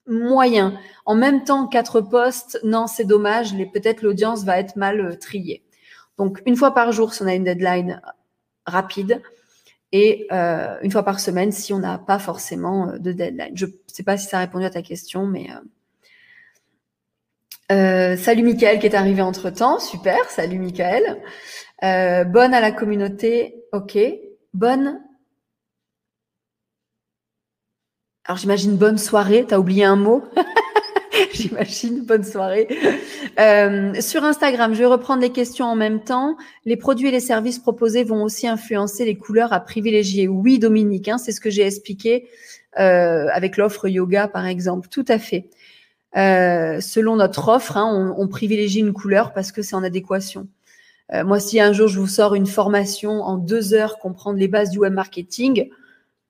moyen. 0.09 0.77
En 1.07 1.15
même 1.15 1.45
temps, 1.45 1.69
quatre 1.69 2.01
postes, 2.01 2.59
non, 2.65 2.89
c'est 2.89 3.05
dommage. 3.05 3.55
Peut-être 3.73 4.03
l'audience 4.03 4.43
va 4.43 4.59
être 4.59 4.75
mal 4.75 5.01
euh, 5.01 5.17
triée. 5.17 5.63
Donc, 6.19 6.43
une 6.45 6.57
fois 6.57 6.75
par 6.75 6.91
jour, 6.91 7.15
si 7.15 7.23
on 7.23 7.27
a 7.29 7.35
une 7.35 7.45
deadline 7.45 8.03
rapide, 8.67 9.23
et 9.93 10.27
euh, 10.33 10.79
une 10.83 10.91
fois 10.91 11.05
par 11.05 11.21
semaine 11.21 11.53
si 11.53 11.73
on 11.73 11.79
n'a 11.79 11.99
pas 11.99 12.19
forcément 12.19 12.89
euh, 12.89 12.99
de 12.99 13.13
deadline. 13.13 13.53
Je 13.55 13.67
ne 13.67 13.73
sais 13.87 14.03
pas 14.03 14.17
si 14.17 14.27
ça 14.27 14.39
a 14.39 14.41
répondu 14.41 14.65
à 14.65 14.71
ta 14.71 14.83
question, 14.83 15.25
mais 15.27 15.47
salut 17.71 18.43
Michael 18.43 18.81
qui 18.81 18.87
est 18.87 18.95
arrivé 18.95 19.23
entre 19.23 19.51
temps, 19.51 19.79
super, 19.79 20.29
salut 20.31 20.59
Michael. 20.59 21.23
Bonne 21.83 22.55
à 22.55 22.61
la 22.61 22.72
communauté, 22.72 23.55
ok. 23.72 23.99
Bonne. 24.55 25.01
Alors 28.24 28.39
j'imagine 28.39 28.76
bonne 28.76 28.99
soirée, 28.99 29.45
t'as 29.47 29.59
oublié 29.59 29.85
un 29.85 29.97
mot? 29.97 30.22
J'imagine. 31.33 32.05
Bonne 32.05 32.24
soirée. 32.24 32.68
Euh, 33.39 33.95
sur 34.01 34.24
Instagram, 34.24 34.74
je 34.74 34.78
vais 34.80 34.87
reprendre 34.87 35.22
les 35.22 35.30
questions 35.30 35.66
en 35.66 35.76
même 35.76 36.01
temps. 36.01 36.37
Les 36.64 36.76
produits 36.76 37.09
et 37.09 37.11
les 37.11 37.20
services 37.20 37.59
proposés 37.59 38.05
vont 38.05 38.22
aussi 38.22 38.47
influencer 38.47 39.05
les 39.05 39.16
couleurs 39.16 39.53
à 39.53 39.61
privilégier. 39.61 40.28
Oui, 40.28 40.59
Dominique, 40.59 41.09
hein, 41.09 41.18
c'est 41.18 41.33
ce 41.33 41.41
que 41.41 41.51
j'ai 41.51 41.66
expliqué 41.66 42.28
euh, 42.78 43.26
avec 43.33 43.57
l'offre 43.57 43.89
yoga, 43.89 44.28
par 44.28 44.47
exemple. 44.47 44.89
Tout 44.89 45.05
à 45.09 45.18
fait. 45.18 45.49
Euh, 46.16 46.80
selon 46.80 47.16
notre 47.16 47.49
offre, 47.49 47.76
hein, 47.76 48.14
on, 48.16 48.28
privilégie 48.28 48.80
une 48.80 48.93
couleur 48.93 49.33
parce 49.33 49.53
que 49.53 49.62
c'est 49.62 49.74
en 49.74 49.83
adéquation. 49.83 50.47
Euh, 51.13 51.25
moi, 51.25 51.41
si 51.41 51.61
un 51.61 51.73
jour 51.73 51.89
je 51.89 51.99
vous 51.99 52.07
sors 52.07 52.35
une 52.35 52.47
formation 52.47 53.23
en 53.23 53.37
deux 53.37 53.75
heures, 53.75 53.99
comprendre 53.99 54.39
les 54.39 54.49
bases 54.49 54.71
du 54.71 54.79
web 54.79 54.93
marketing, 54.93 55.69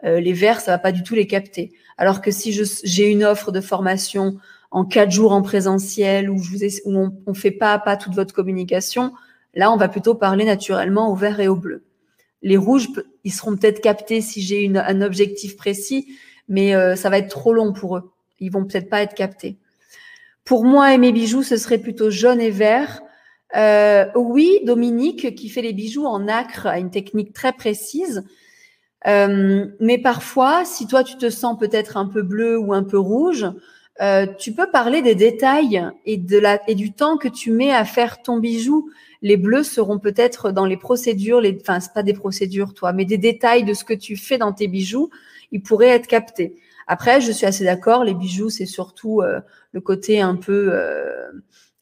euh, 0.04 0.20
les 0.20 0.32
verts, 0.32 0.60
ça 0.60 0.72
va 0.72 0.78
pas 0.78 0.92
du 0.92 1.02
tout 1.02 1.14
les 1.14 1.26
capter. 1.26 1.72
Alors 1.96 2.20
que 2.20 2.30
si 2.30 2.52
j'ai 2.52 3.10
une 3.10 3.24
offre 3.24 3.52
de 3.52 3.60
formation 3.60 4.38
en 4.70 4.84
quatre 4.84 5.10
jours 5.10 5.32
en 5.32 5.42
présentiel 5.42 6.30
où, 6.30 6.40
on, 6.86 7.12
on, 7.26 7.34
fait 7.34 7.50
pas 7.50 7.74
à 7.74 7.78
pas 7.78 7.96
toute 7.96 8.14
votre 8.14 8.34
communication, 8.34 9.12
là, 9.54 9.70
on 9.70 9.76
va 9.76 9.88
plutôt 9.88 10.14
parler 10.14 10.44
naturellement 10.44 11.10
au 11.10 11.14
vert 11.14 11.38
et 11.40 11.48
au 11.48 11.56
bleu. 11.56 11.84
Les 12.42 12.56
rouges, 12.56 12.88
ils 13.22 13.32
seront 13.32 13.56
peut-être 13.56 13.80
captés 13.80 14.20
si 14.20 14.42
j'ai 14.42 14.70
un 14.74 15.02
objectif 15.02 15.56
précis, 15.56 16.16
mais 16.48 16.74
euh, 16.74 16.96
ça 16.96 17.08
va 17.08 17.18
être 17.18 17.28
trop 17.28 17.52
long 17.52 17.72
pour 17.72 17.96
eux. 17.96 18.12
Ils 18.40 18.50
vont 18.50 18.64
peut-être 18.64 18.90
pas 18.90 19.02
être 19.02 19.14
captés. 19.14 19.58
Pour 20.44 20.64
moi 20.64 20.92
et 20.92 20.98
mes 20.98 21.12
bijoux, 21.12 21.44
ce 21.44 21.56
serait 21.56 21.78
plutôt 21.78 22.10
jaune 22.10 22.40
et 22.40 22.50
vert. 22.50 23.00
Euh, 23.54 24.06
oui, 24.14 24.60
Dominique, 24.64 25.34
qui 25.34 25.48
fait 25.48 25.62
les 25.62 25.72
bijoux 25.72 26.06
en 26.06 26.28
acre, 26.28 26.66
a 26.66 26.78
une 26.78 26.90
technique 26.90 27.32
très 27.32 27.52
précise. 27.52 28.24
Euh, 29.06 29.66
mais 29.80 29.98
parfois, 29.98 30.64
si 30.64 30.86
toi 30.86 31.02
tu 31.04 31.16
te 31.16 31.28
sens 31.28 31.58
peut-être 31.58 31.96
un 31.96 32.06
peu 32.06 32.22
bleu 32.22 32.56
ou 32.58 32.72
un 32.72 32.84
peu 32.84 32.98
rouge, 32.98 33.46
euh, 34.00 34.26
tu 34.38 34.52
peux 34.52 34.70
parler 34.70 35.02
des 35.02 35.14
détails 35.14 35.82
et, 36.06 36.16
de 36.16 36.38
la, 36.38 36.60
et 36.68 36.74
du 36.74 36.92
temps 36.92 37.18
que 37.18 37.28
tu 37.28 37.50
mets 37.50 37.72
à 37.72 37.84
faire 37.84 38.22
ton 38.22 38.38
bijou. 38.38 38.88
Les 39.20 39.36
bleus 39.36 39.64
seront 39.64 39.98
peut-être 39.98 40.50
dans 40.50 40.66
les 40.66 40.76
procédures, 40.76 41.40
les, 41.40 41.58
enfin, 41.60 41.80
c'est 41.80 41.92
pas 41.92 42.02
des 42.02 42.14
procédures, 42.14 42.74
toi, 42.74 42.92
mais 42.92 43.04
des 43.04 43.18
détails 43.18 43.64
de 43.64 43.74
ce 43.74 43.84
que 43.84 43.94
tu 43.94 44.16
fais 44.16 44.38
dans 44.38 44.52
tes 44.52 44.68
bijoux, 44.68 45.10
ils 45.50 45.62
pourraient 45.62 45.88
être 45.88 46.06
captés. 46.06 46.56
Après, 46.86 47.20
je 47.20 47.30
suis 47.32 47.46
assez 47.46 47.64
d'accord, 47.64 48.04
les 48.04 48.14
bijoux, 48.14 48.50
c'est 48.50 48.66
surtout 48.66 49.22
le 49.22 49.80
côté 49.80 50.20
un 50.20 50.34
peu 50.34 50.72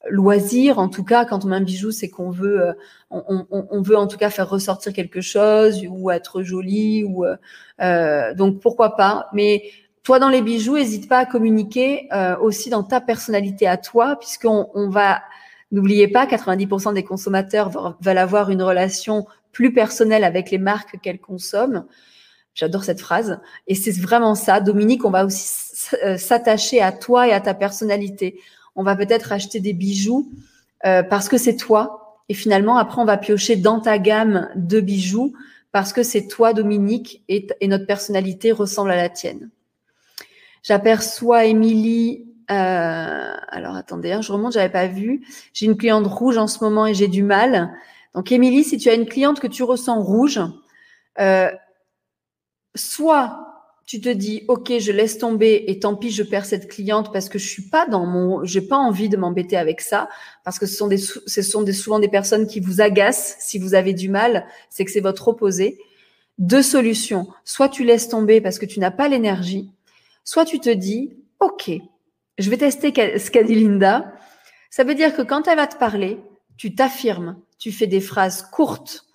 loisir. 0.09 0.79
En 0.79 0.89
tout 0.89 1.05
cas, 1.05 1.25
quand 1.25 1.45
on 1.45 1.49
met 1.49 1.57
un 1.57 1.61
bijou, 1.61 1.91
c'est 1.91 2.09
qu'on 2.09 2.31
veut, 2.31 2.61
euh, 2.61 2.73
on, 3.11 3.47
on, 3.51 3.67
on, 3.71 3.83
veut 3.83 3.97
en 3.97 4.07
tout 4.07 4.17
cas 4.17 4.31
faire 4.31 4.49
ressortir 4.49 4.93
quelque 4.93 5.21
chose 5.21 5.85
ou 5.89 6.11
être 6.11 6.43
joli. 6.43 7.05
Ou 7.05 7.25
donc 8.37 8.61
pourquoi 8.61 8.97
pas. 8.97 9.29
Mais 9.33 9.63
toi, 10.03 10.19
dans 10.19 10.29
les 10.29 10.43
bijoux, 10.43 10.77
n'hésite 10.77 11.09
pas 11.09 11.19
à 11.19 11.27
communiquer 11.27 12.09
euh, 12.13 12.37
aussi 12.39 12.71
dans 12.71 12.83
ta 12.83 13.01
personnalité 13.01 13.67
à 13.67 13.77
toi, 13.77 14.17
puisqu'on 14.17 14.71
on 14.75 14.89
va, 14.89 15.23
n'oubliez 15.73 16.09
pas, 16.09 16.27
90% 16.27 16.95
des 16.95 17.05
consommateurs 17.05 17.97
veulent 18.01 18.19
avoir 18.19 18.51
une 18.51 18.63
relation 18.63 19.27
plus 19.53 19.75
personnelle 19.75 20.25
avec 20.25 20.51
les 20.51 20.59
marques 20.59 20.99
qu'elles 21.03 21.21
consomment. 21.21 21.85
J'adore 22.55 22.85
cette 22.85 23.01
phrase. 23.01 23.41
Et 23.67 23.75
c'est 23.75 23.97
vraiment 23.99 24.35
ça. 24.35 24.61
Dominique, 24.61 25.05
on 25.05 25.11
va 25.11 25.27
aussi 25.27 25.95
euh, 26.03 26.17
s'attacher 26.17 26.81
à 26.81 26.93
toi 26.93 27.29
et 27.29 27.33
à 27.33 27.41
ta 27.41 27.55
personnalité. 27.55 28.41
On 28.77 28.83
va 28.83 28.97
peut-être 28.97 29.33
acheter 29.33 29.61
des 29.61 29.73
bijoux 29.73 30.31
euh, 30.87 31.03
parce 31.03 31.29
que 31.29 31.39
c'est 31.39 31.57
toi. 31.57 32.23
Et 32.29 32.35
finalement, 32.35 32.77
après, 32.77 33.01
on 33.01 33.05
va 33.05 33.17
piocher 33.17 33.57
dans 33.57 33.81
ta 33.81 33.99
gamme 33.99 34.49
de 34.55 34.81
bijoux 34.81 35.33
parce 35.73 35.93
que 35.93 36.03
c'est 36.03 36.27
toi, 36.27 36.53
Dominique, 36.53 37.23
et, 37.29 37.47
notre 37.63 37.87
personnalité 37.87 38.53
ressemble 38.53 38.91
à 38.91 38.97
la 38.97 39.09
tienne. 39.09 39.51
J'aperçois 40.63 41.45
Émilie. 41.45 42.27
Euh, 42.51 43.35
alors 43.49 43.77
attendez, 43.77 44.11
hein, 44.13 44.21
je 44.21 44.33
remonte, 44.33 44.53
j'avais 44.53 44.69
pas 44.69 44.89
vu. 44.89 45.25
J'ai 45.53 45.67
une 45.67 45.77
cliente 45.77 46.07
rouge 46.07 46.39
en 46.39 46.49
ce 46.49 46.63
moment 46.65 46.87
et 46.87 46.95
j'ai 46.95 47.09
du 47.09 47.23
mal. 47.23 47.73
Donc 48.15 48.33
Émilie, 48.33 48.65
si 48.65 48.77
tu 48.79 48.89
as 48.89 48.95
une 48.95 49.07
cliente 49.07 49.39
que 49.39 49.47
tu 49.47 49.63
ressens 49.63 50.01
rouge, 50.01 50.41
euh, 51.21 51.51
soit 52.75 53.50
tu 53.91 54.01
te 54.01 54.09
dis 54.09 54.45
ok 54.47 54.79
je 54.79 54.93
laisse 54.93 55.19
tomber 55.19 55.65
et 55.67 55.81
tant 55.81 55.97
pis 55.97 56.13
je 56.13 56.23
perds 56.23 56.45
cette 56.45 56.69
cliente 56.69 57.13
parce 57.13 57.29
que 57.29 57.41
je 57.41 57.49
suis 57.49 57.69
pas 57.71 57.89
dans 57.89 58.07
mon 58.07 58.45
j'ai 58.45 58.61
pas 58.61 58.77
envie 58.77 59.09
de 59.09 59.17
m'embêter 59.17 59.57
avec 59.57 59.81
ça. 59.81 60.09
Parce 60.45 60.61
que 60.61 60.67
ce 60.67 60.77
sont 60.77 60.87
des 60.87 60.97
ce 60.97 61.43
sont 61.43 61.63
des 61.63 61.73
souvent 61.73 61.99
des 61.99 62.07
personnes 62.07 62.47
qui 62.47 62.61
vous 62.61 62.81
agacent 62.81 63.35
si 63.41 63.59
vous 63.59 63.75
avez 63.75 63.93
du 63.93 64.09
mal. 64.09 64.47
C'est 64.69 64.85
que 64.85 64.93
c'est 64.93 65.01
votre 65.01 65.27
opposé. 65.27 65.81
Deux 66.39 66.63
solutions. 66.63 67.27
Soit 67.45 67.69
tu 67.69 67.83
laisses 67.83 68.09
tomber 68.09 68.41
parce 68.41 68.61
que 68.61 68.65
tu 68.65 68.79
n'as 68.79 68.93
pas 68.93 69.09
l'énergie. 69.09 69.73
Soit 70.23 70.45
tu 70.45 70.61
te 70.61 70.71
dis, 70.71 71.17
OK, 71.41 71.73
je 72.39 72.49
vais 72.49 72.59
tester 72.59 72.93
ce 73.19 73.29
qu'a 73.33 73.43
dit 73.43 73.57
Linda. 73.57 74.15
Ça 74.71 74.85
veut 74.85 74.95
dire 74.95 75.17
que 75.17 75.23
quand 75.23 75.49
elle 75.49 75.57
va 75.57 75.67
te 75.67 75.79
parler, 75.79 76.21
tu 76.57 76.77
t'affirmes, 76.77 77.41
tu 77.59 77.73
fais 77.73 77.89
des 77.89 78.01
phrases 78.01 78.43
courtes, 78.43 79.07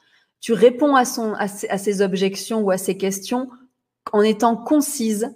tu 0.41 0.51
réponds 0.51 0.97
à, 0.97 1.05
son, 1.05 1.33
à, 1.35 1.47
ses, 1.47 2.01
objections 2.01 2.59
ou 2.59 2.71
à 2.71 2.77
ses 2.77 2.97
questions 2.97 3.47
en 4.11 4.21
étant 4.21 4.55
concise 4.55 5.35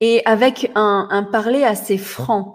et 0.00 0.22
avec 0.24 0.70
un, 0.74 1.08
un 1.10 1.22
parler 1.22 1.64
assez 1.64 1.98
franc. 1.98 2.54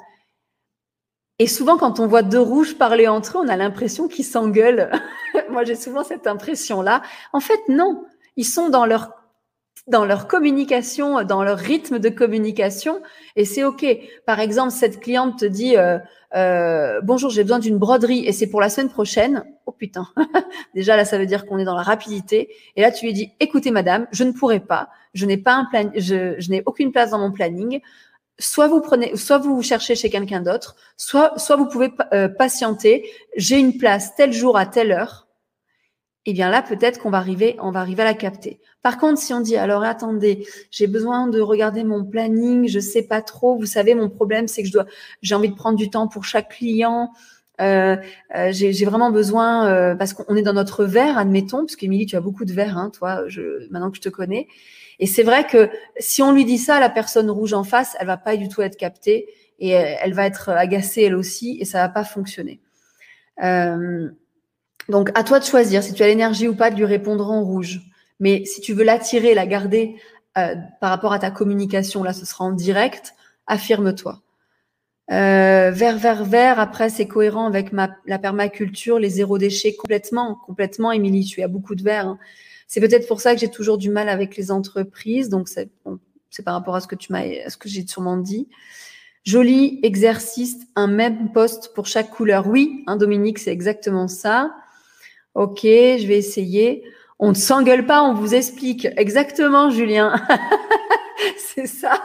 Et 1.40 1.48
souvent, 1.48 1.78
quand 1.78 2.00
on 2.00 2.08
voit 2.08 2.24
deux 2.24 2.40
rouges 2.40 2.78
parler 2.78 3.08
entre 3.08 3.38
eux, 3.38 3.42
on 3.46 3.48
a 3.48 3.56
l'impression 3.56 4.08
qu'ils 4.08 4.26
s'engueulent. 4.26 4.92
Moi, 5.50 5.64
j'ai 5.64 5.76
souvent 5.76 6.04
cette 6.04 6.28
impression-là. 6.28 7.02
En 7.34 7.40
fait, 7.40 7.60
non. 7.70 8.06
Ils 8.38 8.46
sont 8.46 8.70
dans 8.70 8.86
leur 8.86 9.12
dans 9.88 10.06
leur 10.06 10.28
communication, 10.28 11.24
dans 11.24 11.44
leur 11.44 11.58
rythme 11.58 12.00
de 12.00 12.10
communication, 12.10 13.02
et 13.36 13.46
c'est 13.46 13.64
ok. 13.64 13.86
Par 14.26 14.40
exemple, 14.40 14.72
cette 14.72 15.00
cliente 15.00 15.40
te 15.40 15.46
dit 15.46 15.78
euh, 15.78 15.98
euh, 16.36 17.00
bonjour, 17.02 17.30
j'ai 17.30 17.44
besoin 17.44 17.60
d'une 17.60 17.78
broderie 17.78 18.26
et 18.26 18.34
c'est 18.34 18.48
pour 18.48 18.60
la 18.60 18.70
semaine 18.70 18.90
prochaine. 18.90 19.46
Oh 19.66 19.72
putain, 19.72 20.08
déjà 20.76 20.98
là, 20.98 21.06
ça 21.06 21.18
veut 21.18 21.26
dire 21.26 21.46
qu'on 21.46 21.58
est 21.58 21.66
dans 21.66 21.76
la 21.76 21.84
rapidité. 21.84 22.50
Et 22.76 22.82
là, 22.82 22.92
tu 22.92 23.06
lui 23.06 23.14
dis 23.14 23.32
écoutez, 23.40 23.72
madame, 23.72 24.08
je 24.12 24.26
ne 24.26 24.34
pourrai 24.34 24.60
pas, 24.60 24.90
je 25.14 25.26
n'ai 25.26 25.38
pas 25.38 25.54
un 25.54 25.66
plan, 25.66 25.90
je, 25.96 26.36
je 26.38 26.50
n'ai 26.50 26.64
aucune 26.66 26.92
place 26.92 27.12
dans 27.12 27.20
mon 27.20 27.32
planning. 27.32 27.80
Soit 28.40 28.68
vous 28.68 28.82
prenez, 28.82 29.16
soit 29.16 29.40
vous 29.40 29.64
cherchez 29.64 29.96
chez 29.96 30.10
quelqu'un 30.10 30.42
d'autre, 30.42 30.76
soit, 30.96 31.34
soit 31.38 31.56
vous 31.56 31.68
pouvez 31.68 31.92
euh, 32.14 32.28
patienter. 32.28 33.10
J'ai 33.36 33.58
une 33.58 33.78
place 33.78 34.14
tel 34.16 34.32
jour 34.34 34.58
à 34.58 34.66
telle 34.66 34.92
heure 34.92 35.27
eh 36.30 36.34
bien 36.34 36.50
là, 36.50 36.62
peut-être 36.62 37.00
qu'on 37.00 37.10
va 37.10 37.20
arriver, 37.20 37.56
on 37.62 37.72
va 37.72 37.80
arriver 37.80 38.02
à 38.02 38.06
la 38.06 38.14
capter. 38.14 38.60
Par 38.82 38.98
contre, 38.98 39.18
si 39.18 39.34
on 39.34 39.40
dit, 39.40 39.56
alors 39.56 39.84
attendez, 39.84 40.46
j'ai 40.72 40.86
besoin 40.86 41.30
de 41.30 41.40
regarder 41.40 41.86
mon 41.86 42.04
planning, 42.04 42.68
je 42.68 42.80
sais 42.82 43.04
pas 43.04 43.22
trop. 43.22 43.58
Vous 43.58 43.66
savez, 43.66 43.96
mon 43.96 44.10
problème, 44.10 44.50
c'est 44.50 44.62
que 44.62 44.68
je 44.68 44.74
dois, 44.74 44.86
j'ai 45.22 45.36
envie 45.36 45.48
de 45.48 45.56
prendre 45.56 45.78
du 45.78 45.90
temps 45.90 46.10
pour 46.10 46.26
chaque 46.26 46.50
client. 46.50 47.14
Euh, 47.62 47.96
euh, 48.36 48.52
j'ai 48.52 48.84
vraiment 48.84 49.10
besoin 49.10 49.68
euh, 49.68 49.96
parce 49.96 50.14
qu'on 50.14 50.36
est 50.36 50.42
dans 50.42 50.52
notre 50.52 50.84
verre, 50.84 51.18
admettons, 51.18 51.60
parce 51.60 51.78
qu'Émilie, 51.78 52.06
tu 52.06 52.18
as 52.18 52.22
beaucoup 52.22 52.44
de 52.44 52.52
verre, 52.52 52.78
hein, 52.78 52.90
toi, 52.90 53.24
je, 53.28 53.66
maintenant 53.72 53.90
que 53.90 53.96
je 53.96 54.02
te 54.02 54.10
connais. 54.10 54.50
Et 55.00 55.08
c'est 55.08 55.24
vrai 55.24 55.48
que 55.48 55.70
si 55.98 56.22
on 56.22 56.34
lui 56.34 56.44
dit 56.44 56.58
ça, 56.58 56.82
la 56.82 56.90
personne 56.90 57.30
rouge 57.30 57.54
en 57.54 57.64
face, 57.64 57.96
elle 58.02 58.08
va 58.08 58.18
pas 58.18 58.36
du 58.36 58.50
tout 58.50 58.62
être 58.62 58.76
captée 58.76 59.30
et 59.60 59.70
elle, 59.70 60.14
va 60.14 60.26
être 60.26 60.50
agacée 60.50 61.04
elle 61.04 61.16
aussi 61.16 61.58
et 61.62 61.66
ça 61.66 61.80
va 61.80 61.88
pas 61.88 62.04
fonctionner. 62.04 62.60
Donc, 64.90 65.10
à 65.16 65.24
toi 65.24 65.40
de 65.40 65.46
choisir 65.46 65.84
si 65.84 65.94
tu 65.94 66.04
as 66.04 66.08
l'énergie 66.08 66.48
ou 66.48 66.56
pas 66.56 66.72
de 66.72 66.76
lui 66.76 66.86
répondre 66.86 67.30
en 67.30 67.44
rouge. 67.44 67.82
Mais 68.20 68.46
si 68.46 68.62
tu 68.62 68.74
veux 68.74 68.84
l'attirer, 68.84 69.34
la 69.34 69.46
garder 69.46 69.96
euh, 70.38 70.56
par 70.80 70.90
rapport 70.90 71.14
à 71.14 71.20
ta 71.20 71.32
communication, 71.32 72.04
là, 72.04 72.14
ce 72.14 72.26
sera 72.26 72.46
en 72.46 72.52
direct, 72.52 73.14
affirme-toi. 73.48 74.22
Euh, 75.12 75.72
vert, 75.72 75.98
vert, 75.98 76.24
vert. 76.24 76.60
Après, 76.60 76.90
c'est 76.90 77.08
cohérent 77.08 77.46
avec 77.46 77.72
ma, 77.72 77.96
la 78.06 78.20
permaculture, 78.20 79.00
les 79.00 79.10
zéro 79.10 79.38
déchets, 79.38 79.76
complètement, 79.76 80.36
complètement. 80.46 80.92
Émilie, 80.92 81.26
tu 81.26 81.42
as 81.42 81.48
beaucoup 81.48 81.76
de 81.76 81.84
vert. 81.84 82.08
Hein. 82.08 82.20
C'est 82.68 82.82
peut-être 82.82 83.08
pour 83.08 83.22
ça 83.22 83.34
que 83.34 83.40
j'ai 83.40 83.50
toujours 83.50 83.78
du 83.78 83.90
mal 83.90 84.10
avec 84.10 84.36
les 84.36 84.52
entreprises. 84.52 85.30
Donc, 85.30 85.48
c'est 85.50 85.70
par 86.44 86.54
rapport 86.54 86.76
à 86.76 86.82
ce 86.82 86.88
que 86.88 86.96
tu 86.96 87.12
m'as, 87.12 87.24
à 87.46 87.50
ce 87.50 87.58
que 87.58 87.70
j'ai 87.70 87.86
sûrement 87.88 88.18
dit. 88.18 88.48
Joli 89.24 89.80
exercice, 89.84 90.58
un 90.76 90.88
même 90.88 91.32
poste 91.34 91.74
pour 91.74 91.86
chaque 91.86 92.10
couleur. 92.10 92.48
Oui, 92.48 92.84
hein, 92.88 92.96
Dominique, 92.96 93.40
c'est 93.40 93.52
exactement 93.52 94.08
ça. 94.08 94.54
Ok, 95.38 95.60
je 95.62 96.08
vais 96.08 96.18
essayer. 96.18 96.84
On 97.20 97.30
ne 97.30 97.36
s'engueule 97.36 97.86
pas, 97.86 98.02
on 98.02 98.16
vous 98.16 98.34
explique. 98.34 98.88
Exactement, 98.98 99.70
Julien. 99.70 100.16
c'est 101.38 101.68
ça. 101.68 102.02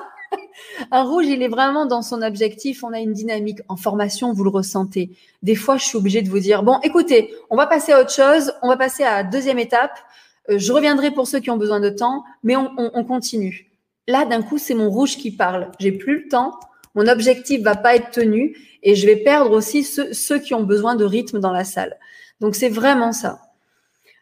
Un 0.91 1.03
rouge, 1.05 1.25
il 1.29 1.43
est 1.43 1.49
vraiment 1.49 1.87
dans 1.87 2.03
son 2.03 2.21
objectif. 2.21 2.85
On 2.85 2.93
a 2.93 3.01
une 3.01 3.15
dynamique. 3.15 3.61
En 3.71 3.77
formation, 3.77 4.35
vous 4.35 4.45
le 4.45 4.51
ressentez. 4.51 5.13
Des 5.43 5.55
fois, 5.55 5.79
je 5.79 5.85
suis 5.85 5.97
obligée 5.97 6.21
de 6.21 6.29
vous 6.29 6.41
dire, 6.41 6.63
bon, 6.63 6.79
écoutez, 6.83 7.33
on 7.49 7.57
va 7.57 7.67
passer 7.67 7.93
à 7.93 8.03
autre 8.03 8.13
chose. 8.13 8.53
On 8.61 8.69
va 8.69 8.77
passer 8.77 9.03
à 9.03 9.23
la 9.23 9.25
deuxième 9.25 9.59
étape. 9.59 9.99
Euh, 10.51 10.59
je 10.59 10.71
reviendrai 10.71 11.11
pour 11.11 11.27
ceux 11.27 11.41
qui 11.41 11.51
ont 11.51 11.57
besoin 11.57 11.81
de 11.81 11.89
temps, 11.89 12.25
mais 12.43 12.57
on, 12.57 12.71
on 12.77 13.03
continue. 13.03 13.71
Là, 14.09 14.27
d'un 14.27 14.43
coup, 14.43 14.59
c'est 14.59 14.75
mon 14.75 14.91
rouge 14.91 15.17
qui 15.17 15.31
parle. 15.31 15.71
J'ai 15.79 15.93
plus 15.93 16.25
le 16.25 16.29
temps. 16.29 16.61
Mon 16.95 17.09
objectif 17.09 17.63
va 17.63 17.77
pas 17.77 17.97
être 17.97 18.11
tenu 18.11 18.55
et 18.83 18.95
je 18.95 19.07
vais 19.07 19.17
perdre 19.17 19.53
aussi 19.53 19.85
ceux 19.85 20.39
qui 20.39 20.53
ont 20.53 20.65
besoin 20.65 20.97
de 20.97 21.07
rythme 21.07 21.41
dans 21.41 21.53
la 21.53 21.65
salle. 21.65 21.97
Donc, 22.41 22.55
c'est 22.55 22.69
vraiment 22.69 23.13
ça. 23.13 23.41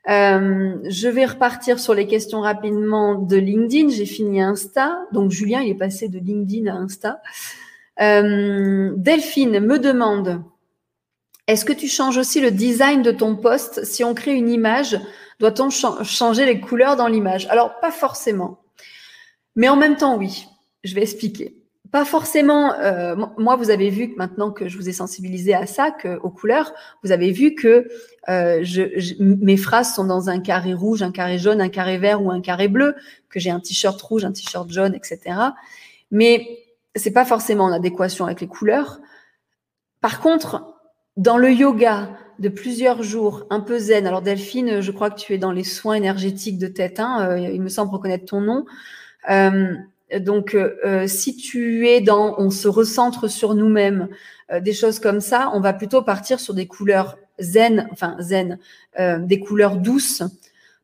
Euh, 0.09 0.77
je 0.89 1.09
vais 1.09 1.27
repartir 1.27 1.79
sur 1.79 1.95
les 1.95 2.07
questions 2.07 2.41
rapidement 2.41 3.15
de 3.17 3.37
LinkedIn. 3.37 3.91
J'ai 3.91 4.07
fini 4.07 4.41
Insta. 4.41 4.99
Donc 5.13 5.31
Julien, 5.31 5.61
il 5.61 5.71
est 5.71 5.75
passé 5.75 6.09
de 6.09 6.19
LinkedIn 6.19 6.73
à 6.73 6.77
Insta. 6.77 7.21
Euh, 8.01 8.93
Delphine 8.97 9.61
me 9.61 9.79
demande, 9.79 10.43
est-ce 11.47 11.65
que 11.65 11.73
tu 11.73 11.87
changes 11.87 12.17
aussi 12.17 12.41
le 12.41 12.51
design 12.51 13.03
de 13.03 13.11
ton 13.11 13.37
poste? 13.37 13.85
Si 13.85 14.03
on 14.03 14.15
crée 14.15 14.35
une 14.35 14.49
image, 14.49 14.99
doit-on 15.39 15.69
changer 15.71 16.47
les 16.47 16.61
couleurs 16.61 16.97
dans 16.97 17.09
l'image? 17.09 17.47
Alors, 17.51 17.79
pas 17.81 17.93
forcément. 17.93 18.61
Mais 19.55 19.69
en 19.69 19.77
même 19.77 19.97
temps, 19.97 20.17
oui. 20.17 20.47
Je 20.83 20.95
vais 20.95 21.03
expliquer 21.03 21.60
pas 21.91 22.05
forcément. 22.05 22.75
Euh, 22.75 23.17
moi, 23.37 23.57
vous 23.57 23.71
avez 23.71 23.91
vu 23.91 24.11
que 24.11 24.17
maintenant 24.17 24.51
que 24.51 24.69
je 24.69 24.77
vous 24.77 24.89
ai 24.89 24.93
sensibilisé 24.93 25.55
à 25.55 25.67
ça, 25.67 25.91
que, 25.91 26.19
aux 26.19 26.31
couleurs, 26.31 26.73
vous 27.03 27.13
avez 27.13 27.33
vu 27.33 27.55
que 27.55 27.89
euh, 28.29 28.61
je, 28.63 28.83
mes 29.21 29.57
phrases 29.57 29.95
sont 29.95 30.05
dans 30.05 30.31
un 30.31 30.41
carré 30.41 30.73
rouge, 30.73 31.03
un 31.03 31.11
carré 31.11 31.39
jaune, 31.39 31.61
un 31.61 31.69
carré 31.69 31.99
vert 31.99 32.23
ou 32.23 32.31
un 32.31 32.41
carré 32.41 32.69
bleu, 32.69 32.95
que 33.29 33.41
j'ai 33.41 33.51
un 33.51 33.61
t-shirt 33.61 34.01
rouge, 34.01 34.25
un 34.25 34.33
t-shirt 34.33 34.71
jaune, 34.71 34.95
etc. 34.95 35.37
Mais 36.11 36.47
c'est 36.95 37.13
pas 37.13 37.25
forcément 37.25 37.65
en 37.65 37.73
adéquation 37.73 38.25
avec 38.25 38.41
les 38.41 38.49
couleurs. 38.49 39.01
Par 40.01 40.21
contre, 40.21 40.77
dans 41.17 41.37
le 41.37 41.53
yoga 41.53 42.11
de 42.39 42.49
plusieurs 42.49 43.03
jours, 43.03 43.47
un 43.51 43.61
peu 43.61 43.79
zen. 43.79 44.07
Alors 44.07 44.23
Delphine, 44.23 44.81
je 44.81 44.91
crois 44.91 45.11
que 45.11 45.21
tu 45.21 45.35
es 45.35 45.39
dans 45.39 45.53
les 45.53 45.65
soins 45.65 45.95
énergétiques 45.95 46.59
de 46.59 46.69
tête. 46.69 46.99
Hein, 46.99 47.29
euh, 47.29 47.39
il 47.39 47.61
me 47.61 47.69
semble 47.69 47.93
reconnaître 47.93 48.25
ton 48.25 48.41
nom. 48.41 48.65
Euh, 50.13 50.21
donc, 50.21 50.55
euh, 50.55 50.77
euh, 50.85 51.07
si 51.07 51.37
tu 51.37 51.89
es 51.89 52.01
dans, 52.01 52.35
on 52.39 52.51
se 52.51 52.69
recentre 52.69 53.29
sur 53.29 53.55
nous-mêmes, 53.55 54.09
euh, 54.51 54.61
des 54.61 54.73
choses 54.73 54.99
comme 54.99 55.21
ça, 55.21 55.51
on 55.55 55.61
va 55.61 55.73
plutôt 55.73 56.03
partir 56.03 56.41
sur 56.41 56.55
des 56.55 56.67
couleurs 56.67 57.19
zen, 57.39 57.89
enfin 57.93 58.17
zen, 58.21 58.59
des 58.99 59.41
couleurs 59.41 59.77
douces, 59.77 60.23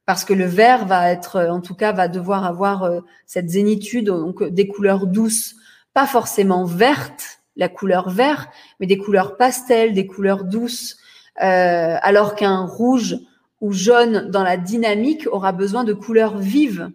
parce 0.07 0.25
que 0.25 0.33
le 0.33 0.47
vert 0.47 0.87
va 0.87 1.11
être, 1.11 1.39
en 1.51 1.61
tout 1.61 1.75
cas, 1.75 1.93
va 1.93 2.09
devoir 2.09 2.47
avoir 2.47 2.91
cette 3.27 3.51
zénitude, 3.51 4.07
donc 4.07 4.43
des 4.43 4.67
couleurs 4.67 5.07
douces, 5.07 5.57
pas 5.93 6.07
forcément 6.07 6.65
vertes, 6.65 7.41
la 7.57 7.69
couleur 7.69 8.09
vert, 8.09 8.49
mais 8.81 8.87
des 8.87 8.97
couleurs 8.97 9.37
pastel, 9.37 9.93
des 9.93 10.07
couleurs 10.07 10.45
douces, 10.45 10.97
alors 11.37 12.37
qu'un 12.37 12.65
rouge 12.65 13.19
ou 13.61 13.75
jaune 13.75 14.31
dans 14.31 14.45
la 14.45 14.57
dynamique 14.57 15.29
aura 15.31 15.53
besoin 15.53 15.85
de 15.85 15.93
couleurs 15.93 16.39
vives, 16.39 16.91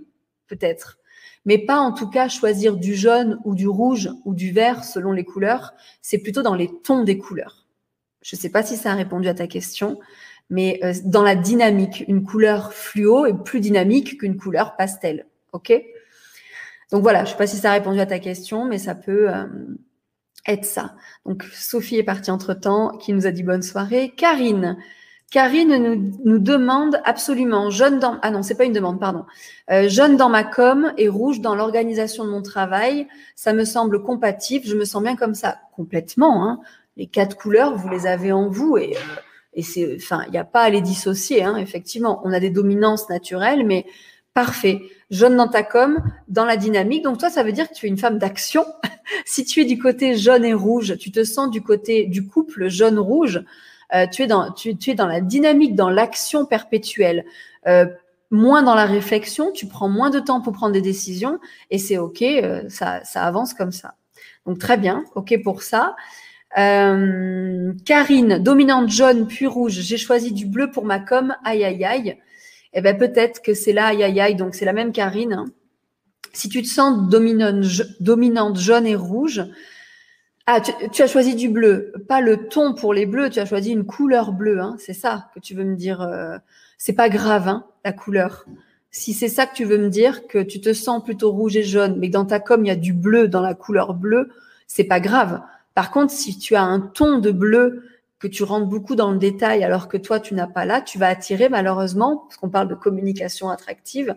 peut-être 0.48 0.98
mais 1.46 1.58
pas 1.58 1.80
en 1.80 1.92
tout 1.92 2.10
cas 2.10 2.28
choisir 2.28 2.78
du 2.78 2.96
jaune 2.96 3.40
ou 3.46 3.56
du 3.56 3.68
rouge 3.68 4.10
ou 4.26 4.34
du 4.34 4.52
vert 4.52 4.84
selon 4.84 5.12
les 5.12 5.24
couleurs. 5.24 5.74
C'est 6.02 6.20
plutôt 6.20 6.42
dans 6.42 6.56
les 6.56 6.70
tons 6.84 7.04
des 7.04 7.18
couleurs. 7.18 7.66
Je 8.22 8.36
ne 8.36 8.40
sais 8.40 8.50
pas 8.50 8.64
si 8.64 8.78
ça 8.78 8.92
a 8.92 8.96
répondu 8.96 9.28
à 9.28 9.34
ta 9.34 9.48
question, 9.48 10.00
mais 10.50 10.80
euh, 10.84 10.94
dans 11.06 11.24
la 11.24 11.36
dynamique, 11.36 12.04
une 12.08 12.24
couleur 12.24 12.74
fluo 12.74 13.26
est 13.26 13.44
plus 13.44 13.60
dynamique 13.60 14.20
qu'une 14.20 14.38
couleur 14.38 14.76
pastel. 14.76 15.26
OK? 15.54 15.74
Donc 16.92 17.02
voilà, 17.02 17.20
je 17.20 17.30
ne 17.30 17.32
sais 17.32 17.38
pas 17.38 17.48
si 17.48 17.58
ça 17.58 17.72
a 17.72 17.74
répondu 17.74 18.00
à 18.00 18.06
ta 18.06 18.20
question, 18.20 18.66
mais 18.66 18.78
ça 18.78 18.96
peut 18.96 19.34
euh, 19.34 19.46
être 20.46 20.66
ça. 20.66 20.96
Donc 21.26 21.44
Sophie 21.54 21.98
est 21.98 22.04
partie 22.04 22.32
entre-temps, 22.32 22.98
qui 22.98 23.14
nous 23.14 23.26
a 23.26 23.32
dit 23.32 23.44
bonne 23.44 23.62
soirée. 23.62 24.14
Karine, 24.16 24.78
Karine 25.32 25.78
nous, 25.78 26.12
nous, 26.26 26.40
demande 26.40 27.00
absolument 27.06 27.70
jaune 27.70 28.00
dans 28.00 28.20
ah 28.22 28.32
non 28.32 28.44
c'est 28.44 28.56
pas 28.56 28.66
une 28.66 28.74
demande 28.74 29.00
pardon. 29.00 29.24
Euh, 29.72 29.88
jaune 29.88 30.18
dans 30.18 30.28
ma 30.28 30.44
com 30.44 30.92
et 30.98 31.08
rouge 31.08 31.40
dans 31.40 31.56
l'organisation 31.56 32.26
de 32.26 32.30
mon 32.30 32.42
travail 32.42 33.08
ça 33.36 33.54
me 33.54 33.64
semble 33.64 34.04
compatible 34.04 34.68
je 34.68 34.76
me 34.76 34.84
sens 34.84 35.02
bien 35.02 35.16
comme 35.16 35.34
ça. 35.34 35.60
Complètement 35.74 36.46
hein. 36.46 36.60
les 36.98 37.08
quatre 37.08 37.38
couleurs 37.38 37.78
vous 37.78 37.88
les 37.88 38.08
avez 38.08 38.34
en 38.34 38.50
vous 38.50 38.76
et 38.78 38.98
euh, 38.98 39.16
et 39.54 39.64
c'est 39.64 39.96
enfin 39.96 40.24
il 40.28 40.32
n'y 40.32 40.38
a 40.38 40.44
pas 40.44 40.64
à 40.64 40.70
les 40.70 40.82
dissocier 40.82 41.44
hein, 41.44 41.56
effectivement. 41.56 42.22
On 42.26 42.34
a 42.34 42.42
des 42.42 42.50
dominances 42.50 43.10
naturelles 43.10 43.66
mais 43.66 43.86
parfait. 44.34 44.82
Jaune 45.12 45.38
dans 45.38 45.48
ta 45.48 45.64
com 45.64 46.04
dans 46.28 46.46
la 46.46 46.58
dynamique. 46.58 47.06
Donc 47.06 47.20
toi 47.20 47.30
ça 47.30 47.44
veut 47.44 47.54
dire 47.54 47.70
que 47.70 47.74
tu 47.74 47.86
es 47.86 47.90
une 47.90 47.98
femme 47.98 48.20
d'action. 48.20 48.66
Si 49.26 49.44
tu 49.44 49.62
es 49.62 49.66
du 49.66 49.78
côté 49.78 50.16
jaune 50.16 50.46
et 50.46 50.54
rouge 50.54 50.98
tu 50.98 51.12
te 51.12 51.24
sens 51.24 51.50
du 51.52 51.62
côté 51.62 52.06
du 52.06 52.28
couple 52.28 52.70
jaune 52.70 52.98
rouge 52.98 53.44
euh, 53.94 54.08
tu, 54.08 54.24
es 54.24 54.28
dans, 54.28 54.52
tu, 54.52 54.78
es 54.88 54.94
dans 54.96 55.08
la 55.08 55.22
dynamique, 55.22 55.76
dans 55.76 55.90
l'action 55.90 56.46
perpétuelle. 56.46 57.26
Euh, 57.68 57.86
moins 58.30 58.64
dans 58.64 58.76
la 58.76 58.86
réflexion, 58.86 59.52
tu 59.52 59.68
prends 59.68 59.90
moins 59.90 60.10
de 60.10 60.20
temps 60.20 60.42
pour 60.42 60.54
prendre 60.54 60.74
des 60.74 60.82
décisions 60.82 61.40
et 61.70 61.78
c'est 61.78 61.98
OK, 61.98 62.22
euh, 62.22 62.64
ça, 62.70 63.04
ça 63.04 63.26
avance 63.26 63.54
comme 63.54 63.72
ça. 63.74 63.96
Donc 64.46 64.58
très 64.60 64.78
bien, 64.78 65.04
OK 65.16 65.36
pour 65.44 65.64
ça. 65.64 65.96
Karine, 66.56 68.38
dominante 68.40 68.90
jaune 68.90 69.26
puis 69.28 69.48
rouge, 69.48 69.74
j'ai 69.74 69.98
choisi 69.98 70.34
du 70.34 70.46
bleu 70.46 70.70
pour 70.70 70.84
ma 70.84 71.00
com, 71.00 71.34
aïe 71.46 71.64
aïe 71.64 71.86
aïe. 71.86 72.18
Eh 72.74 72.82
ben 72.82 72.98
peut-être 72.98 73.42
que 73.42 73.54
c'est 73.54 73.74
là, 73.74 73.88
aïe 73.88 74.04
aïe 74.04 74.20
aïe, 74.20 74.36
donc 74.36 74.56
c'est 74.56 74.66
la 74.66 74.74
même 74.74 74.92
Karine. 74.92 75.34
Hein. 75.34 75.46
Si 76.34 76.50
tu 76.50 76.62
te 76.62 76.68
sens 76.68 77.10
dominante 77.10 78.56
jaune 78.58 78.86
et 78.86 78.96
rouge, 78.96 79.46
ah, 80.48 80.60
tu, 80.60 81.02
as 81.02 81.08
choisi 81.08 81.36
du 81.36 81.50
bleu, 81.50 81.94
pas 82.08 82.20
le 82.20 82.48
ton 82.48 82.74
pour 82.74 82.94
les 82.94 83.06
bleus, 83.06 83.30
tu 83.30 83.40
as 83.40 83.46
choisi 83.46 83.72
une 83.72 83.86
couleur 83.86 84.32
bleue, 84.32 84.60
hein, 84.60 84.76
c'est 84.80 84.94
ça 84.94 85.30
que 85.36 85.40
tu 85.40 85.54
veux 85.54 85.64
me 85.64 85.76
dire. 85.76 86.02
Euh, 86.02 86.38
c'est 86.78 86.94
pas 86.94 87.10
grave, 87.10 87.48
hein, 87.48 87.66
la 87.86 87.94
couleur. 87.94 88.46
Si 88.90 89.14
c'est 89.14 89.30
ça 89.30 89.46
que 89.46 89.56
tu 89.56 89.66
veux 89.66 89.78
me 89.78 89.90
dire, 89.90 90.28
que 90.28 90.40
tu 90.40 90.60
te 90.60 90.74
sens 90.74 91.04
plutôt 91.04 91.32
rouge 91.32 91.56
et 91.56 91.64
jaune, 91.64 91.96
mais 92.00 92.08
que 92.08 92.14
dans 92.14 92.26
ta 92.26 92.40
com 92.40 92.66
il 92.66 92.68
y 92.70 92.72
a 92.72 92.76
du 92.76 92.94
bleu 92.94 93.28
dans 93.28 93.42
la 93.42 93.54
couleur 93.54 93.94
bleue, 93.94 94.32
c'est 94.68 94.84
pas 94.84 95.00
grave. 95.00 95.42
Par 95.76 95.92
contre, 95.92 96.12
si 96.12 96.38
tu 96.38 96.56
as 96.56 96.64
un 96.64 96.80
ton 96.80 97.20
de 97.20 97.32
bleu 97.32 97.86
que 98.20 98.28
tu 98.28 98.44
rentres 98.44 98.68
beaucoup 98.68 98.96
dans 98.96 99.12
le 99.12 99.18
détail 99.20 99.64
alors 99.64 99.88
que 99.88 99.98
toi 99.98 100.20
tu 100.20 100.34
n'as 100.34 100.48
pas 100.48 100.66
là, 100.66 100.82
tu 100.82 100.98
vas 100.98 101.08
attirer 101.08 101.50
malheureusement, 101.50 102.26
parce 102.28 102.38
qu'on 102.38 102.50
parle 102.50 102.68
de 102.68 102.76
communication 102.76 103.50
attractive, 103.50 104.16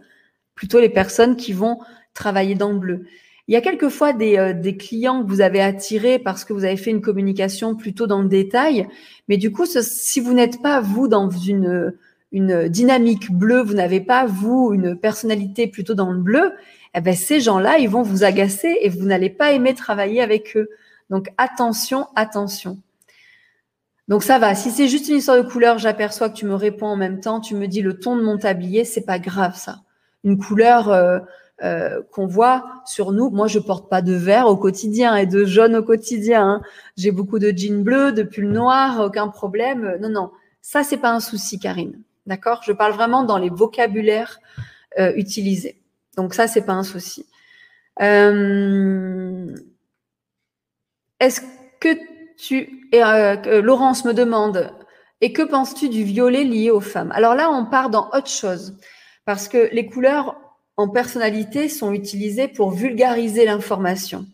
plutôt 0.55 0.81
les 0.81 0.89
personnes 0.89 1.37
qui 1.37 1.53
vont 1.53 1.81
travailler 2.15 2.55
dans 2.55 2.73
le 2.73 2.79
bleu. 2.79 3.07
Il 3.47 3.55
y 3.55 3.57
a 3.57 3.61
quelquefois 3.61 4.13
des, 4.13 4.39
euh, 4.39 4.53
des 4.55 4.77
clients 4.77 5.23
que 5.23 5.29
vous 5.29 5.41
avez 5.41 5.61
attirés 5.61 6.19
parce 6.19 6.45
que 6.45 6.53
vous 6.53 6.65
avez 6.65 6.77
fait 6.77 6.91
une 6.91 7.03
communication 7.03 7.77
plutôt 7.77 8.07
dans 8.07 8.23
le 8.23 8.29
détail, 8.29 8.89
mais 9.29 9.37
du 9.37 9.53
coup, 9.53 9.67
si 9.67 10.21
vous 10.21 10.33
n'êtes 10.33 10.63
pas 10.63 10.81
vous 10.81 11.09
dans 11.09 11.29
une, 11.29 11.95
une 12.33 12.69
dynamique 12.69 13.31
bleue, 13.31 13.63
vous 13.63 13.75
n'avez 13.75 14.01
pas 14.01 14.27
vous 14.27 14.73
une 14.73 14.97
personnalité 14.97 15.67
plutôt 15.67 15.95
dans 15.95 16.11
le 16.11 16.19
bleu, 16.19 16.53
eh 16.95 17.01
ben 17.01 17.15
ces 17.15 17.41
gens-là, 17.41 17.79
ils 17.79 17.89
vont 17.89 18.03
vous 18.03 18.25
agacer 18.25 18.77
et 18.81 18.89
vous 18.89 19.05
n'allez 19.05 19.31
pas 19.31 19.53
aimer 19.53 19.75
travailler 19.75 20.23
avec 20.23 20.57
eux. 20.57 20.69
Donc 21.11 21.29
attention, 21.37 22.07
attention. 22.17 22.79
Donc 24.09 24.23
ça 24.23 24.39
va. 24.39 24.55
Si 24.55 24.71
c'est 24.71 24.89
juste 24.89 25.09
une 25.09 25.17
histoire 25.17 25.43
de 25.43 25.49
couleur, 25.49 25.79
j'aperçois 25.79 26.29
que 26.29 26.35
tu 26.37 26.47
me 26.47 26.55
réponds 26.55 26.89
en 26.89 26.97
même 26.97 27.21
temps, 27.21 27.41
tu 27.41 27.55
me 27.55 27.67
dis 27.67 27.83
le 27.83 27.99
ton 27.99 28.17
de 28.17 28.23
mon 28.23 28.39
tablier, 28.39 28.85
c'est 28.85 29.05
pas 29.05 29.19
grave 29.19 29.57
ça. 29.57 29.83
Une 30.25 30.39
couleur, 30.39 30.91
euh, 30.91 31.21
euh, 31.63 32.03
qu'on 32.11 32.27
voit 32.27 32.65
sur 32.85 33.13
nous. 33.13 33.31
Moi, 33.31 33.47
je 33.47 33.61
porte 33.61 33.89
pas 33.89 34.03
de 34.03 34.13
vert 34.13 34.49
au 34.49 34.57
quotidien 34.57 35.15
et 35.15 35.25
de 35.25 35.45
jaune 35.45 35.77
au 35.77 35.85
quotidien. 35.85 36.45
Hein. 36.45 36.63
J'ai 36.97 37.13
beaucoup 37.13 37.39
de 37.39 37.53
jeans 37.57 37.85
bleus, 37.85 38.11
de 38.11 38.25
pulls 38.25 38.51
noirs, 38.51 38.99
aucun 38.99 39.29
problème. 39.29 39.97
Non, 40.01 40.09
non, 40.09 40.31
ça 40.63 40.83
c'est 40.83 40.97
pas 40.97 41.11
un 41.11 41.21
souci, 41.21 41.61
Karine. 41.61 42.03
D'accord? 42.27 42.63
Je 42.65 42.73
parle 42.73 42.93
vraiment 42.93 43.23
dans 43.23 43.39
les 43.39 43.51
vocabulaires 43.51 44.41
euh, 44.99 45.13
utilisés. 45.15 45.81
Donc 46.17 46.35
ça, 46.35 46.49
c'est 46.49 46.63
pas 46.63 46.73
un 46.73 46.83
souci. 46.83 47.25
Euh, 48.03 49.55
est-ce 51.21 51.41
que 51.79 51.97
tu 52.37 52.89
et 52.91 53.01
Laurence 53.63 54.05
me 54.05 54.13
demande 54.13 54.73
et 55.21 55.33
que 55.33 55.43
penses-tu 55.43 55.89
du 55.89 56.03
violet 56.03 56.43
lié 56.43 56.73
aux 56.73 56.81
femmes? 56.81 57.13
Alors 57.13 57.37
là, 57.37 57.49
on 57.49 57.65
part 57.65 57.91
dans 57.91 58.11
autre 58.11 58.29
chose 58.29 58.77
parce 59.25 59.47
que 59.47 59.69
les 59.73 59.87
couleurs 59.87 60.37
en 60.77 60.89
personnalité 60.89 61.69
sont 61.69 61.93
utilisés 61.93 62.49
pour 62.49 62.71
vulgariser 62.71 63.45
l'information. 63.45 64.27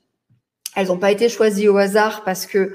elles 0.77 0.89
n'ont 0.89 0.99
pas 0.99 1.11
été 1.11 1.29
choisies 1.29 1.69
au 1.69 1.77
hasard 1.77 2.25
parce 2.25 2.47
que 2.47 2.73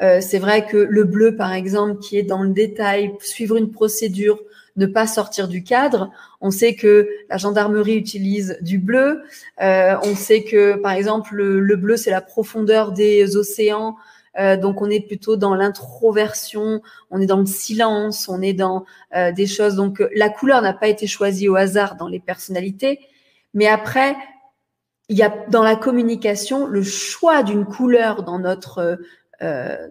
euh, 0.00 0.20
c'est 0.20 0.38
vrai 0.38 0.66
que 0.66 0.76
le 0.76 1.04
bleu, 1.04 1.36
par 1.36 1.52
exemple, 1.52 1.98
qui 2.00 2.18
est 2.18 2.22
dans 2.22 2.42
le 2.42 2.50
détail, 2.50 3.12
suivre 3.20 3.56
une 3.56 3.70
procédure, 3.70 4.38
ne 4.76 4.86
pas 4.86 5.06
sortir 5.06 5.48
du 5.48 5.64
cadre. 5.64 6.10
On 6.40 6.52
sait 6.52 6.74
que 6.74 7.08
la 7.28 7.36
gendarmerie 7.36 7.96
utilise 7.96 8.58
du 8.60 8.78
bleu. 8.78 9.22
Euh, 9.60 9.96
on 10.04 10.14
sait 10.14 10.44
que, 10.44 10.76
par 10.76 10.92
exemple, 10.92 11.34
le, 11.34 11.76
bleu, 11.76 11.96
c'est 11.96 12.12
la 12.12 12.20
profondeur 12.20 12.92
des 12.92 13.36
océans. 13.36 13.96
Euh, 14.38 14.56
donc, 14.56 14.82
on 14.82 14.90
est 14.90 15.00
plutôt 15.00 15.36
dans 15.36 15.54
l'introversion, 15.54 16.82
on 17.10 17.20
est 17.20 17.26
dans 17.26 17.40
le 17.40 17.46
silence, 17.46 18.28
on 18.28 18.42
est 18.42 18.52
dans 18.52 18.84
euh, 19.14 19.32
des 19.32 19.46
choses. 19.46 19.76
Donc, 19.76 20.02
la 20.14 20.28
couleur 20.28 20.62
n'a 20.62 20.72
pas 20.72 20.88
été 20.88 21.06
choisie 21.06 21.48
au 21.48 21.56
hasard 21.56 21.96
dans 21.96 22.08
les 22.08 22.20
personnalités. 22.20 23.00
Mais 23.54 23.66
après, 23.66 24.16
il 25.08 25.16
y 25.16 25.22
a 25.22 25.34
dans 25.48 25.62
la 25.62 25.76
communication 25.76 26.66
le 26.66 26.82
choix 26.82 27.42
d'une 27.42 27.64
couleur 27.64 28.22
dans 28.22 28.38
notre 28.38 28.98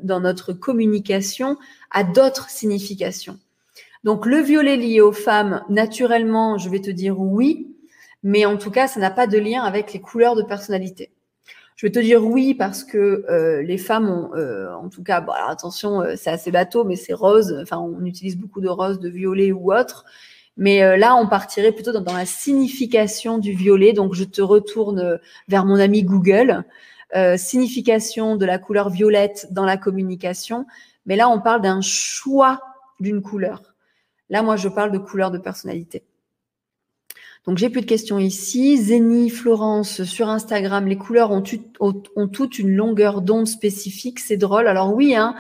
dans 0.03 0.19
notre 0.19 0.51
communication 0.51 1.57
a 1.91 2.03
d'autres 2.03 2.49
significations. 2.49 3.39
Donc 4.03 4.25
le 4.25 4.39
violet 4.39 4.77
lié 4.77 5.01
aux 5.01 5.11
femmes, 5.11 5.63
naturellement, 5.69 6.57
je 6.57 6.69
vais 6.69 6.79
te 6.79 6.91
dire 6.91 7.19
oui, 7.19 7.75
mais 8.23 8.45
en 8.45 8.57
tout 8.57 8.71
cas, 8.71 8.88
ça 8.88 8.99
n'a 8.99 9.11
pas 9.11 9.27
de 9.27 9.38
lien 9.38 9.63
avec 9.63 9.93
les 9.93 10.01
couleurs 10.01 10.35
de 10.35 10.43
personnalité. 10.43 11.11
Je 11.78 11.86
vais 11.86 11.91
te 11.91 11.99
dire 11.99 12.25
oui 12.25 12.55
parce 12.55 12.84
que 12.84 13.23
euh, 13.30 13.61
les 13.61 13.78
femmes 13.78 14.09
ont, 14.09 14.34
euh, 14.34 14.73
en 14.73 14.89
tout 14.89 15.03
cas, 15.03 15.21
bon, 15.21 15.32
alors 15.32 15.51
attention, 15.51 16.01
euh, 16.01 16.15
c'est 16.17 16.32
assez 16.32 16.49
bateau, 16.49 16.84
mais 16.84 16.95
c'est 16.95 17.13
rose. 17.13 17.55
Enfin, 17.61 17.78
on 17.78 18.03
utilise 18.03 18.36
beaucoup 18.36 18.61
de 18.61 18.67
rose, 18.67 18.99
de 18.99 19.09
violet 19.09 19.51
ou 19.51 19.71
autre. 19.71 20.03
Mais 20.57 20.97
là, 20.97 21.15
on 21.15 21.28
partirait 21.28 21.71
plutôt 21.71 21.91
dans, 21.91 22.13
la 22.13 22.25
signification 22.25 23.38
du 23.38 23.51
violet. 23.51 23.93
Donc, 23.93 24.15
je 24.15 24.23
te 24.23 24.41
retourne 24.41 25.19
vers 25.47 25.65
mon 25.65 25.75
ami 25.75 26.01
Google. 26.01 26.63
signification 27.36 28.36
de 28.38 28.43
la 28.43 28.57
couleur 28.57 28.89
violette 28.89 29.45
dans 29.51 29.65
la 29.65 29.78
communication. 29.78 30.65
Mais 31.05 31.15
là, 31.15 31.30
on 31.30 31.39
parle 31.39 31.61
d'un 31.61 31.82
choix 31.82 32.59
d'une 32.99 33.21
couleur. 33.21 33.75
Là, 34.32 34.41
moi, 34.41 34.55
je 34.55 34.67
parle 34.67 34.91
de 34.91 34.97
couleur 34.97 35.30
de 35.30 35.38
personnalité. 35.38 36.03
Donc, 37.47 37.57
j'ai 37.57 37.69
plus 37.69 37.81
de 37.81 37.85
questions 37.85 38.19
ici. 38.19 38.77
Zénie, 38.77 39.29
Florence, 39.29 40.03
sur 40.03 40.29
Instagram, 40.29 40.85
les 40.85 40.97
couleurs 40.97 41.31
ont, 41.31 41.41
toutes 41.41 42.59
une 42.59 42.75
longueur 42.75 43.21
d'onde 43.21 43.47
spécifique. 43.47 44.19
C'est 44.19 44.37
drôle. 44.37 44.67
Alors 44.67 44.93
oui, 44.93 45.15
hein, 45.15 45.35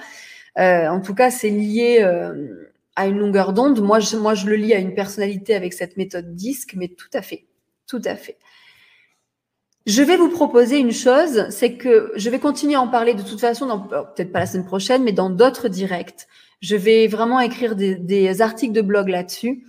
euh, 0.57 0.87
en 0.87 1.01
tout 1.01 1.13
cas, 1.13 1.29
c'est 1.29 1.49
lié 1.49 1.99
euh, 2.01 2.71
à 2.95 3.07
une 3.07 3.19
longueur 3.19 3.53
d'onde. 3.53 3.81
Moi 3.81 3.99
je, 3.99 4.17
moi, 4.17 4.33
je 4.33 4.47
le 4.47 4.55
lis 4.55 4.73
à 4.73 4.79
une 4.79 4.93
personnalité 4.93 5.53
avec 5.53 5.73
cette 5.73 5.97
méthode 5.97 6.35
disque, 6.35 6.73
mais 6.75 6.87
tout 6.87 7.09
à 7.13 7.21
fait, 7.21 7.45
tout 7.87 8.01
à 8.05 8.15
fait. 8.15 8.37
Je 9.85 10.01
vais 10.01 10.17
vous 10.17 10.29
proposer 10.29 10.79
une 10.79 10.91
chose, 10.91 11.45
c'est 11.49 11.75
que 11.75 12.11
je 12.15 12.29
vais 12.29 12.39
continuer 12.39 12.75
à 12.75 12.81
en 12.81 12.89
parler 12.89 13.13
de 13.13 13.21
toute 13.21 13.39
façon, 13.39 13.87
peut-être 14.15 14.33
pas 14.33 14.39
la 14.39 14.45
semaine 14.45 14.65
prochaine, 14.65 15.03
mais 15.03 15.13
dans 15.13 15.29
d'autres 15.29 15.69
directs. 15.69 16.27
Je 16.59 16.75
vais 16.75 17.07
vraiment 17.07 17.39
écrire 17.39 17.75
des, 17.75 18.41
articles 18.41 18.73
de 18.73 18.81
blog 18.81 19.07
là-dessus. 19.07 19.63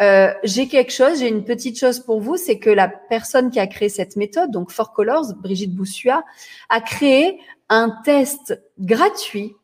Euh, 0.00 0.32
j'ai 0.42 0.68
quelque 0.68 0.92
chose, 0.92 1.18
j'ai 1.18 1.28
une 1.28 1.44
petite 1.44 1.78
chose 1.78 2.00
pour 2.00 2.20
vous, 2.20 2.36
c'est 2.36 2.58
que 2.58 2.70
la 2.70 2.88
personne 2.88 3.50
qui 3.50 3.60
a 3.60 3.66
créé 3.66 3.88
cette 3.88 4.16
méthode, 4.16 4.50
donc 4.50 4.70
Four 4.70 4.92
Colors, 4.92 5.34
Brigitte 5.36 5.74
Boussua, 5.74 6.24
a 6.70 6.80
créé 6.80 7.38
un 7.68 7.90
test 8.04 8.60
gratuit 8.78 9.54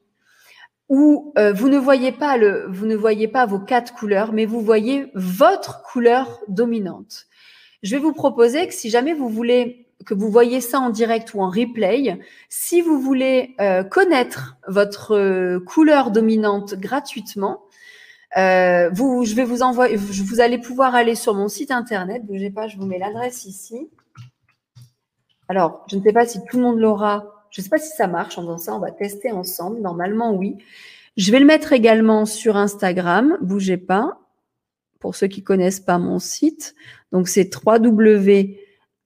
où 0.88 1.32
euh, 1.38 1.52
vous 1.52 1.68
ne 1.68 1.78
voyez 1.78 2.12
pas 2.12 2.36
le, 2.36 2.66
vous 2.68 2.86
ne 2.86 2.96
voyez 2.96 3.28
pas 3.28 3.46
vos 3.46 3.58
quatre 3.58 3.94
couleurs, 3.94 4.32
mais 4.32 4.46
vous 4.46 4.60
voyez 4.60 5.10
votre 5.14 5.82
couleur 5.82 6.40
dominante. 6.48 7.26
Je 7.82 7.96
vais 7.96 8.02
vous 8.02 8.12
proposer 8.12 8.66
que 8.66 8.74
si 8.74 8.90
jamais 8.90 9.14
vous 9.14 9.28
voulez 9.28 9.88
que 10.04 10.14
vous 10.14 10.30
voyez 10.30 10.60
ça 10.60 10.80
en 10.80 10.90
direct 10.90 11.34
ou 11.34 11.40
en 11.40 11.50
replay. 11.50 12.18
Si 12.48 12.80
vous 12.80 13.00
voulez 13.00 13.54
euh, 13.60 13.82
connaître 13.82 14.56
votre 14.66 15.16
euh, 15.16 15.60
couleur 15.60 16.10
dominante 16.10 16.74
gratuitement, 16.74 17.62
euh, 18.36 18.90
vous, 18.90 19.24
je 19.24 19.34
vais 19.34 19.44
vous 19.44 19.62
envoyer, 19.62 19.96
vous 19.96 20.40
allez 20.40 20.58
pouvoir 20.58 20.94
aller 20.94 21.14
sur 21.14 21.34
mon 21.34 21.48
site 21.48 21.70
internet. 21.70 22.24
Bougez 22.26 22.50
pas, 22.50 22.68
je 22.68 22.76
vous 22.76 22.86
mets 22.86 22.98
l'adresse 22.98 23.44
ici. 23.44 23.88
Alors, 25.48 25.84
je 25.90 25.96
ne 25.96 26.02
sais 26.02 26.12
pas 26.12 26.26
si 26.26 26.40
tout 26.44 26.58
le 26.58 26.62
monde 26.62 26.78
l'aura. 26.78 27.46
Je 27.50 27.60
ne 27.60 27.64
sais 27.64 27.70
pas 27.70 27.78
si 27.78 27.96
ça 27.96 28.06
marche 28.06 28.36
en 28.36 28.42
faisant 28.42 28.58
ça. 28.58 28.74
On 28.74 28.80
va 28.80 28.90
tester 28.90 29.32
ensemble. 29.32 29.80
Normalement, 29.80 30.34
oui. 30.34 30.56
Je 31.16 31.32
vais 31.32 31.40
le 31.40 31.46
mettre 31.46 31.72
également 31.72 32.26
sur 32.26 32.56
Instagram. 32.56 33.38
Bougez 33.40 33.78
pas. 33.78 34.18
Pour 35.00 35.14
ceux 35.14 35.28
qui 35.28 35.42
connaissent 35.42 35.80
pas 35.80 35.98
mon 35.98 36.18
site. 36.18 36.74
Donc, 37.12 37.28
c'est 37.28 37.50
www 37.54 38.58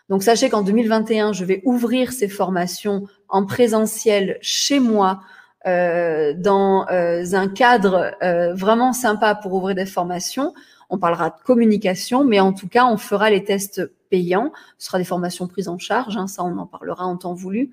Donc 0.09 0.23
sachez 0.23 0.49
qu'en 0.49 0.61
2021, 0.61 1.33
je 1.33 1.45
vais 1.45 1.61
ouvrir 1.65 2.11
ces 2.13 2.27
formations 2.27 3.05
en 3.29 3.45
présentiel 3.45 4.37
chez 4.41 4.79
moi 4.79 5.21
euh, 5.67 6.33
dans 6.33 6.87
euh, 6.89 7.25
un 7.33 7.49
cadre 7.49 8.15
euh, 8.23 8.53
vraiment 8.53 8.93
sympa 8.93 9.35
pour 9.35 9.53
ouvrir 9.53 9.75
des 9.75 9.85
formations. 9.85 10.53
On 10.89 10.97
parlera 10.97 11.29
de 11.29 11.35
communication, 11.43 12.23
mais 12.23 12.39
en 12.39 12.53
tout 12.53 12.69
cas, 12.69 12.85
on 12.85 12.95
fera 12.95 13.29
les 13.29 13.43
tests 13.43 13.81
payants. 14.09 14.53
Ce 14.77 14.87
sera 14.87 14.97
des 14.97 15.03
formations 15.03 15.45
prises 15.47 15.67
en 15.67 15.77
charge, 15.77 16.15
hein, 16.15 16.27
ça 16.27 16.45
on 16.45 16.57
en 16.57 16.65
parlera 16.65 17.05
en 17.05 17.17
temps 17.17 17.33
voulu. 17.33 17.71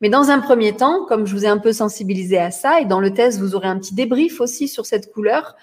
Mais 0.00 0.08
dans 0.08 0.30
un 0.30 0.40
premier 0.40 0.74
temps, 0.74 1.04
comme 1.06 1.26
je 1.26 1.32
vous 1.32 1.44
ai 1.44 1.48
un 1.48 1.58
peu 1.58 1.72
sensibilisé 1.72 2.38
à 2.38 2.50
ça, 2.50 2.80
et 2.80 2.84
dans 2.84 3.00
le 3.00 3.12
test, 3.12 3.38
vous 3.38 3.54
aurez 3.54 3.68
un 3.68 3.78
petit 3.78 3.94
débrief 3.94 4.40
aussi 4.40 4.66
sur 4.66 4.86
cette 4.86 5.12
couleur. 5.12 5.54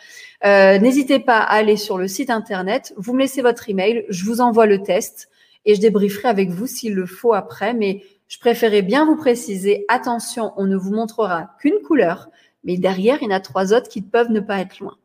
N'hésitez 0.46 1.20
pas 1.20 1.40
à 1.40 1.56
aller 1.56 1.76
sur 1.76 1.98
le 1.98 2.08
site 2.08 2.30
internet, 2.30 2.94
vous 2.98 3.14
me 3.14 3.20
laissez 3.20 3.42
votre 3.42 3.68
email, 3.68 4.06
je 4.10 4.24
vous 4.26 4.40
envoie 4.40 4.68
le 4.68 4.84
test 4.84 5.28
et 5.66 5.74
je 5.74 5.82
débrieferai 5.82 6.30
avec 6.30 6.52
vous 6.52 6.68
s'il 6.68 6.94
le 6.94 7.08
faut 7.08 7.34
après. 7.34 7.74
Mais 7.74 8.04
je 8.28 8.40
préférais 8.40 8.82
bien 8.82 9.06
vous 9.06 9.16
préciser, 9.16 9.86
attention, 9.88 10.54
on 10.58 10.66
ne 10.66 10.76
vous 10.76 10.92
montrera 10.92 11.52
qu'une 11.60 11.80
couleur, 11.86 12.30
mais 12.64 12.78
derrière, 12.78 13.20
il 13.22 13.26
y 13.26 13.28
en 13.34 13.36
a 13.36 13.40
trois 13.40 13.74
autres 13.74 13.88
qui 13.88 14.02
peuvent 14.02 14.32
ne 14.32 14.42
pas 14.42 14.60
être 14.60 14.80
loin. 14.80 14.98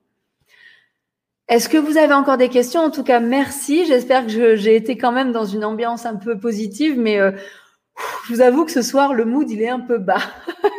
Est-ce 1.49 1.69
que 1.69 1.77
vous 1.77 1.99
avez 1.99 2.15
encore 2.15 2.39
des 2.39 2.49
questions? 2.49 2.81
En 2.81 2.91
tout 2.91 3.05
cas, 3.05 3.21
merci. 3.21 3.85
J'espère 3.87 4.27
que 4.27 4.57
j'ai 4.57 4.75
été 4.75 4.97
quand 4.97 5.13
même 5.13 5.33
dans 5.33 5.45
une 5.45 5.65
ambiance 5.65 6.07
un 6.07 6.17
peu 6.17 6.39
positive, 6.39 6.99
mais 6.99 7.21
euh, 7.21 7.31
je 8.25 8.35
vous 8.35 8.41
avoue 8.41 8.65
que 8.65 8.73
ce 8.73 8.83
soir, 8.83 9.13
le 9.13 9.25
mood, 9.25 9.51
il 9.51 9.61
est 9.61 9.69
un 9.69 9.81
peu 9.81 9.99
bas. 9.99 10.23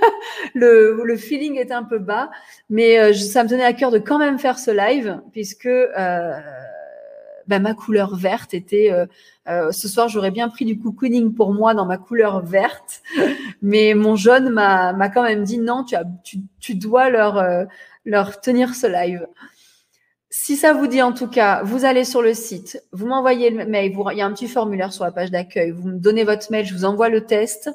le, 0.54 1.16
feeling 1.16 1.58
est 1.58 1.72
un 1.72 1.84
peu 1.84 2.00
bas, 2.00 2.32
mais 2.70 3.00
euh, 3.00 3.14
ça 3.14 3.44
me 3.44 3.50
tenait 3.50 3.64
à 3.64 3.74
cœur 3.74 3.92
de 3.92 4.00
quand 4.00 4.18
même 4.18 4.40
faire 4.40 4.60
ce 4.60 4.72
live, 4.72 5.22
puisque... 5.32 5.66
Euh, 5.66 6.40
ben, 7.48 7.62
ma 7.62 7.74
couleur 7.74 8.16
verte 8.16 8.54
était. 8.54 8.92
ce 9.48 9.88
soir, 9.88 10.10
j'aurais 10.10 10.32
bien 10.32 10.50
pris 10.50 10.66
du 10.66 10.80
cocooning 10.80 11.34
pour 11.34 11.54
moi 11.54 11.74
dans 11.74 11.86
ma 11.86 11.98
couleur 11.98 12.44
verte, 12.44 13.02
mais 13.62 13.94
mon 13.94 14.16
jaune 14.16 14.50
m'a 14.50 15.10
quand 15.10 15.24
même 15.24 15.44
dit 15.44 15.58
non, 15.58 15.86
tu, 16.60 16.76
dois 16.76 17.10
leur, 17.10 17.44
leur 18.06 18.42
tenir 18.42 18.76
ce 18.76 18.88
live. 18.88 19.28
Si 20.36 20.56
ça 20.56 20.74
vous 20.74 20.88
dit 20.88 21.04
en 21.04 21.12
tout 21.12 21.28
cas, 21.28 21.62
vous 21.62 21.86
allez 21.86 22.06
sur 22.06 22.24
le 22.24 22.34
site, 22.34 22.84
vous 22.92 23.06
m'envoyez 23.06 23.52
le 23.52 23.68
mail, 23.68 23.94
il 24.12 24.18
y 24.18 24.22
a 24.22 24.26
un 24.26 24.34
petit 24.34 24.48
formulaire 24.48 24.92
sur 24.92 25.04
la 25.04 25.12
page 25.12 25.30
d'accueil, 25.30 25.70
vous 25.70 25.90
me 25.90 26.00
donnez 26.00 26.24
votre 26.24 26.52
mail, 26.52 26.66
je 26.66 26.74
vous 26.74 26.86
envoie 26.86 27.08
le 27.08 27.24
test. 27.24 27.70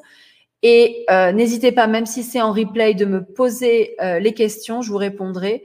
Et 0.61 1.05
euh, 1.09 1.31
n'hésitez 1.31 1.71
pas, 1.71 1.87
même 1.87 2.05
si 2.05 2.21
c'est 2.21 2.41
en 2.41 2.51
replay, 2.51 2.95
de 2.95 3.05
me 3.05 3.23
poser 3.23 3.95
euh, 4.01 4.19
les 4.19 4.33
questions, 4.33 4.81
je 4.81 4.91
vous 4.91 4.97
répondrai. 4.97 5.63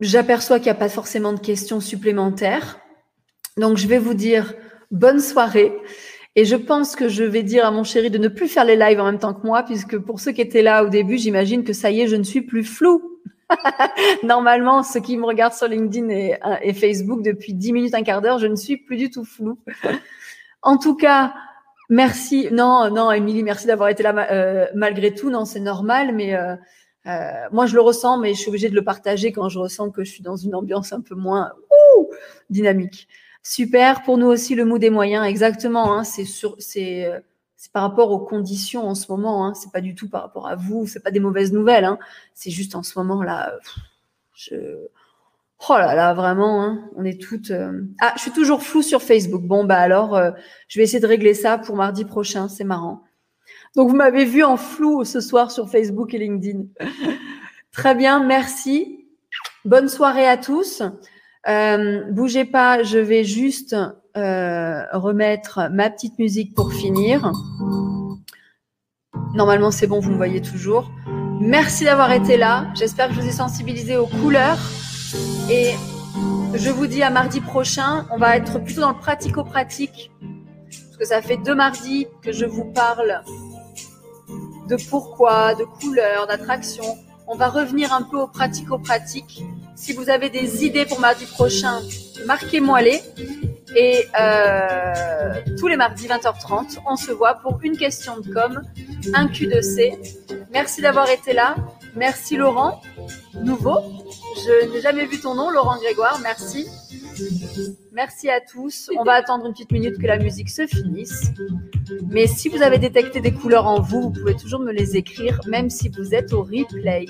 J'aperçois 0.00 0.58
qu'il 0.58 0.66
n'y 0.66 0.70
a 0.72 0.74
pas 0.74 0.88
forcément 0.88 1.32
de 1.32 1.40
questions 1.40 1.80
supplémentaires. 1.80 2.80
Donc, 3.56 3.76
je 3.76 3.86
vais 3.86 3.98
vous 3.98 4.14
dire 4.14 4.54
bonne 4.90 5.20
soirée. 5.20 5.72
Et 6.36 6.44
je 6.44 6.56
pense 6.56 6.96
que 6.96 7.08
je 7.08 7.22
vais 7.22 7.44
dire 7.44 7.64
à 7.64 7.70
mon 7.70 7.84
chéri 7.84 8.10
de 8.10 8.18
ne 8.18 8.28
plus 8.28 8.48
faire 8.48 8.64
les 8.64 8.76
lives 8.76 9.00
en 9.00 9.04
même 9.04 9.20
temps 9.20 9.34
que 9.34 9.46
moi, 9.46 9.62
puisque 9.62 9.98
pour 9.98 10.18
ceux 10.18 10.32
qui 10.32 10.40
étaient 10.40 10.62
là 10.62 10.84
au 10.84 10.88
début, 10.88 11.16
j'imagine 11.16 11.62
que 11.62 11.72
ça 11.72 11.90
y 11.90 12.00
est, 12.00 12.08
je 12.08 12.16
ne 12.16 12.24
suis 12.24 12.42
plus 12.42 12.64
flou. 12.64 13.20
Normalement, 14.24 14.82
ceux 14.82 15.00
qui 15.00 15.16
me 15.16 15.26
regardent 15.26 15.52
sur 15.52 15.68
LinkedIn 15.68 16.08
et, 16.08 16.72
Facebook 16.72 17.22
depuis 17.22 17.54
10 17.54 17.72
minutes, 17.72 17.94
un 17.94 18.02
quart 18.02 18.20
d'heure, 18.20 18.40
je 18.40 18.48
ne 18.48 18.56
suis 18.56 18.76
plus 18.76 18.96
du 18.96 19.10
tout 19.10 19.24
flou. 19.24 19.60
en 20.62 20.76
tout 20.76 20.96
cas, 20.96 21.34
merci. 21.88 22.48
Non, 22.50 22.90
non, 22.90 23.12
Émilie, 23.12 23.44
merci 23.44 23.68
d'avoir 23.68 23.88
été 23.90 24.02
là 24.02 24.26
euh, 24.32 24.66
malgré 24.74 25.14
tout. 25.14 25.30
Non, 25.30 25.44
c'est 25.44 25.60
normal, 25.60 26.12
mais 26.16 26.34
euh, 26.34 26.56
euh, 27.06 27.30
moi, 27.52 27.66
je 27.66 27.74
le 27.74 27.80
ressens, 27.80 28.18
mais 28.18 28.34
je 28.34 28.40
suis 28.40 28.48
obligée 28.48 28.70
de 28.70 28.74
le 28.74 28.84
partager 28.84 29.32
quand 29.32 29.48
je 29.48 29.58
ressens 29.58 29.90
que 29.90 30.04
je 30.04 30.10
suis 30.10 30.22
dans 30.22 30.36
une 30.36 30.54
ambiance 30.54 30.92
un 30.92 31.00
peu 31.00 31.14
moins 31.14 31.52
dynamique. 32.50 33.08
Super. 33.42 34.02
Pour 34.02 34.18
nous 34.18 34.26
aussi, 34.26 34.54
le 34.54 34.64
mot 34.64 34.78
des 34.78 34.90
moyens, 34.90 35.26
exactement. 35.26 35.94
Hein, 35.94 36.04
c'est 36.04 36.24
sur, 36.24 36.56
c'est 36.58 37.10
c'est 37.64 37.72
par 37.72 37.82
rapport 37.82 38.10
aux 38.10 38.18
conditions 38.18 38.86
en 38.86 38.94
ce 38.94 39.10
moment. 39.10 39.46
Hein. 39.46 39.54
C'est 39.54 39.72
pas 39.72 39.80
du 39.80 39.94
tout 39.94 40.06
par 40.06 40.20
rapport 40.20 40.46
à 40.46 40.54
vous. 40.54 40.86
C'est 40.86 41.00
pas 41.00 41.10
des 41.10 41.18
mauvaises 41.18 41.50
nouvelles. 41.50 41.86
Hein. 41.86 41.98
C'est 42.34 42.50
juste 42.50 42.74
en 42.74 42.82
ce 42.82 42.98
moment 42.98 43.22
là. 43.22 43.54
Je... 44.34 44.54
Oh 45.70 45.72
là 45.72 45.94
là, 45.94 46.12
vraiment. 46.12 46.62
Hein. 46.62 46.90
On 46.94 47.06
est 47.06 47.18
toutes. 47.18 47.52
Euh, 47.52 47.80
ah, 48.02 48.12
je 48.16 48.20
suis 48.20 48.32
toujours 48.32 48.62
flou 48.62 48.82
sur 48.82 49.00
Facebook. 49.00 49.44
Bon 49.44 49.64
bah 49.64 49.78
alors, 49.78 50.14
euh, 50.14 50.32
je 50.68 50.78
vais 50.78 50.84
essayer 50.84 51.00
de 51.00 51.06
régler 51.06 51.32
ça 51.32 51.56
pour 51.56 51.74
mardi 51.74 52.04
prochain. 52.04 52.48
C'est 52.48 52.64
marrant. 52.64 53.02
Donc 53.76 53.90
vous 53.90 53.96
m'avez 53.96 54.24
vu 54.24 54.44
en 54.44 54.56
flou 54.56 55.04
ce 55.04 55.20
soir 55.20 55.50
sur 55.50 55.68
Facebook 55.68 56.14
et 56.14 56.18
LinkedIn. 56.18 56.64
Très 57.72 57.94
bien, 57.94 58.24
merci. 58.24 59.06
Bonne 59.64 59.88
soirée 59.88 60.28
à 60.28 60.36
tous. 60.36 60.82
Euh, 61.48 62.02
bougez 62.10 62.44
pas, 62.44 62.82
je 62.82 62.98
vais 62.98 63.24
juste 63.24 63.74
euh, 64.16 64.82
remettre 64.92 65.68
ma 65.72 65.90
petite 65.90 66.18
musique 66.18 66.54
pour 66.54 66.72
finir. 66.72 67.32
Normalement, 69.34 69.72
c'est 69.72 69.88
bon, 69.88 69.98
vous 69.98 70.12
me 70.12 70.16
voyez 70.16 70.40
toujours. 70.40 70.90
Merci 71.40 71.84
d'avoir 71.84 72.12
été 72.12 72.36
là. 72.36 72.66
J'espère 72.74 73.08
que 73.08 73.14
je 73.14 73.20
vous 73.20 73.26
ai 73.26 73.32
sensibilisé 73.32 73.96
aux 73.96 74.06
couleurs. 74.06 74.58
Et 75.50 75.72
je 76.54 76.70
vous 76.70 76.86
dis 76.86 77.02
à 77.02 77.10
mardi 77.10 77.40
prochain. 77.40 78.06
On 78.12 78.18
va 78.18 78.36
être 78.36 78.60
plutôt 78.60 78.82
dans 78.82 78.92
le 78.92 78.98
pratico-pratique. 78.98 80.12
Parce 80.20 80.96
que 80.96 81.04
ça 81.04 81.20
fait 81.20 81.38
deux 81.38 81.56
mardis 81.56 82.06
que 82.22 82.30
je 82.30 82.44
vous 82.44 82.64
parle 82.72 83.22
de 84.68 84.76
pourquoi, 84.88 85.54
de 85.54 85.64
couleurs, 85.64 86.26
d'attraction. 86.26 86.84
On 87.26 87.36
va 87.36 87.48
revenir 87.48 87.92
un 87.92 88.02
peu 88.02 88.18
au 88.18 88.26
pratico-pratique. 88.26 89.42
Si 89.76 89.92
vous 89.92 90.10
avez 90.10 90.28
des 90.28 90.64
idées 90.64 90.84
pour 90.84 91.00
mardi 91.00 91.24
prochain, 91.26 91.80
marquez-moi 92.26 92.82
les. 92.82 93.00
Et 93.76 94.06
euh, 94.20 95.40
tous 95.58 95.66
les 95.66 95.76
mardis 95.76 96.06
20h30, 96.06 96.78
on 96.86 96.96
se 96.96 97.10
voit 97.10 97.34
pour 97.34 97.58
une 97.62 97.76
question 97.76 98.20
de 98.20 98.32
com, 98.32 98.62
un 99.14 99.26
Q2C. 99.26 99.98
Merci 100.52 100.80
d'avoir 100.80 101.08
été 101.10 101.32
là. 101.32 101.56
Merci 101.96 102.36
Laurent, 102.36 102.82
nouveau. 103.34 103.78
Je 104.36 104.72
n'ai 104.72 104.80
jamais 104.80 105.06
vu 105.06 105.20
ton 105.20 105.34
nom, 105.34 105.50
Laurent 105.50 105.76
Grégoire. 105.78 106.20
Merci. 106.22 106.68
Merci 107.92 108.28
à 108.28 108.40
tous. 108.40 108.90
On 108.98 109.04
va 109.04 109.12
attendre 109.12 109.46
une 109.46 109.52
petite 109.52 109.72
minute 109.72 109.98
que 109.98 110.06
la 110.06 110.18
musique 110.18 110.50
se 110.50 110.66
finisse. 110.66 111.30
Mais 112.06 112.26
si 112.26 112.48
vous 112.48 112.62
avez 112.62 112.78
détecté 112.78 113.20
des 113.20 113.32
couleurs 113.32 113.66
en 113.66 113.80
vous, 113.80 114.02
vous 114.02 114.10
pouvez 114.10 114.34
toujours 114.34 114.60
me 114.60 114.72
les 114.72 114.96
écrire, 114.96 115.40
même 115.46 115.70
si 115.70 115.88
vous 115.88 116.14
êtes 116.14 116.32
au 116.32 116.42
replay. 116.42 117.06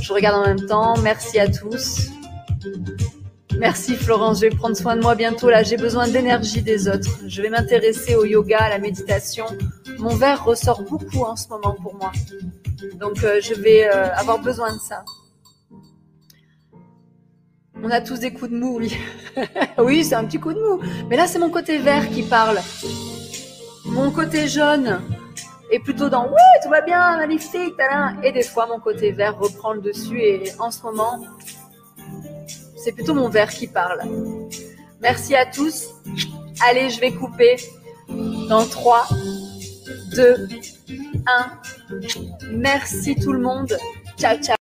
Je 0.00 0.12
regarde 0.12 0.36
en 0.36 0.46
même 0.46 0.66
temps. 0.66 0.94
Merci 1.02 1.38
à 1.38 1.48
tous. 1.48 2.10
Merci 3.58 3.96
Florence, 3.96 4.40
je 4.40 4.46
vais 4.46 4.56
prendre 4.56 4.76
soin 4.76 4.96
de 4.96 5.02
moi 5.02 5.14
bientôt. 5.14 5.50
Là, 5.50 5.62
j'ai 5.62 5.76
besoin 5.76 6.08
d'énergie 6.08 6.62
des 6.62 6.88
autres. 6.88 7.10
Je 7.26 7.42
vais 7.42 7.50
m'intéresser 7.50 8.16
au 8.16 8.24
yoga, 8.24 8.58
à 8.58 8.68
la 8.68 8.78
méditation. 8.78 9.44
Mon 9.98 10.14
verre 10.16 10.44
ressort 10.44 10.82
beaucoup 10.82 11.22
en 11.22 11.36
ce 11.36 11.48
moment 11.48 11.76
pour 11.80 11.94
moi. 11.94 12.12
Donc, 12.98 13.22
euh, 13.22 13.40
je 13.40 13.54
vais 13.54 13.84
euh, 13.86 14.12
avoir 14.14 14.40
besoin 14.40 14.72
de 14.72 14.80
ça. 14.80 15.04
On 17.82 17.90
a 17.90 18.00
tous 18.00 18.20
des 18.20 18.32
coups 18.32 18.50
de 18.50 18.56
mou, 18.56 18.78
oui. 18.78 18.96
oui, 19.78 20.04
c'est 20.04 20.14
un 20.14 20.24
petit 20.24 20.38
coup 20.38 20.52
de 20.52 20.60
mou. 20.60 20.80
Mais 21.08 21.16
là, 21.16 21.26
c'est 21.26 21.38
mon 21.38 21.50
côté 21.50 21.78
vert 21.78 22.08
qui 22.08 22.22
parle. 22.22 22.60
Mon 23.84 24.10
côté 24.12 24.46
jaune 24.46 25.00
est 25.70 25.80
plutôt 25.80 26.08
dans 26.08 26.26
oui, 26.26 26.60
tout 26.62 26.68
va 26.68 26.80
bien, 26.82 27.16
magnifique, 27.16 27.74
Et 28.22 28.30
des 28.30 28.42
fois, 28.44 28.66
mon 28.66 28.78
côté 28.78 29.10
vert 29.10 29.36
reprend 29.36 29.72
le 29.72 29.80
dessus. 29.80 30.20
Et 30.20 30.52
en 30.60 30.70
ce 30.70 30.82
moment, 30.82 31.20
c'est 32.76 32.92
plutôt 32.92 33.14
mon 33.14 33.28
verre 33.28 33.50
qui 33.50 33.66
parle. 33.66 34.00
Merci 35.00 35.34
à 35.34 35.46
tous. 35.46 35.88
Allez, 36.68 36.90
je 36.90 37.00
vais 37.00 37.10
couper 37.10 37.56
dans 38.48 38.64
3, 38.64 39.08
2, 40.14 40.48
1. 41.26 41.50
Merci 42.52 43.16
tout 43.16 43.32
le 43.32 43.40
monde. 43.40 43.76
Ciao, 44.16 44.36
ciao. 44.38 44.56